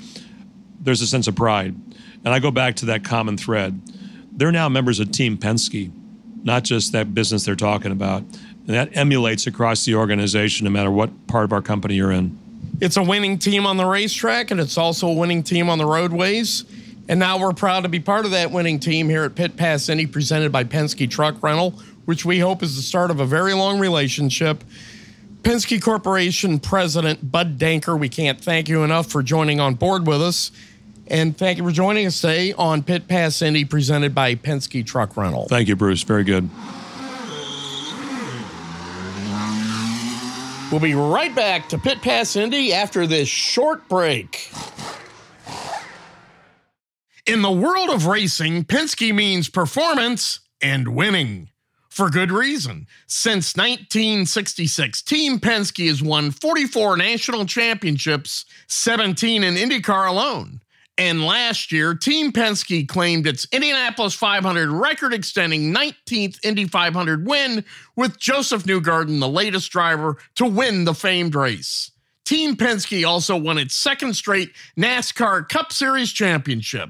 there's 0.80 1.02
a 1.02 1.08
sense 1.08 1.28
of 1.28 1.36
pride. 1.36 1.76
And 2.24 2.34
I 2.34 2.40
go 2.40 2.52
back 2.52 2.76
to 2.78 2.86
that 2.88 3.04
common 3.04 3.38
thread. 3.38 3.80
They're 4.32 4.52
now 4.52 4.70
members 4.70 5.00
of 5.00 5.12
Team 5.12 5.38
Penske, 5.38 5.92
not 6.44 6.64
just 6.64 6.92
that 6.94 7.14
business 7.14 7.46
they're 7.46 7.56
talking 7.56 7.92
about. 7.92 8.22
And 8.22 8.76
that 8.76 8.98
emulates 8.98 9.48
across 9.48 9.86
the 9.86 9.96
organization, 9.96 10.66
no 10.66 10.72
matter 10.72 10.90
what 10.90 11.28
part 11.28 11.44
of 11.44 11.54
our 11.54 11.62
company 11.62 11.96
you're 11.96 12.12
in. 12.12 12.38
It's 12.82 12.98
a 12.98 13.04
winning 13.04 13.38
team 13.38 13.66
on 13.66 13.78
the 13.78 13.86
racetrack, 13.86 14.52
and 14.52 14.60
it's 14.60 14.78
also 14.78 15.08
a 15.08 15.14
winning 15.14 15.44
team 15.44 15.70
on 15.70 15.78
the 15.78 15.86
roadways. 15.86 16.66
And 17.08 17.20
now 17.20 17.38
we're 17.38 17.54
proud 17.54 17.84
to 17.84 17.90
be 17.90 18.00
part 18.00 18.26
of 18.26 18.32
that 18.32 18.52
winning 18.52 18.80
team 18.80 19.08
here 19.08 19.24
at 19.24 19.36
Pit 19.36 19.56
Pass 19.56 19.88
Indy, 19.88 20.08
presented 20.08 20.52
by 20.52 20.64
Penske 20.64 21.10
Truck 21.10 21.42
Rental, 21.44 21.76
which 22.06 22.26
we 22.26 22.40
hope 22.40 22.64
is 22.64 22.76
the 22.76 22.82
start 22.82 23.12
of 23.12 23.20
a 23.20 23.26
very 23.26 23.54
long 23.54 23.80
relationship. 23.80 24.64
Penske 25.44 25.82
Corporation 25.82 26.60
President 26.60 27.32
Bud 27.32 27.60
Denker, 27.60 28.00
we 28.00 28.10
can't 28.10 28.42
thank 28.42 28.68
you 28.68 28.84
enough 28.84 29.08
for 29.08 29.22
joining 29.22 29.60
on 29.60 29.76
board 29.76 30.08
with 30.08 30.22
us. 30.22 30.52
And 31.08 31.38
thank 31.38 31.60
you 31.60 31.64
for 31.64 31.72
joining 31.72 32.08
us 32.08 32.20
today 32.20 32.54
on 32.54 32.82
Pit 32.82 33.08
Pass 33.08 33.44
Indy, 33.44 33.64
presented 33.64 34.16
by 34.16 34.34
Penske 34.34 34.84
Truck 34.84 35.16
Rental. 35.16 35.48
Thank 35.48 35.68
you, 35.68 35.76
Bruce. 35.76 36.02
Very 36.02 36.24
good. 36.24 36.50
We'll 40.72 40.82
be 40.82 40.96
right 40.96 41.34
back 41.36 41.70
to 41.70 41.78
Pit 41.78 42.02
Pass 42.02 42.36
Indy 42.36 42.74
after 42.74 43.06
this 43.06 43.30
short 43.30 43.88
break. 43.88 44.52
In 47.28 47.44
the 47.44 47.52
world 47.52 47.92
of 47.92 48.08
racing, 48.08 48.66
Penske 48.66 49.14
means 49.14 49.48
performance 49.48 50.40
and 50.62 50.96
winning. 50.96 51.50
For 51.96 52.10
good 52.10 52.30
reason. 52.30 52.88
Since 53.08 53.56
1966, 53.56 55.02
Team 55.04 55.40
Penske 55.40 55.88
has 55.88 56.04
won 56.04 56.30
44 56.30 56.98
national 56.98 57.46
championships, 57.46 58.44
17 58.68 59.46
in 59.46 59.54
IndyCar 59.56 60.10
alone. 60.10 60.60
And 60.98 61.26
last 61.26 61.72
year, 61.72 61.96
Team 61.96 62.34
Penske 62.34 62.86
claimed 62.86 63.26
its 63.26 63.48
Indianapolis 63.50 64.14
500 64.14 64.72
record 64.72 65.14
extending 65.14 65.74
19th 65.74 66.38
Indy 66.44 66.66
500 66.66 67.26
win, 67.26 67.64
with 67.96 68.20
Josef 68.20 68.64
Newgarden 68.64 69.22
the 69.22 69.30
latest 69.30 69.72
driver 69.72 70.18
to 70.36 70.46
win 70.46 70.84
the 70.84 70.94
famed 70.94 71.34
race. 71.34 71.92
Team 72.26 72.58
Penske 72.58 73.08
also 73.08 73.38
won 73.38 73.58
its 73.58 73.74
second 73.74 74.16
straight 74.16 74.52
NASCAR 74.78 75.48
Cup 75.48 75.72
Series 75.72 76.12
championship. 76.12 76.90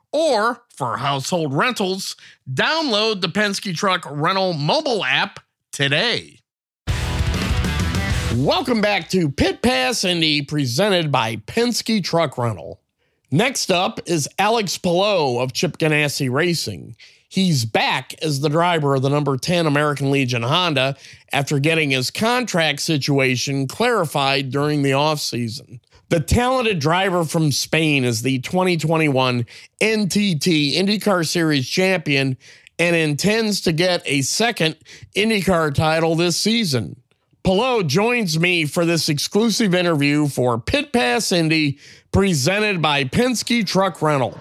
or 0.11 0.63
for 0.69 0.97
household 0.97 1.53
rentals, 1.53 2.15
download 2.51 3.21
the 3.21 3.27
Penske 3.27 3.75
Truck 3.75 4.05
Rental 4.09 4.53
mobile 4.53 5.03
app 5.05 5.39
today. 5.71 6.39
Welcome 8.35 8.79
back 8.79 9.09
to 9.09 9.29
Pit 9.29 9.61
Pass 9.61 10.03
Indy, 10.03 10.41
presented 10.41 11.11
by 11.11 11.35
Penske 11.35 12.03
Truck 12.03 12.37
Rental. 12.37 12.79
Next 13.29 13.71
up 13.71 13.99
is 14.05 14.27
Alex 14.39 14.77
Palou 14.77 15.39
of 15.39 15.53
Chip 15.53 15.77
Ganassi 15.77 16.31
Racing. 16.31 16.95
He's 17.29 17.63
back 17.63 18.13
as 18.21 18.41
the 18.41 18.49
driver 18.49 18.95
of 18.95 19.03
the 19.03 19.09
number 19.09 19.37
10 19.37 19.65
American 19.65 20.11
Legion 20.11 20.43
Honda 20.43 20.97
after 21.31 21.59
getting 21.59 21.91
his 21.91 22.11
contract 22.11 22.81
situation 22.81 23.67
clarified 23.67 24.51
during 24.51 24.81
the 24.81 24.91
offseason. 24.91 25.79
The 26.11 26.19
talented 26.19 26.79
driver 26.79 27.23
from 27.23 27.53
Spain 27.53 28.03
is 28.03 28.21
the 28.21 28.39
2021 28.39 29.45
NTT 29.79 30.75
IndyCar 30.75 31.25
Series 31.25 31.69
champion 31.69 32.35
and 32.77 32.97
intends 32.97 33.61
to 33.61 33.71
get 33.71 34.01
a 34.05 34.21
second 34.21 34.75
IndyCar 35.15 35.73
title 35.73 36.15
this 36.15 36.35
season. 36.35 36.99
Palou 37.43 37.85
joins 37.85 38.37
me 38.37 38.65
for 38.65 38.83
this 38.83 39.07
exclusive 39.07 39.73
interview 39.73 40.27
for 40.27 40.59
Pit 40.59 40.91
Pass 40.91 41.31
Indy 41.31 41.79
presented 42.11 42.81
by 42.81 43.05
Penske 43.05 43.65
Truck 43.65 44.01
Rental. 44.01 44.37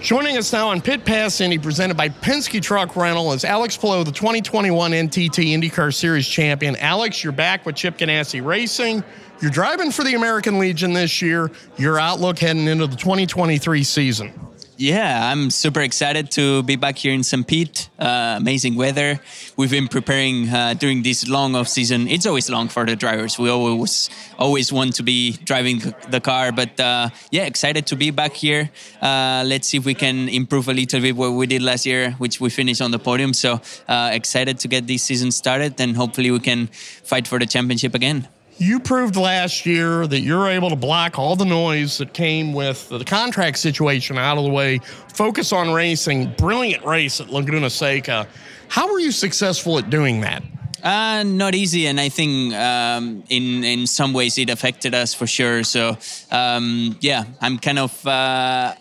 Joining 0.00 0.36
us 0.36 0.52
now 0.52 0.68
on 0.68 0.80
Pit 0.82 1.04
Pass 1.04 1.40
Indy, 1.40 1.58
presented 1.58 1.96
by 1.96 2.10
Penske 2.10 2.62
Truck 2.62 2.94
Rental, 2.96 3.32
is 3.32 3.44
Alex 3.44 3.76
Palou, 3.76 4.04
the 4.04 4.12
2021 4.12 4.92
NTT 4.92 5.54
IndyCar 5.54 5.92
Series 5.92 6.26
champion. 6.28 6.76
Alex, 6.76 7.24
you're 7.24 7.32
back 7.32 7.64
with 7.66 7.74
Chip 7.76 7.96
Ganassi 7.96 8.44
Racing. 8.44 9.02
You're 9.40 9.50
driving 9.50 9.90
for 9.90 10.04
the 10.04 10.14
American 10.14 10.58
Legion 10.58 10.92
this 10.92 11.20
year. 11.22 11.50
Your 11.76 11.98
outlook 11.98 12.38
heading 12.38 12.68
into 12.68 12.86
the 12.86 12.96
2023 12.96 13.82
season. 13.82 14.32
Yeah, 14.78 15.32
I'm 15.32 15.48
super 15.48 15.80
excited 15.80 16.30
to 16.32 16.62
be 16.62 16.76
back 16.76 16.98
here 16.98 17.14
in 17.14 17.22
St. 17.22 17.46
Pete. 17.46 17.88
Uh, 17.98 18.34
amazing 18.36 18.74
weather. 18.74 19.18
We've 19.56 19.70
been 19.70 19.88
preparing 19.88 20.50
uh, 20.50 20.74
during 20.74 21.02
this 21.02 21.26
long 21.26 21.54
off 21.56 21.66
season. 21.66 22.06
It's 22.08 22.26
always 22.26 22.50
long 22.50 22.68
for 22.68 22.84
the 22.84 22.94
drivers. 22.94 23.38
We 23.38 23.48
always 23.48 24.10
always 24.38 24.70
want 24.70 24.94
to 24.96 25.02
be 25.02 25.32
driving 25.44 25.80
the 26.10 26.20
car, 26.20 26.52
but 26.52 26.78
uh, 26.78 27.08
yeah, 27.30 27.46
excited 27.46 27.86
to 27.86 27.96
be 27.96 28.10
back 28.10 28.34
here. 28.34 28.70
Uh, 29.00 29.44
let's 29.46 29.68
see 29.68 29.78
if 29.78 29.86
we 29.86 29.94
can 29.94 30.28
improve 30.28 30.68
a 30.68 30.74
little 30.74 31.00
bit 31.00 31.16
what 31.16 31.32
we 31.32 31.46
did 31.46 31.62
last 31.62 31.86
year, 31.86 32.10
which 32.18 32.38
we 32.38 32.50
finished 32.50 32.82
on 32.82 32.90
the 32.90 32.98
podium. 32.98 33.32
So 33.32 33.62
uh, 33.88 34.10
excited 34.12 34.58
to 34.58 34.68
get 34.68 34.86
this 34.86 35.04
season 35.04 35.30
started, 35.30 35.80
and 35.80 35.96
hopefully 35.96 36.30
we 36.30 36.40
can 36.40 36.66
fight 36.66 37.26
for 37.26 37.38
the 37.38 37.46
championship 37.46 37.94
again. 37.94 38.28
You 38.58 38.80
proved 38.80 39.16
last 39.16 39.66
year 39.66 40.06
that 40.06 40.20
you're 40.20 40.48
able 40.48 40.70
to 40.70 40.76
block 40.76 41.18
all 41.18 41.36
the 41.36 41.44
noise 41.44 41.98
that 41.98 42.14
came 42.14 42.54
with 42.54 42.88
the 42.88 43.04
contract 43.04 43.58
situation 43.58 44.16
out 44.16 44.38
of 44.38 44.44
the 44.44 44.50
way, 44.50 44.78
focus 45.12 45.52
on 45.52 45.74
racing. 45.74 46.32
Brilliant 46.38 46.82
race 46.84 47.20
at 47.20 47.28
Laguna 47.28 47.68
Seca. 47.68 48.26
How 48.68 48.90
were 48.90 48.98
you 48.98 49.12
successful 49.12 49.78
at 49.78 49.90
doing 49.90 50.22
that? 50.22 50.42
Uh, 50.82 51.22
not 51.24 51.54
easy, 51.54 51.86
and 51.86 52.00
I 52.00 52.08
think 52.08 52.54
um, 52.54 53.24
in 53.28 53.64
in 53.64 53.86
some 53.86 54.12
ways 54.12 54.38
it 54.38 54.48
affected 54.48 54.94
us 54.94 55.12
for 55.12 55.26
sure. 55.26 55.64
So 55.64 55.98
um, 56.30 56.96
yeah, 57.00 57.24
I'm 57.40 57.58
kind 57.58 57.78
of 57.78 58.06
uh, 58.06 58.74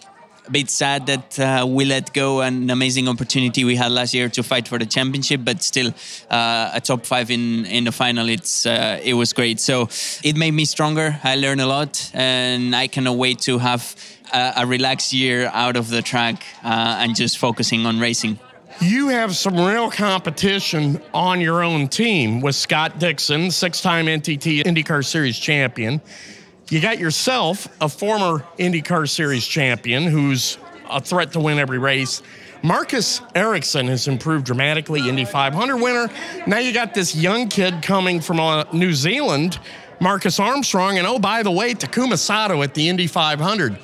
a 0.48 0.52
bit 0.52 0.70
sad 0.70 1.08
that 1.08 1.40
uh, 1.40 1.66
we 1.68 1.86
let 1.86 2.14
go 2.14 2.42
an 2.42 2.70
amazing 2.70 3.08
opportunity 3.08 3.64
we 3.64 3.76
had 3.76 3.92
last 3.92 4.14
year 4.14 4.30
to 4.30 4.44
fight 4.44 4.68
for 4.68 4.78
the 4.78 4.86
championship, 4.86 5.42
but 5.44 5.64
still 5.64 5.94
uh, 6.30 6.72
a 6.74 6.82
top 6.82 7.06
five 7.06 7.32
in 7.32 7.66
in 7.66 7.84
the 7.86 7.92
final. 7.92 8.30
It's 8.30 8.66
uh, 8.66 9.00
it 9.04 9.14
was 9.14 9.34
great. 9.34 9.60
So 9.60 9.90
it 10.24 10.36
made 10.36 10.52
me 10.52 10.66
stronger. 10.66 11.20
I 11.24 11.36
learned 11.36 11.62
a 11.62 11.68
lot, 11.68 12.12
and 12.14 12.76
I 12.76 12.88
cannot 12.88 13.18
wait 13.18 13.40
to 13.42 13.58
have 13.58 13.96
a, 14.34 14.54
a 14.58 14.66
relaxed 14.66 15.14
year 15.14 15.50
out 15.54 15.76
of 15.76 15.90
the 15.90 16.02
track 16.02 16.44
uh, 16.64 17.00
and 17.02 17.16
just 17.16 17.38
focusing 17.38 17.86
on 17.86 18.00
racing. 18.00 18.40
You 18.82 19.08
have 19.08 19.36
some 19.36 19.56
real 19.56 19.90
competition 19.90 21.02
on 21.14 21.40
your 21.40 21.64
own 21.64 21.88
team 21.88 22.42
with 22.42 22.56
Scott 22.56 23.00
Dixon, 23.00 23.50
six 23.50 23.82
time 23.82 24.08
NTT 24.08 24.64
IndyCar 24.64 25.06
Series 25.06 25.40
champion. 25.40 26.02
You 26.70 26.82
got 26.82 26.98
yourself 26.98 27.68
a 27.80 27.88
former 27.88 28.44
IndyCar 28.58 29.08
Series 29.08 29.46
champion 29.46 30.04
who's 30.04 30.58
a 30.90 31.00
threat 31.00 31.32
to 31.34 31.40
win 31.40 31.60
every 31.60 31.78
race. 31.78 32.24
Marcus 32.64 33.22
Ericsson 33.36 33.88
has 33.88 34.08
improved 34.08 34.48
dramatically, 34.48 35.08
Indy 35.08 35.26
500 35.26 35.78
winner. 35.78 36.10
Now 36.48 36.58
you 36.58 36.74
got 36.74 36.96
this 36.96 37.16
young 37.16 37.50
kid 37.50 37.84
coming 37.84 38.20
from 38.20 38.40
uh, 38.40 38.64
New 38.74 38.94
Zealand, 38.94 39.60
Marcus 40.00 40.40
Armstrong, 40.40 40.98
and 40.98 41.06
oh, 41.06 41.20
by 41.20 41.44
the 41.44 41.52
way, 41.52 41.76
Takuma 41.76 42.18
Sato 42.18 42.64
at 42.64 42.74
the 42.74 42.90
Indy 42.90 43.06
500 43.06 43.78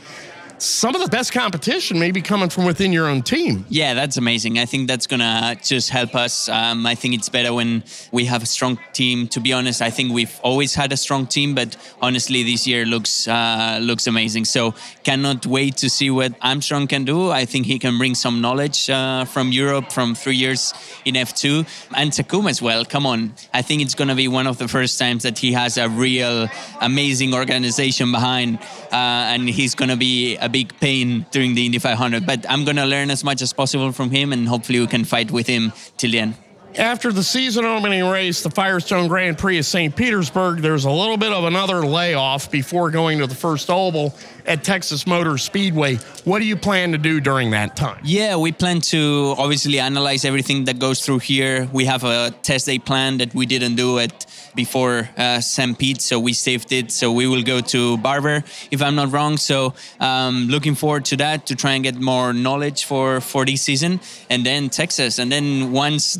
some 0.62 0.94
of 0.94 1.02
the 1.02 1.08
best 1.08 1.34
competition 1.34 1.98
may 1.98 2.12
be 2.12 2.22
coming 2.22 2.48
from 2.48 2.66
within 2.66 2.94
your 2.94 3.08
own 3.08 3.24
team. 3.24 3.66
Yeah, 3.68 3.96
that's 3.96 4.18
amazing. 4.18 4.60
I 4.60 4.66
think 4.66 4.88
that's 4.88 5.08
gonna 5.08 5.58
just 5.64 5.90
help 5.90 6.14
us. 6.14 6.48
Um, 6.50 6.86
I 6.86 6.94
think 6.94 7.16
it's 7.16 7.30
better 7.30 7.52
when 7.52 7.84
we 8.12 8.26
have 8.26 8.44
a 8.44 8.46
strong 8.46 8.78
team. 8.94 9.28
To 9.30 9.40
be 9.40 9.54
honest, 9.54 9.82
I 9.82 9.90
think 9.90 10.14
we've 10.14 10.40
always 10.44 10.76
had 10.76 10.94
a 10.94 10.98
strong 10.98 11.26
team, 11.26 11.56
but 11.56 11.76
honestly, 12.00 12.44
this 12.44 12.68
year 12.68 12.86
looks 12.86 13.28
uh, 13.28 13.80
looks 13.82 14.06
amazing. 14.06 14.46
So 14.46 14.76
cannot 15.04 15.48
wait 15.48 15.78
to 15.78 15.90
see 15.90 16.12
what 16.12 16.34
Armstrong 16.44 16.86
can 16.86 17.06
do. 17.06 17.32
I 17.32 17.46
think 17.46 17.66
he 17.66 17.80
can 17.80 17.98
bring 17.98 18.14
some 18.14 18.40
knowledge 18.40 18.88
uh, 18.88 19.26
from 19.26 19.52
Europe 19.52 19.92
from 19.92 20.14
three 20.14 20.36
years 20.36 20.76
in 21.06 21.16
F2 21.16 21.66
and 21.96 22.12
Takuma 22.12 22.52
as 22.52 22.62
well. 22.62 22.86
Come 22.86 23.08
on, 23.08 23.34
I 23.52 23.64
think 23.64 23.82
it's 23.82 23.96
gonna 23.96 24.16
be 24.16 24.28
one 24.28 24.46
of 24.46 24.60
the 24.60 24.68
first 24.68 25.00
times 25.00 25.24
that 25.24 25.40
he 25.40 25.54
has 25.54 25.80
a 25.80 25.90
real 25.90 26.48
amazing 26.82 27.34
organization 27.34 28.12
behind, 28.12 28.60
uh, 28.92 29.34
and 29.34 29.50
he's 29.50 29.74
gonna 29.74 29.98
be 29.98 30.38
a 30.38 30.51
big 30.52 30.78
pain 30.80 31.26
during 31.32 31.56
the 31.56 31.66
Indy 31.66 31.80
500. 31.80 32.26
But 32.26 32.46
I'm 32.50 32.66
going 32.66 32.78
to 32.78 32.86
learn 32.86 33.10
as 33.10 33.24
much 33.24 33.42
as 33.42 33.54
possible 33.54 33.92
from 33.92 34.12
him, 34.12 34.34
and 34.34 34.48
hopefully 34.48 34.80
we 34.80 34.88
can 34.88 35.06
fight 35.06 35.32
with 35.32 35.48
him 35.48 35.72
till 35.98 36.12
the 36.12 36.20
end. 36.20 36.36
After 36.78 37.12
the 37.12 37.24
season 37.24 37.66
opening 37.66 38.06
race, 38.06 38.44
the 38.44 38.50
Firestone 38.50 39.10
Grand 39.10 39.38
Prix 39.38 39.58
of 39.58 39.66
St. 39.66 39.94
Petersburg, 39.94 40.60
there's 40.60 40.86
a 40.86 40.90
little 40.90 41.18
bit 41.18 41.34
of 41.34 41.44
another 41.44 41.86
layoff 41.86 42.50
before 42.50 42.90
going 42.92 43.20
to 43.20 43.28
the 43.28 43.36
first 43.36 43.70
oval 43.70 44.16
at 44.46 44.64
Texas 44.64 45.06
Motor 45.06 45.38
Speedway. 45.38 45.96
What 46.24 46.40
do 46.40 46.46
you 46.46 46.56
plan 46.56 46.94
to 46.94 46.98
do 46.98 47.20
during 47.20 47.52
that 47.52 47.76
time? 47.76 48.00
Yeah, 48.06 48.38
we 48.38 48.54
plan 48.54 48.80
to 48.82 49.36
obviously 49.38 49.80
analyze 49.80 50.24
everything 50.24 50.64
that 50.66 50.80
goes 50.80 51.06
through 51.06 51.20
here. 51.20 51.68
We 51.74 51.84
have 51.86 52.06
a 52.06 52.32
test 52.42 52.68
day 52.68 52.80
plan 52.80 53.18
that 53.18 53.36
we 53.36 53.46
didn't 53.46 53.76
do 53.76 54.00
at 54.00 54.26
before 54.56 55.10
uh. 55.18 55.42
Pete, 55.78 56.02
so 56.02 56.20
we 56.20 56.34
saved 56.34 56.72
it. 56.72 56.92
So 56.92 57.12
we 57.12 57.28
will 57.28 57.44
go 57.44 57.62
to 57.62 57.98
Barber, 57.98 58.44
if 58.72 58.82
I'm 58.82 58.96
not 58.96 59.12
wrong. 59.12 59.38
So 59.38 59.74
um, 60.00 60.48
looking 60.48 60.76
forward 60.76 61.06
to 61.06 61.18
that 61.18 61.48
to 61.48 61.56
try 61.56 61.74
and 61.74 61.84
get 61.84 61.96
more 61.96 62.34
knowledge 62.34 62.86
for 62.86 63.22
for 63.22 63.46
this 63.46 63.62
season, 63.62 64.00
and 64.30 64.46
then 64.46 64.70
Texas, 64.70 65.20
and 65.20 65.32
then 65.32 65.72
once 65.72 66.18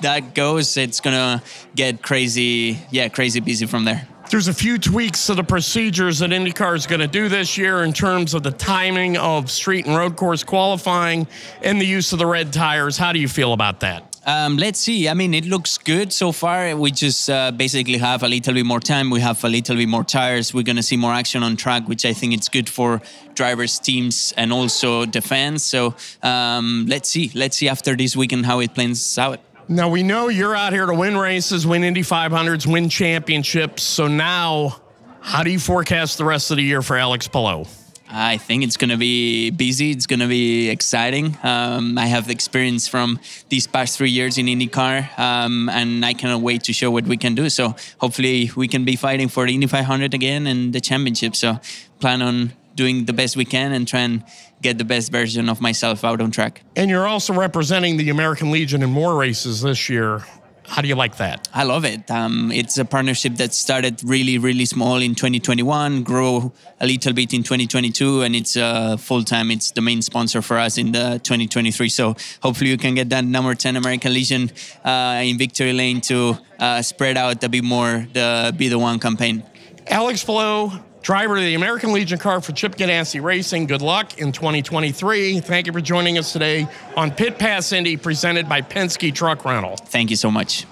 that 0.00 0.34
goes, 0.34 0.76
it's 0.76 1.00
gonna 1.00 1.42
get 1.74 2.02
crazy. 2.02 2.78
Yeah, 2.90 3.08
crazy 3.08 3.40
busy 3.40 3.66
from 3.66 3.84
there. 3.84 4.06
There's 4.30 4.48
a 4.48 4.54
few 4.54 4.78
tweaks 4.78 5.26
to 5.26 5.34
the 5.34 5.44
procedures 5.44 6.18
that 6.20 6.30
IndyCar 6.30 6.74
is 6.74 6.86
going 6.86 7.00
to 7.00 7.06
do 7.06 7.28
this 7.28 7.58
year 7.58 7.84
in 7.84 7.92
terms 7.92 8.32
of 8.32 8.42
the 8.42 8.50
timing 8.50 9.16
of 9.18 9.50
street 9.50 9.86
and 9.86 9.94
road 9.94 10.16
course 10.16 10.42
qualifying 10.42 11.26
and 11.62 11.80
the 11.80 11.86
use 11.86 12.12
of 12.12 12.18
the 12.18 12.26
red 12.26 12.52
tires. 12.52 12.96
How 12.96 13.12
do 13.12 13.18
you 13.18 13.28
feel 13.28 13.52
about 13.52 13.80
that? 13.80 14.13
Um, 14.26 14.56
let's 14.56 14.78
see. 14.78 15.08
I 15.08 15.14
mean, 15.14 15.34
it 15.34 15.44
looks 15.44 15.76
good 15.76 16.12
so 16.12 16.32
far. 16.32 16.74
We 16.76 16.90
just 16.90 17.28
uh, 17.28 17.50
basically 17.50 17.98
have 17.98 18.22
a 18.22 18.28
little 18.28 18.54
bit 18.54 18.64
more 18.64 18.80
time. 18.80 19.10
We 19.10 19.20
have 19.20 19.44
a 19.44 19.48
little 19.48 19.76
bit 19.76 19.88
more 19.88 20.04
tires. 20.04 20.54
We're 20.54 20.62
going 20.62 20.76
to 20.76 20.82
see 20.82 20.96
more 20.96 21.12
action 21.12 21.42
on 21.42 21.56
track, 21.56 21.86
which 21.88 22.04
I 22.06 22.14
think 22.14 22.32
it's 22.32 22.48
good 22.48 22.68
for 22.68 23.02
drivers, 23.34 23.78
teams, 23.78 24.32
and 24.36 24.52
also 24.52 25.04
the 25.04 25.20
fans. 25.20 25.62
So 25.62 25.94
um, 26.22 26.86
let's 26.88 27.08
see. 27.08 27.30
Let's 27.34 27.58
see 27.58 27.68
after 27.68 27.94
this 27.96 28.16
weekend 28.16 28.46
how 28.46 28.60
it 28.60 28.74
plans 28.74 29.18
out. 29.18 29.40
Now, 29.68 29.88
we 29.88 30.02
know 30.02 30.28
you're 30.28 30.54
out 30.54 30.72
here 30.72 30.86
to 30.86 30.94
win 30.94 31.16
races, 31.16 31.66
win 31.66 31.84
Indy 31.84 32.02
500s, 32.02 32.66
win 32.66 32.88
championships. 32.88 33.82
So 33.82 34.08
now, 34.08 34.76
how 35.20 35.42
do 35.42 35.50
you 35.50 35.58
forecast 35.58 36.18
the 36.18 36.24
rest 36.24 36.50
of 36.50 36.58
the 36.58 36.62
year 36.62 36.82
for 36.82 36.96
Alex 36.96 37.28
Palou? 37.28 37.64
I 38.08 38.36
think 38.36 38.62
it's 38.64 38.76
going 38.76 38.90
to 38.90 38.96
be 38.96 39.50
busy. 39.50 39.90
It's 39.90 40.06
going 40.06 40.20
to 40.20 40.28
be 40.28 40.68
exciting. 40.68 41.36
Um, 41.42 41.96
I 41.98 42.06
have 42.06 42.26
the 42.26 42.32
experience 42.32 42.86
from 42.86 43.18
these 43.48 43.66
past 43.66 43.96
three 43.96 44.10
years 44.10 44.38
in 44.38 44.46
IndyCar, 44.46 45.18
um, 45.18 45.68
and 45.68 46.04
I 46.04 46.12
cannot 46.12 46.42
wait 46.42 46.64
to 46.64 46.72
show 46.72 46.90
what 46.90 47.04
we 47.04 47.16
can 47.16 47.34
do. 47.34 47.48
So 47.48 47.74
hopefully 47.98 48.50
we 48.56 48.68
can 48.68 48.84
be 48.84 48.96
fighting 48.96 49.28
for 49.28 49.46
the 49.46 49.54
Indy 49.54 49.66
500 49.66 50.14
again 50.14 50.46
and 50.46 50.72
the 50.72 50.80
championship. 50.80 51.34
So 51.34 51.58
plan 51.98 52.22
on 52.22 52.52
doing 52.74 53.04
the 53.04 53.12
best 53.12 53.36
we 53.36 53.44
can 53.44 53.72
and 53.72 53.86
try 53.86 54.00
and 54.00 54.24
get 54.60 54.78
the 54.78 54.84
best 54.84 55.10
version 55.10 55.48
of 55.48 55.60
myself 55.60 56.04
out 56.04 56.20
on 56.20 56.30
track. 56.30 56.62
And 56.76 56.90
you're 56.90 57.06
also 57.06 57.32
representing 57.32 57.96
the 57.96 58.10
American 58.10 58.50
Legion 58.50 58.82
in 58.82 58.90
more 58.90 59.16
races 59.16 59.62
this 59.62 59.88
year. 59.88 60.24
How 60.66 60.80
do 60.80 60.88
you 60.88 60.94
like 60.94 61.18
that? 61.18 61.48
I 61.52 61.64
love 61.64 61.84
it. 61.84 62.10
Um, 62.10 62.50
it's 62.50 62.78
a 62.78 62.84
partnership 62.84 63.36
that 63.36 63.52
started 63.52 64.02
really, 64.02 64.38
really 64.38 64.64
small 64.64 64.96
in 64.96 65.14
2021, 65.14 66.02
grow 66.02 66.52
a 66.80 66.86
little 66.86 67.12
bit 67.12 67.34
in 67.34 67.42
2022, 67.42 68.22
and 68.22 68.34
it's 68.34 68.56
uh, 68.56 68.96
full 68.96 69.24
time. 69.24 69.50
It's 69.50 69.72
the 69.72 69.82
main 69.82 70.00
sponsor 70.00 70.40
for 70.40 70.58
us 70.58 70.78
in 70.78 70.92
the 70.92 71.20
2023. 71.22 71.88
So 71.90 72.16
hopefully 72.42 72.70
you 72.70 72.78
can 72.78 72.94
get 72.94 73.10
that 73.10 73.24
number 73.24 73.54
10 73.54 73.76
American 73.76 74.14
Legion 74.14 74.50
uh, 74.84 75.20
in 75.22 75.36
victory 75.38 75.72
lane 75.72 76.00
to 76.02 76.38
uh, 76.58 76.80
spread 76.82 77.16
out 77.16 77.44
a 77.44 77.48
bit 77.48 77.62
more 77.62 78.06
the 78.12 78.54
Be 78.56 78.68
the 78.68 78.78
One 78.78 78.98
campaign. 78.98 79.44
Alex 79.86 80.24
Palou, 80.24 80.72
driver 81.04 81.36
of 81.36 81.42
the 81.42 81.54
American 81.54 81.92
Legion 81.92 82.18
car 82.18 82.40
for 82.40 82.52
Chip 82.52 82.76
Ganassi 82.76 83.22
Racing. 83.22 83.66
Good 83.66 83.82
luck 83.82 84.18
in 84.18 84.32
2023. 84.32 85.40
Thank 85.40 85.66
you 85.66 85.72
for 85.72 85.82
joining 85.82 86.16
us 86.16 86.32
today 86.32 86.66
on 86.96 87.10
Pit 87.10 87.38
Pass 87.38 87.72
Indy, 87.72 87.98
presented 87.98 88.48
by 88.48 88.62
Penske 88.62 89.14
Truck 89.14 89.44
Rental. 89.44 89.76
Thank 89.76 90.08
you 90.08 90.16
so 90.16 90.30
much. 90.30 90.62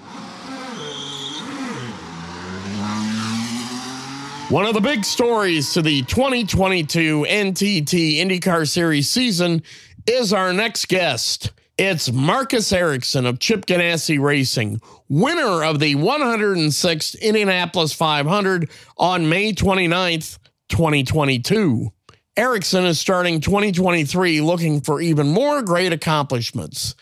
One 4.49 4.65
of 4.67 4.75
the 4.75 4.81
big 4.81 5.05
stories 5.05 5.75
to 5.75 5.83
the 5.83 6.03
2022 6.03 7.27
NTT 7.29 8.17
IndyCar 8.17 8.67
Series 8.67 9.11
season 9.11 9.63
is 10.07 10.33
our 10.33 10.53
next 10.53 10.89
guest. 10.89 11.53
It's 11.85 12.13
Marcus 12.13 12.73
Ericsson 12.73 13.27
of 13.27 13.41
Chip 13.41 13.67
Ganassi 13.67 14.17
Racing, 14.17 14.81
winner 15.09 15.65
of 15.65 15.81
the 15.81 15.97
106th 15.97 17.21
Indianapolis 17.21 17.93
500 17.93 18.71
on 18.99 19.29
May 19.29 19.53
29th, 19.53 20.39
2022. 20.69 21.91
Ericsson 22.37 22.85
is 22.85 23.01
starting 23.01 23.41
2023 23.41 24.41
looking 24.43 24.81
for 24.81 25.01
even 25.01 25.27
more 25.27 25.61
great 25.61 25.93
accomplishments. 25.93 26.95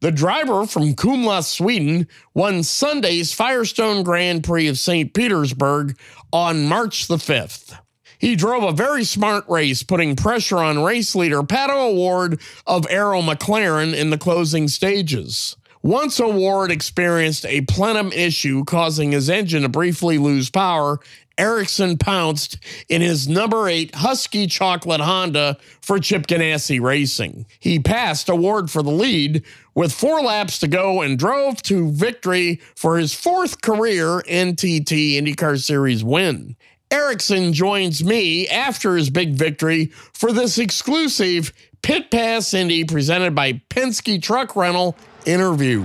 The 0.00 0.10
driver 0.10 0.66
from 0.66 0.94
Kumla, 0.94 1.44
Sweden, 1.44 2.08
won 2.34 2.64
Sunday's 2.64 3.32
Firestone 3.32 4.02
Grand 4.02 4.42
Prix 4.42 4.66
of 4.66 4.80
St. 4.80 5.14
Petersburg 5.14 5.96
on 6.32 6.66
March 6.66 7.06
the 7.06 7.18
5th. 7.18 7.78
He 8.24 8.36
drove 8.36 8.62
a 8.62 8.72
very 8.72 9.04
smart 9.04 9.46
race, 9.50 9.82
putting 9.82 10.16
pressure 10.16 10.56
on 10.56 10.82
race 10.82 11.14
leader 11.14 11.42
Pato 11.42 11.90
O'Ward 11.90 12.40
of 12.66 12.86
Arrow 12.88 13.20
McLaren 13.20 13.94
in 13.94 14.08
the 14.08 14.16
closing 14.16 14.66
stages. 14.66 15.56
Once 15.82 16.18
O'Ward 16.18 16.70
experienced 16.70 17.44
a 17.44 17.60
plenum 17.60 18.10
issue 18.12 18.64
causing 18.64 19.12
his 19.12 19.28
engine 19.28 19.60
to 19.60 19.68
briefly 19.68 20.16
lose 20.16 20.48
power, 20.48 21.00
Ericsson 21.36 21.98
pounced 21.98 22.56
in 22.88 23.02
his 23.02 23.28
number 23.28 23.68
eight 23.68 23.92
Huski 23.92 24.50
Chocolate 24.50 25.02
Honda 25.02 25.58
for 25.82 25.98
Chip 25.98 26.26
Ganassi 26.26 26.80
Racing. 26.80 27.44
He 27.60 27.78
passed 27.78 28.30
O'Ward 28.30 28.70
for 28.70 28.82
the 28.82 28.90
lead 28.90 29.44
with 29.74 29.92
four 29.92 30.22
laps 30.22 30.58
to 30.60 30.66
go 30.66 31.02
and 31.02 31.18
drove 31.18 31.60
to 31.64 31.90
victory 31.90 32.62
for 32.74 32.96
his 32.96 33.12
fourth 33.12 33.60
career 33.60 34.22
NTT 34.26 35.16
IndyCar 35.20 35.62
Series 35.62 36.02
win. 36.02 36.56
Ericsson 36.94 37.52
joins 37.52 38.04
me 38.04 38.46
after 38.46 38.96
his 38.96 39.10
big 39.10 39.34
victory 39.34 39.86
for 40.12 40.30
this 40.30 40.58
exclusive 40.58 41.52
Pit 41.82 42.08
Pass 42.08 42.54
Indy 42.54 42.84
presented 42.84 43.34
by 43.34 43.54
Penske 43.68 44.22
Truck 44.22 44.54
Rental 44.54 44.96
interview. 45.26 45.84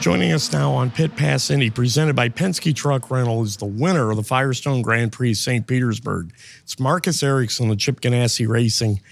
Joining 0.00 0.32
us 0.32 0.50
now 0.50 0.72
on 0.72 0.90
Pit 0.90 1.16
Pass 1.16 1.50
Indy, 1.50 1.68
presented 1.68 2.16
by 2.16 2.30
Penske 2.30 2.74
Truck 2.74 3.10
Rental, 3.10 3.42
is 3.42 3.58
the 3.58 3.66
winner 3.66 4.10
of 4.10 4.16
the 4.16 4.22
Firestone 4.22 4.80
Grand 4.80 5.12
Prix 5.12 5.34
St. 5.34 5.66
Petersburg. 5.66 6.32
It's 6.62 6.78
Marcus 6.78 7.22
Ericsson 7.22 7.70
of 7.70 7.76
Chip 7.76 8.00
Ganassi 8.00 8.48
Racing. 8.48 9.02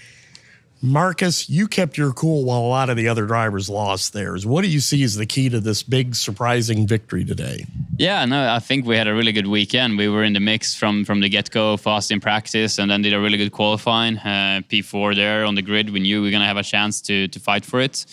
Marcus, 0.81 1.49
you 1.49 1.67
kept 1.67 1.97
your 1.97 2.11
cool 2.13 2.43
while 2.43 2.59
a 2.59 2.67
lot 2.67 2.89
of 2.89 2.97
the 2.97 3.07
other 3.07 3.25
drivers 3.25 3.69
lost 3.69 4.13
theirs. 4.13 4.45
What 4.45 4.63
do 4.63 4.69
you 4.69 4.79
see 4.79 5.03
as 5.03 5.15
the 5.15 5.25
key 5.25 5.49
to 5.49 5.59
this 5.59 5.81
big, 5.81 6.15
surprising 6.15 6.85
victory 6.85 7.23
today? 7.23 7.65
Yeah, 7.97 8.25
no, 8.25 8.53
I 8.53 8.59
think 8.59 8.85
we 8.85 8.97
had 8.97 9.07
a 9.07 9.13
really 9.13 9.31
good 9.31 9.47
weekend. 9.47 9.97
We 9.97 10.09
were 10.09 10.23
in 10.23 10.33
the 10.33 10.41
mix 10.41 10.75
from 10.75 11.05
from 11.05 11.21
the 11.21 11.29
get 11.29 11.49
go, 11.49 11.77
fast 11.77 12.11
in 12.11 12.19
practice, 12.19 12.77
and 12.77 12.91
then 12.91 13.01
did 13.01 13.13
a 13.13 13.19
really 13.19 13.37
good 13.37 13.53
qualifying. 13.53 14.17
Uh, 14.17 14.61
P4 14.69 15.15
there 15.15 15.45
on 15.45 15.55
the 15.55 15.61
grid. 15.61 15.89
We 15.91 16.01
knew 16.01 16.21
we 16.21 16.27
were 16.27 16.31
gonna 16.31 16.45
have 16.45 16.57
a 16.57 16.63
chance 16.63 17.01
to 17.03 17.29
to 17.29 17.39
fight 17.39 17.63
for 17.63 17.79
it. 17.79 18.05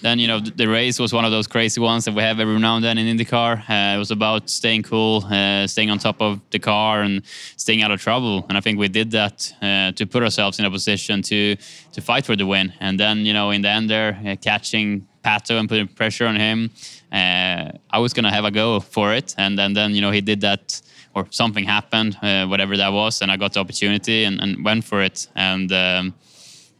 Then 0.00 0.18
you 0.18 0.26
know 0.26 0.40
the, 0.40 0.52
the 0.52 0.68
race 0.68 0.98
was 0.98 1.12
one 1.12 1.26
of 1.26 1.32
those 1.32 1.46
crazy 1.46 1.80
ones 1.80 2.06
that 2.06 2.14
we 2.14 2.22
have 2.22 2.40
every 2.40 2.58
now 2.58 2.76
and 2.76 2.84
then 2.84 2.96
in 2.96 3.14
IndyCar. 3.14 3.58
Uh, 3.68 3.96
it 3.96 3.98
was 3.98 4.10
about 4.10 4.48
staying 4.48 4.84
cool, 4.84 5.22
uh, 5.26 5.66
staying 5.66 5.90
on 5.90 5.98
top 5.98 6.22
of 6.22 6.40
the 6.50 6.58
car, 6.58 7.02
and 7.02 7.22
staying 7.58 7.82
out 7.82 7.90
of 7.90 8.00
trouble. 8.00 8.46
And 8.48 8.56
I 8.56 8.62
think 8.62 8.78
we 8.78 8.88
did 8.88 9.10
that 9.10 9.52
uh, 9.60 9.92
to 9.92 10.06
put 10.06 10.22
ourselves 10.22 10.58
in 10.58 10.64
a 10.64 10.70
position 10.70 11.20
to 11.22 11.56
to 11.96 12.00
fight 12.00 12.24
for 12.24 12.36
the 12.36 12.46
win. 12.46 12.72
And 12.80 12.98
then 12.98 13.26
you 13.26 13.34
know 13.34 13.50
in 13.50 13.62
the 13.62 13.70
end 13.70 13.90
there, 13.90 14.12
uh, 14.24 14.36
catching 14.40 15.06
Pato 15.24 15.58
and 15.58 15.68
putting 15.68 15.88
pressure 15.88 16.26
on 16.26 16.36
him 16.36 16.70
uh, 17.12 17.70
I 17.90 17.98
was 17.98 18.12
gonna 18.12 18.32
have 18.32 18.44
a 18.44 18.50
go 18.50 18.80
for 18.80 19.14
it, 19.14 19.34
and 19.38 19.58
then 19.58 19.72
then 19.72 19.94
you 19.94 20.00
know 20.00 20.10
he 20.10 20.20
did 20.20 20.40
that, 20.40 20.80
or 21.14 21.26
something 21.30 21.64
happened, 21.64 22.18
uh, 22.22 22.46
whatever 22.46 22.76
that 22.76 22.92
was, 22.92 23.22
and 23.22 23.30
I 23.30 23.36
got 23.36 23.52
the 23.54 23.60
opportunity 23.60 24.24
and, 24.24 24.40
and 24.40 24.64
went 24.64 24.84
for 24.84 25.02
it, 25.02 25.28
and. 25.34 25.70
Um, 25.72 26.14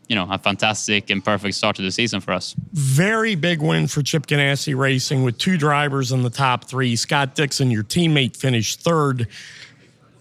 you 0.08 0.14
know, 0.14 0.28
a 0.30 0.38
fantastic 0.38 1.10
and 1.10 1.24
perfect 1.24 1.56
start 1.56 1.74
to 1.74 1.82
the 1.82 1.90
season 1.90 2.20
for 2.20 2.30
us. 2.30 2.54
Very 2.72 3.34
big 3.34 3.60
win 3.60 3.88
for 3.88 4.02
Chip 4.02 4.26
Ganassi 4.26 4.78
Racing 4.78 5.24
with 5.24 5.36
two 5.36 5.58
drivers 5.58 6.12
in 6.12 6.22
the 6.22 6.30
top 6.30 6.66
three. 6.66 6.94
Scott 6.94 7.34
Dixon, 7.34 7.72
your 7.72 7.82
teammate, 7.82 8.36
finished 8.36 8.82
third. 8.82 9.26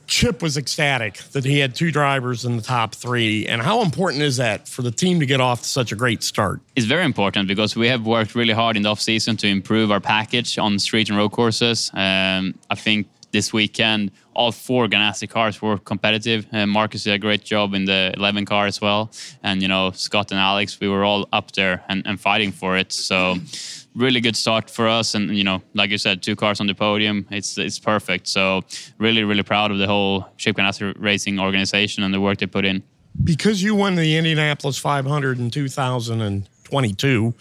Chip 0.08 0.42
was 0.42 0.58
ecstatic 0.58 1.18
that 1.32 1.46
he 1.46 1.60
had 1.60 1.76
two 1.76 1.92
drivers 1.92 2.46
in 2.46 2.56
the 2.58 2.62
top 2.62 2.96
three. 2.96 3.48
And 3.48 3.62
how 3.62 3.82
important 3.82 4.24
is 4.24 4.38
that 4.38 4.68
for 4.68 4.82
the 4.82 4.92
team 4.92 5.20
to 5.20 5.26
get 5.26 5.42
off 5.42 5.62
to 5.62 5.68
such 5.68 5.92
a 5.92 5.96
great 5.96 6.24
start? 6.24 6.62
It's 6.76 6.86
very 6.86 7.06
important 7.06 7.48
because 7.48 7.76
we 7.76 7.88
have 7.88 8.06
worked 8.06 8.36
really 8.36 8.54
hard 8.54 8.78
in 8.78 8.84
the 8.84 8.90
offseason 8.90 9.38
to 9.40 9.48
improve 9.48 9.92
our 9.92 10.00
package 10.00 10.58
on 10.58 10.80
street 10.80 11.10
and 11.10 11.18
road 11.18 11.32
courses. 11.32 11.92
Um, 11.94 12.56
I 12.70 12.76
think 12.76 13.08
this 13.36 13.52
weekend, 13.52 14.12
all 14.34 14.52
four 14.52 14.88
Ganassi 14.88 15.28
cars 15.30 15.62
were 15.62 15.78
competitive. 15.78 16.48
Uh, 16.54 16.66
Marcus 16.66 17.04
did 17.04 17.14
a 17.14 17.20
great 17.20 17.44
job 17.44 17.74
in 17.74 17.84
the 17.84 18.14
11 18.16 18.46
car 18.46 18.66
as 18.66 18.80
well. 18.80 19.12
And, 19.44 19.62
you 19.62 19.68
know, 19.68 19.92
Scott 19.92 20.32
and 20.32 20.40
Alex, 20.40 20.80
we 20.80 20.88
were 20.88 21.04
all 21.04 21.28
up 21.34 21.52
there 21.52 21.84
and, 21.90 22.02
and 22.08 22.18
fighting 22.18 22.54
for 22.54 22.78
it. 22.78 22.94
So, 22.94 23.36
really 23.94 24.22
good 24.22 24.38
start 24.38 24.70
for 24.70 24.88
us. 24.88 25.16
And, 25.16 25.36
you 25.36 25.44
know, 25.44 25.62
like 25.74 25.90
you 25.90 25.98
said, 25.98 26.24
two 26.24 26.38
cars 26.38 26.62
on 26.62 26.68
the 26.68 26.76
podium, 26.76 27.28
it's 27.30 27.58
it's 27.58 27.80
perfect. 27.80 28.28
So, 28.28 28.62
really, 29.00 29.24
really 29.26 29.44
proud 29.44 29.70
of 29.72 29.80
the 29.80 29.88
whole 29.88 30.26
Chip 30.38 30.56
Ganassi 30.56 30.96
Racing 30.98 31.38
organization 31.40 32.04
and 32.04 32.14
the 32.14 32.22
work 32.22 32.38
they 32.38 32.48
put 32.48 32.64
in. 32.64 32.84
Because 33.22 33.62
you 33.62 33.76
won 33.76 33.96
the 33.96 34.16
Indianapolis 34.18 34.78
500 34.78 35.40
in 35.40 35.50
2022, 35.52 37.34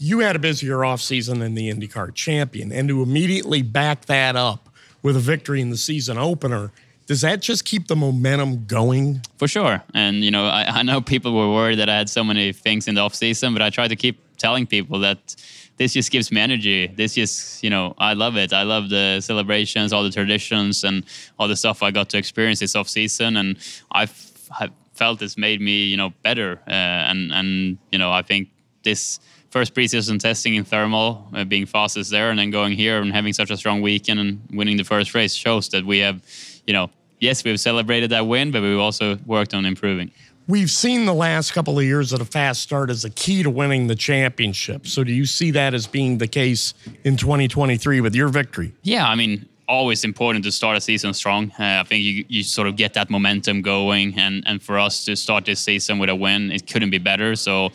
you 0.00 0.18
had 0.20 0.36
a 0.36 0.38
busier 0.38 0.78
offseason 0.78 1.38
than 1.38 1.54
the 1.54 1.70
IndyCar 1.70 2.14
champion. 2.14 2.72
And 2.72 2.88
to 2.88 3.02
immediately 3.02 3.62
back 3.62 4.06
that 4.06 4.36
up, 4.36 4.67
with 5.02 5.16
a 5.16 5.20
victory 5.20 5.60
in 5.60 5.70
the 5.70 5.76
season 5.76 6.18
opener. 6.18 6.72
Does 7.06 7.22
that 7.22 7.40
just 7.40 7.64
keep 7.64 7.86
the 7.86 7.96
momentum 7.96 8.66
going? 8.66 9.22
For 9.38 9.48
sure. 9.48 9.82
And, 9.94 10.22
you 10.22 10.30
know, 10.30 10.46
I, 10.46 10.80
I 10.80 10.82
know 10.82 11.00
people 11.00 11.34
were 11.34 11.50
worried 11.52 11.78
that 11.78 11.88
I 11.88 11.96
had 11.96 12.10
so 12.10 12.22
many 12.22 12.52
things 12.52 12.86
in 12.86 12.94
the 12.96 13.00
off 13.00 13.14
season, 13.14 13.54
but 13.54 13.62
I 13.62 13.70
try 13.70 13.88
to 13.88 13.96
keep 13.96 14.20
telling 14.36 14.66
people 14.66 14.98
that 15.00 15.34
this 15.78 15.94
just 15.94 16.10
gives 16.10 16.30
me 16.30 16.40
energy. 16.40 16.88
This 16.88 17.14
just, 17.14 17.64
you 17.64 17.70
know, 17.70 17.94
I 17.96 18.12
love 18.12 18.36
it. 18.36 18.52
I 18.52 18.64
love 18.64 18.90
the 18.90 19.20
celebrations, 19.20 19.92
all 19.92 20.02
the 20.02 20.10
traditions, 20.10 20.84
and 20.84 21.04
all 21.38 21.48
the 21.48 21.56
stuff 21.56 21.82
I 21.82 21.90
got 21.92 22.10
to 22.10 22.18
experience 22.18 22.58
this 22.58 22.76
off 22.76 22.88
season. 22.88 23.38
And 23.38 23.56
I've, 23.90 24.12
I've 24.60 24.72
felt 24.98 25.20
this 25.20 25.38
made 25.38 25.60
me, 25.60 25.84
you 25.84 25.96
know, 25.96 26.12
better. 26.22 26.60
Uh, 26.66 27.10
and 27.10 27.32
and 27.32 27.78
you 27.90 27.98
know, 27.98 28.10
I 28.12 28.22
think 28.22 28.48
this 28.82 29.20
first 29.50 29.74
preseason 29.74 30.20
testing 30.20 30.54
in 30.54 30.64
Thermal, 30.64 31.26
uh, 31.34 31.44
being 31.44 31.66
fastest 31.66 32.10
there, 32.10 32.30
and 32.30 32.38
then 32.38 32.50
going 32.50 32.72
here 32.72 33.00
and 33.00 33.12
having 33.12 33.32
such 33.32 33.50
a 33.50 33.56
strong 33.56 33.80
weekend 33.80 34.20
and 34.20 34.40
winning 34.52 34.76
the 34.76 34.84
first 34.84 35.14
race 35.14 35.34
shows 35.34 35.68
that 35.70 35.84
we 35.84 35.98
have, 35.98 36.20
you 36.66 36.74
know, 36.74 36.90
yes, 37.20 37.44
we've 37.44 37.60
celebrated 37.60 38.10
that 38.10 38.26
win, 38.26 38.50
but 38.50 38.62
we've 38.62 38.78
also 38.78 39.16
worked 39.26 39.54
on 39.54 39.64
improving. 39.64 40.10
We've 40.46 40.70
seen 40.70 41.04
the 41.04 41.14
last 41.14 41.52
couple 41.52 41.78
of 41.78 41.84
years 41.84 42.10
that 42.10 42.22
a 42.22 42.24
fast 42.24 42.62
start 42.62 42.88
is 42.88 43.04
a 43.04 43.10
key 43.10 43.42
to 43.42 43.50
winning 43.50 43.86
the 43.86 43.94
championship. 43.94 44.86
So, 44.86 45.04
do 45.04 45.12
you 45.12 45.26
see 45.26 45.50
that 45.50 45.74
as 45.74 45.86
being 45.86 46.16
the 46.16 46.28
case 46.28 46.72
in 47.04 47.18
2023 47.18 48.00
with 48.00 48.14
your 48.14 48.28
victory? 48.28 48.72
Yeah, 48.82 49.06
I 49.06 49.14
mean, 49.14 49.46
always 49.68 50.04
important 50.04 50.46
to 50.46 50.52
start 50.52 50.78
a 50.78 50.80
season 50.80 51.12
strong. 51.12 51.52
Uh, 51.58 51.80
I 51.80 51.82
think 51.84 52.02
you, 52.02 52.24
you 52.28 52.42
sort 52.42 52.66
of 52.66 52.76
get 52.76 52.94
that 52.94 53.10
momentum 53.10 53.60
going, 53.60 54.18
and 54.18 54.42
and 54.46 54.62
for 54.62 54.78
us 54.78 55.04
to 55.04 55.16
start 55.16 55.44
this 55.44 55.60
season 55.60 55.98
with 55.98 56.08
a 56.08 56.16
win, 56.16 56.50
it 56.50 56.66
couldn't 56.66 56.90
be 56.90 56.98
better. 56.98 57.36
So 57.36 57.70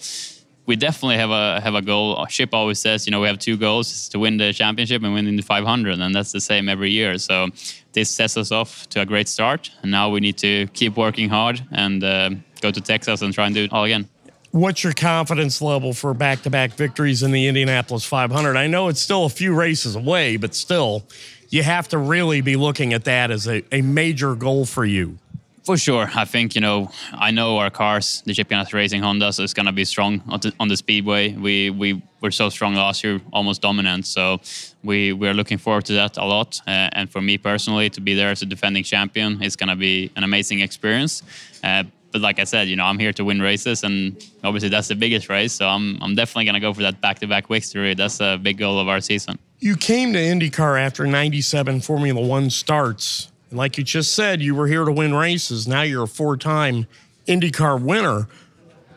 we 0.65 0.75
definitely 0.75 1.17
have 1.17 1.29
a 1.29 1.59
have 1.61 1.75
a 1.75 1.81
goal. 1.81 2.25
Chip 2.27 2.53
always 2.53 2.79
says, 2.79 3.05
you 3.05 3.11
know, 3.11 3.21
we 3.21 3.27
have 3.27 3.39
two 3.39 3.57
goals: 3.57 4.07
to 4.09 4.19
win 4.19 4.37
the 4.37 4.53
championship 4.53 5.03
and 5.03 5.13
win 5.13 5.35
the 5.35 5.41
500, 5.41 5.99
and 5.99 6.15
that's 6.15 6.31
the 6.31 6.41
same 6.41 6.69
every 6.69 6.91
year. 6.91 7.17
So 7.17 7.49
this 7.91 8.09
sets 8.09 8.37
us 8.37 8.51
off 8.51 8.87
to 8.89 9.01
a 9.01 9.05
great 9.05 9.27
start, 9.27 9.71
and 9.81 9.91
now 9.91 10.09
we 10.09 10.19
need 10.19 10.37
to 10.37 10.67
keep 10.67 10.95
working 10.97 11.29
hard 11.29 11.61
and 11.71 12.03
uh, 12.03 12.31
go 12.61 12.71
to 12.71 12.81
Texas 12.81 13.21
and 13.21 13.33
try 13.33 13.45
and 13.45 13.55
do 13.55 13.65
it 13.65 13.73
all 13.73 13.83
again. 13.83 14.07
What's 14.51 14.83
your 14.83 14.93
confidence 14.93 15.63
level 15.63 15.93
for 15.93 16.13
back-to-back 16.13 16.73
victories 16.73 17.23
in 17.23 17.31
the 17.31 17.47
Indianapolis 17.47 18.05
500? 18.05 18.55
I 18.55 18.67
know 18.67 18.87
it's 18.87 19.01
still 19.01 19.25
a 19.25 19.29
few 19.29 19.55
races 19.55 19.95
away, 19.95 20.37
but 20.37 20.53
still, 20.53 21.07
you 21.49 21.63
have 21.63 21.87
to 21.87 21.97
really 21.97 22.41
be 22.41 22.55
looking 22.55 22.93
at 22.93 23.03
that 23.05 23.31
as 23.31 23.47
a, 23.47 23.63
a 23.71 23.81
major 23.81 24.35
goal 24.35 24.67
for 24.67 24.85
you. 24.85 25.17
For 25.63 25.77
sure, 25.77 26.09
I 26.13 26.25
think 26.25 26.55
you 26.55 26.61
know. 26.61 26.91
I 27.13 27.31
know 27.31 27.57
our 27.57 27.69
cars, 27.69 28.21
the 28.25 28.33
Ganassi 28.33 28.73
Racing 28.73 29.01
Hondas, 29.01 29.39
is 29.39 29.53
going 29.53 29.65
to 29.65 29.71
be 29.71 29.85
strong 29.85 30.21
on 30.27 30.41
the, 30.41 30.53
on 30.59 30.67
the, 30.67 30.75
speedway. 30.75 31.31
We 31.31 31.69
we 31.69 32.01
were 32.19 32.31
so 32.31 32.49
strong 32.49 32.75
last 32.75 33.01
year, 33.01 33.21
almost 33.31 33.61
dominant. 33.61 34.05
So 34.05 34.41
we 34.83 35.13
we're 35.13 35.33
looking 35.33 35.57
forward 35.57 35.85
to 35.85 35.93
that 35.93 36.17
a 36.17 36.25
lot. 36.25 36.59
Uh, 36.67 36.89
and 36.91 37.09
for 37.09 37.21
me 37.21 37.37
personally, 37.37 37.89
to 37.91 38.01
be 38.01 38.13
there 38.13 38.29
as 38.29 38.41
a 38.41 38.45
defending 38.45 38.83
champion 38.83 39.37
going 39.37 39.69
to 39.69 39.77
be 39.77 40.11
an 40.17 40.25
amazing 40.25 40.59
experience. 40.59 41.23
Uh, 41.63 41.83
but 42.11 42.21
like 42.21 42.39
I 42.39 42.43
said, 42.43 42.67
you 42.67 42.75
know, 42.75 42.85
I'm 42.85 42.99
here 42.99 43.13
to 43.13 43.23
win 43.23 43.41
races, 43.41 43.83
and 43.83 44.21
obviously 44.43 44.69
that's 44.69 44.89
the 44.89 44.95
biggest 44.95 45.29
race. 45.29 45.53
So 45.53 45.67
I'm 45.67 45.97
I'm 46.01 46.13
definitely 46.13 46.43
going 46.43 46.55
to 46.55 46.59
go 46.59 46.73
for 46.73 46.81
that 46.81 46.99
back-to-back 46.99 47.47
victory. 47.47 47.93
That's 47.93 48.19
a 48.19 48.37
big 48.37 48.57
goal 48.57 48.79
of 48.79 48.89
our 48.89 48.99
season. 48.99 49.39
You 49.59 49.77
came 49.77 50.11
to 50.11 50.19
IndyCar 50.19 50.77
after 50.77 51.07
97 51.07 51.79
Formula 51.79 52.19
One 52.19 52.49
starts 52.49 53.31
and 53.53 53.59
like 53.59 53.77
you 53.77 53.83
just 53.83 54.15
said, 54.15 54.41
you 54.41 54.55
were 54.55 54.65
here 54.65 54.83
to 54.83 54.91
win 54.91 55.13
races. 55.13 55.67
Now 55.67 55.83
you're 55.83 56.05
a 56.05 56.07
four 56.07 56.37
time 56.37 56.87
IndyCar 57.27 57.79
winner. 57.79 58.27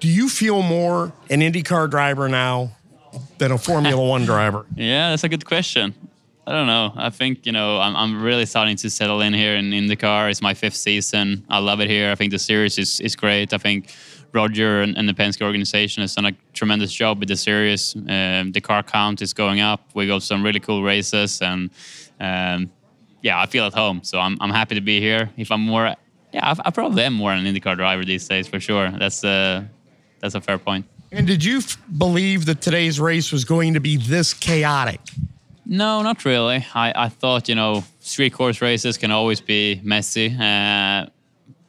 Do 0.01 0.09
you 0.09 0.31
feel 0.31 0.63
more 0.63 1.13
an 1.29 1.41
IndyCar 1.43 1.91
driver 1.91 2.27
now 2.27 2.75
than 3.37 3.53
a 3.53 3.59
Formula 3.59 4.03
One 4.03 4.25
driver? 4.33 4.65
Yeah, 4.75 5.11
that's 5.11 5.25
a 5.25 5.29
good 5.29 5.45
question. 5.45 5.95
I 6.47 6.53
don't 6.53 6.67
know. 6.67 6.91
I 6.97 7.11
think, 7.11 7.45
you 7.45 7.53
know, 7.53 7.79
I'm, 7.79 7.95
I'm 7.95 8.23
really 8.23 8.47
starting 8.47 8.77
to 8.77 8.89
settle 8.89 9.21
in 9.21 9.35
here 9.35 9.57
in 9.57 9.73
IndyCar. 9.73 10.31
It's 10.31 10.41
my 10.41 10.55
fifth 10.55 10.77
season. 10.77 11.45
I 11.51 11.59
love 11.59 11.81
it 11.81 11.91
here. 11.91 12.11
I 12.11 12.15
think 12.15 12.33
the 12.33 12.39
series 12.39 12.79
is, 12.79 12.99
is 13.01 13.15
great. 13.15 13.53
I 13.53 13.59
think 13.59 13.95
Roger 14.33 14.81
and, 14.81 14.97
and 14.97 15.07
the 15.07 15.13
Penske 15.13 15.43
organization 15.43 16.01
has 16.01 16.15
done 16.15 16.25
a 16.25 16.33
tremendous 16.55 16.95
job 16.95 17.19
with 17.19 17.29
the 17.29 17.37
series. 17.37 17.95
Um, 17.95 18.53
the 18.53 18.63
car 18.63 18.83
count 18.83 19.21
is 19.21 19.35
going 19.35 19.61
up. 19.61 19.83
We 19.93 20.07
got 20.07 20.23
some 20.23 20.43
really 20.43 20.61
cool 20.61 20.83
races 20.83 21.43
and 21.43 21.69
um, 22.21 22.71
yeah, 23.23 23.41
I 23.41 23.47
feel 23.47 23.65
at 23.65 23.75
home. 23.75 24.01
So 24.03 24.19
I'm, 24.19 24.37
I'm 24.41 24.51
happy 24.51 24.75
to 24.75 24.81
be 24.81 25.01
here. 25.01 25.31
If 25.37 25.51
I'm 25.51 25.61
more, 25.61 25.95
yeah, 26.33 26.53
I, 26.53 26.55
I 26.67 26.71
probably 26.71 27.03
am 27.03 27.15
more 27.15 27.33
an 27.33 27.45
IndyCar 27.45 27.77
driver 27.77 28.05
these 28.05 28.27
days 28.29 28.47
for 28.47 28.61
sure. 28.61 28.91
That's 28.91 29.25
uh, 29.25 29.65
that's 30.21 30.35
a 30.35 30.41
fair 30.41 30.59
point. 30.59 30.87
And 31.13 31.27
did 31.27 31.45
you 31.45 31.59
f- 31.59 31.79
believe 31.97 32.47
that 32.47 32.61
today's 32.61 32.99
race 32.99 33.31
was 33.33 33.45
going 33.45 33.75
to 33.75 33.81
be 33.81 33.97
this 33.97 34.35
chaotic? 34.35 35.01
No, 35.65 36.03
not 36.03 36.25
really. 36.25 36.65
I, 36.75 36.93
I 36.95 37.09
thought, 37.09 37.49
you 37.49 37.55
know, 37.55 37.85
street 38.01 38.33
course 38.33 38.61
races 38.63 38.99
can 38.99 39.11
always 39.11 39.41
be 39.41 39.81
messy, 39.83 40.37
uh, 40.39 41.07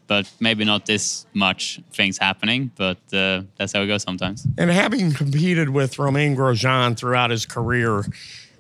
but 0.08 0.32
maybe 0.39 0.66
not 0.66 0.86
this 0.86 1.26
much 1.34 1.80
things 1.93 2.18
happening. 2.18 2.72
But 2.76 2.98
uh, 3.14 3.43
that's 3.58 3.74
how 3.74 3.82
it 3.82 3.88
goes 3.88 4.04
sometimes. 4.04 4.45
And 4.58 4.70
having 4.70 5.14
competed 5.14 5.70
with 5.70 5.98
Romain 5.98 6.36
Grosjean 6.36 6.98
throughout 6.98 7.32
his 7.32 7.45
career, 7.45 8.06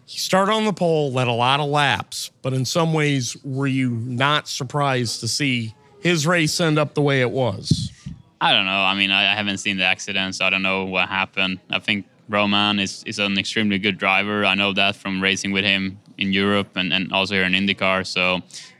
he 0.07 0.19
started 0.19 0.53
on 0.53 0.63
the 0.63 0.71
pole, 0.71 1.11
led 1.11 1.27
a 1.27 1.33
lot 1.33 1.59
of 1.59 1.67
laps, 1.67 2.31
but 2.41 2.53
in 2.53 2.63
some 2.63 2.93
ways, 2.93 3.35
were 3.43 3.67
you 3.67 3.89
not 3.89 4.47
surprised 4.47 5.19
to 5.19 5.27
see 5.27 5.75
his 5.99 6.25
race 6.25 6.61
end 6.61 6.79
up 6.79 6.93
the 6.93 7.01
way 7.01 7.19
it 7.19 7.29
was? 7.29 7.91
I 8.39 8.53
don't 8.53 8.65
know. 8.65 8.71
I 8.71 8.95
mean, 8.95 9.11
I, 9.11 9.33
I 9.33 9.35
haven't 9.35 9.57
seen 9.57 9.75
the 9.75 9.83
accident, 9.83 10.35
so 10.35 10.45
I 10.45 10.49
don't 10.49 10.61
know 10.61 10.85
what 10.85 11.09
happened. 11.09 11.59
I 11.69 11.79
think 11.79 12.05
Romain 12.29 12.79
is, 12.79 13.03
is 13.05 13.19
an 13.19 13.37
extremely 13.37 13.79
good 13.79 13.97
driver. 13.97 14.45
I 14.45 14.55
know 14.55 14.71
that 14.71 14.95
from 14.95 15.21
racing 15.21 15.51
with 15.51 15.65
him 15.65 15.99
in 16.17 16.31
Europe 16.31 16.77
and, 16.77 16.93
and 16.93 17.11
also 17.11 17.33
here 17.33 17.43
in 17.43 17.51
IndyCar. 17.51 18.07
So, 18.07 18.35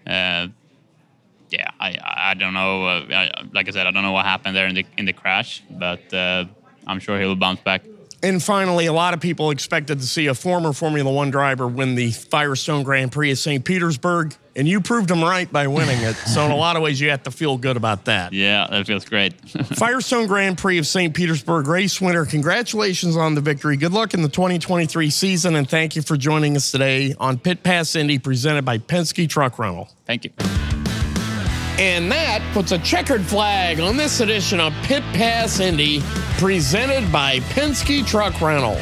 uh, 0.09 0.47
yeah, 1.49 1.71
I 1.77 1.97
I 2.03 2.33
don't 2.35 2.53
know. 2.53 2.85
Uh, 2.85 3.05
I, 3.11 3.31
like 3.51 3.67
I 3.67 3.71
said, 3.71 3.85
I 3.85 3.91
don't 3.91 4.03
know 4.03 4.13
what 4.13 4.25
happened 4.25 4.55
there 4.55 4.67
in 4.67 4.75
the 4.75 4.85
in 4.97 5.05
the 5.05 5.13
crash, 5.13 5.61
but 5.71 6.13
uh, 6.13 6.45
I'm 6.85 6.99
sure 6.99 7.19
he'll 7.19 7.35
bounce 7.35 7.59
back. 7.61 7.83
And 8.23 8.41
finally, 8.41 8.87
a 8.87 8.93
lot 8.93 9.13
of 9.13 9.19
people 9.19 9.51
expected 9.51 9.99
to 9.99 10.07
see 10.07 10.25
a 10.27 10.33
former 10.33 10.73
Formula 10.73 11.11
One 11.11 11.29
driver 11.29 11.67
win 11.67 11.93
the 11.93 12.11
Firestone 12.11 12.81
Grand 12.83 13.11
Prix 13.11 13.31
of 13.31 13.37
St. 13.37 13.63
Petersburg, 13.63 14.35
and 14.55 14.67
you 14.67 14.81
proved 14.81 15.07
them 15.07 15.23
right 15.23 15.51
by 15.51 15.67
winning 15.67 16.01
it. 16.01 16.15
So, 16.15 16.43
in 16.43 16.49
a 16.49 16.55
lot 16.55 16.75
of 16.75 16.81
ways, 16.81 16.99
you 16.99 17.11
have 17.11 17.21
to 17.23 17.31
feel 17.31 17.57
good 17.57 17.77
about 17.77 18.05
that. 18.05 18.33
Yeah, 18.37 18.67
that 18.69 18.85
feels 18.85 19.05
great. 19.05 19.33
Firestone 19.77 20.27
Grand 20.27 20.57
Prix 20.57 20.77
of 20.77 20.87
St. 20.87 21.13
Petersburg 21.13 21.67
race 21.67 21.99
winner, 22.01 22.25
congratulations 22.25 23.15
on 23.15 23.35
the 23.35 23.41
victory. 23.41 23.77
Good 23.77 23.93
luck 23.93 24.13
in 24.13 24.21
the 24.21 24.29
2023 24.29 25.09
season, 25.09 25.55
and 25.55 25.69
thank 25.69 25.95
you 25.95 26.01
for 26.01 26.17
joining 26.17 26.55
us 26.55 26.71
today 26.71 27.15
on 27.19 27.39
Pit 27.39 27.63
Pass 27.63 27.95
Indy 27.95 28.19
presented 28.19 28.63
by 28.65 28.77
Penske 28.77 29.27
Truck 29.29 29.59
Rental. 29.59 29.89
Thank 30.05 30.25
you. 30.25 30.86
And 31.79 32.11
that 32.11 32.41
puts 32.53 32.71
a 32.71 32.79
checkered 32.79 33.23
flag 33.23 33.79
on 33.79 33.97
this 33.97 34.19
edition 34.19 34.59
of 34.59 34.73
Pit 34.81 35.03
Pass 35.13 35.59
Indy, 35.59 36.01
presented 36.39 37.11
by 37.11 37.39
Penske 37.41 38.05
Truck 38.05 38.41
Rental. 38.41 38.77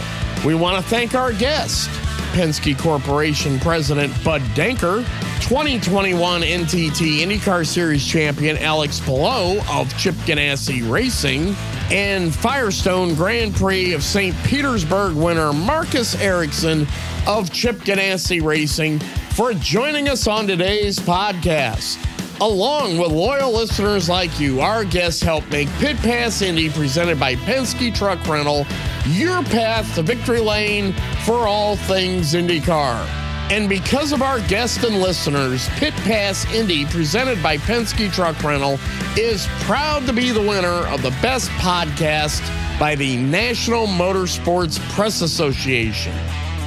We 0.46 0.56
want 0.56 0.82
to 0.82 0.90
thank 0.90 1.14
our 1.14 1.34
guest, 1.34 1.90
Penske 2.32 2.80
Corporation 2.80 3.60
President 3.60 4.14
Bud 4.24 4.42
Denker, 4.54 5.04
2021 5.42 6.42
NTT 6.42 7.20
IndyCar 7.20 7.68
Series 7.68 8.06
champion 8.08 8.58
Alex 8.60 9.02
Palou 9.02 9.60
of 9.70 9.96
Chip 9.98 10.16
Ganassi 10.26 10.90
Racing, 10.90 11.54
and 11.92 12.34
Firestone 12.34 13.14
Grand 13.14 13.54
Prix 13.56 13.92
of 13.92 14.04
St. 14.04 14.34
Petersburg 14.46 15.16
winner 15.16 15.52
Marcus 15.52 16.16
Ericsson 16.22 16.88
of 17.28 17.52
Chip 17.52 17.78
Ganassi 17.80 18.42
Racing 18.42 19.00
for 19.36 19.54
joining 19.54 20.08
us 20.08 20.28
on 20.28 20.48
today's 20.48 20.98
podcast. 20.98 21.98
Along 22.42 22.98
with 22.98 23.12
loyal 23.12 23.54
listeners 23.54 24.10
like 24.10 24.42
you, 24.42 24.60
our 24.60 24.84
guests 24.84 25.22
help 25.22 25.50
make 25.50 25.70
Pit 25.80 25.96
Pass 25.98 26.42
Indy, 26.42 26.70
presented 26.70 27.18
by 27.18 27.36
Penske 27.36 27.96
Truck 27.96 28.28
Rental, 28.28 28.68
your 29.06 29.42
path 29.44 29.96
to 29.96 30.02
victory 30.02 30.42
lane 30.42 30.94
for 31.24 31.48
all 31.48 31.78
things 31.78 32.34
IndyCar. 32.34 33.08
And 33.50 33.70
because 33.70 34.12
of 34.12 34.22
our 34.22 34.42
guests 34.42 34.84
and 34.84 35.00
listeners, 35.00 35.70
Pit 35.78 35.94
Pass 35.94 36.46
Indy, 36.54 36.86
presented 36.86 37.42
by 37.42 37.56
Penske 37.56 38.12
Truck 38.12 38.44
Rental, 38.44 38.80
is 39.18 39.48
proud 39.62 40.06
to 40.06 40.12
be 40.12 40.32
the 40.32 40.42
winner 40.42 40.88
of 40.88 41.02
the 41.04 41.12
best 41.22 41.50
podcast 41.52 42.42
by 42.78 42.96
the 42.96 43.16
National 43.16 43.88
Motorsports 43.88 44.78
Press 44.94 45.22
Association. 45.22 46.14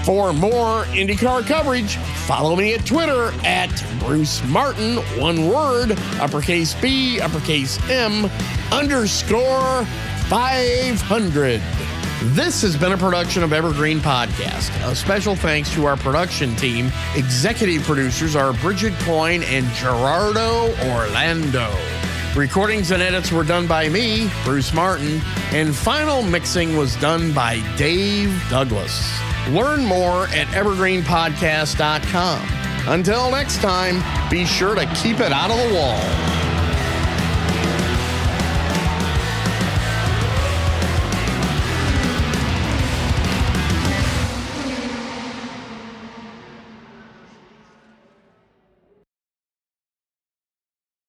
For 0.08 0.32
more 0.32 0.84
IndyCar 0.84 1.46
coverage, 1.46 1.96
follow 2.24 2.56
me 2.56 2.72
at 2.72 2.86
Twitter 2.86 3.30
at 3.44 3.68
Bruce 3.98 4.42
Martin, 4.46 4.96
one 5.20 5.48
word, 5.48 5.98
uppercase 6.18 6.72
B, 6.80 7.20
uppercase 7.20 7.78
M, 7.90 8.24
underscore 8.72 9.84
500. 10.28 11.60
This 12.22 12.62
has 12.62 12.74
been 12.74 12.92
a 12.92 12.96
production 12.96 13.42
of 13.42 13.52
Evergreen 13.52 13.98
Podcast. 13.98 14.70
A 14.90 14.96
special 14.96 15.36
thanks 15.36 15.74
to 15.74 15.84
our 15.84 15.98
production 15.98 16.56
team. 16.56 16.90
Executive 17.14 17.82
producers 17.82 18.34
are 18.34 18.54
Bridget 18.54 18.94
Coyne 19.00 19.42
and 19.42 19.66
Gerardo 19.74 20.68
Orlando. 20.90 21.70
Recordings 22.34 22.92
and 22.92 23.02
edits 23.02 23.30
were 23.30 23.44
done 23.44 23.66
by 23.66 23.90
me, 23.90 24.30
Bruce 24.42 24.72
Martin, 24.72 25.20
and 25.52 25.76
final 25.76 26.22
mixing 26.22 26.78
was 26.78 26.96
done 26.96 27.34
by 27.34 27.60
Dave 27.76 28.32
Douglas. 28.48 29.27
Learn 29.50 29.84
more 29.84 30.24
at 30.28 30.46
evergreenpodcast.com. 30.48 32.48
Until 32.88 33.30
next 33.30 33.60
time, 33.60 34.02
be 34.30 34.44
sure 34.44 34.74
to 34.74 34.86
keep 34.94 35.20
it 35.20 35.32
out 35.32 35.50
of 35.50 35.58
the 35.58 35.74
wall. 35.74 36.37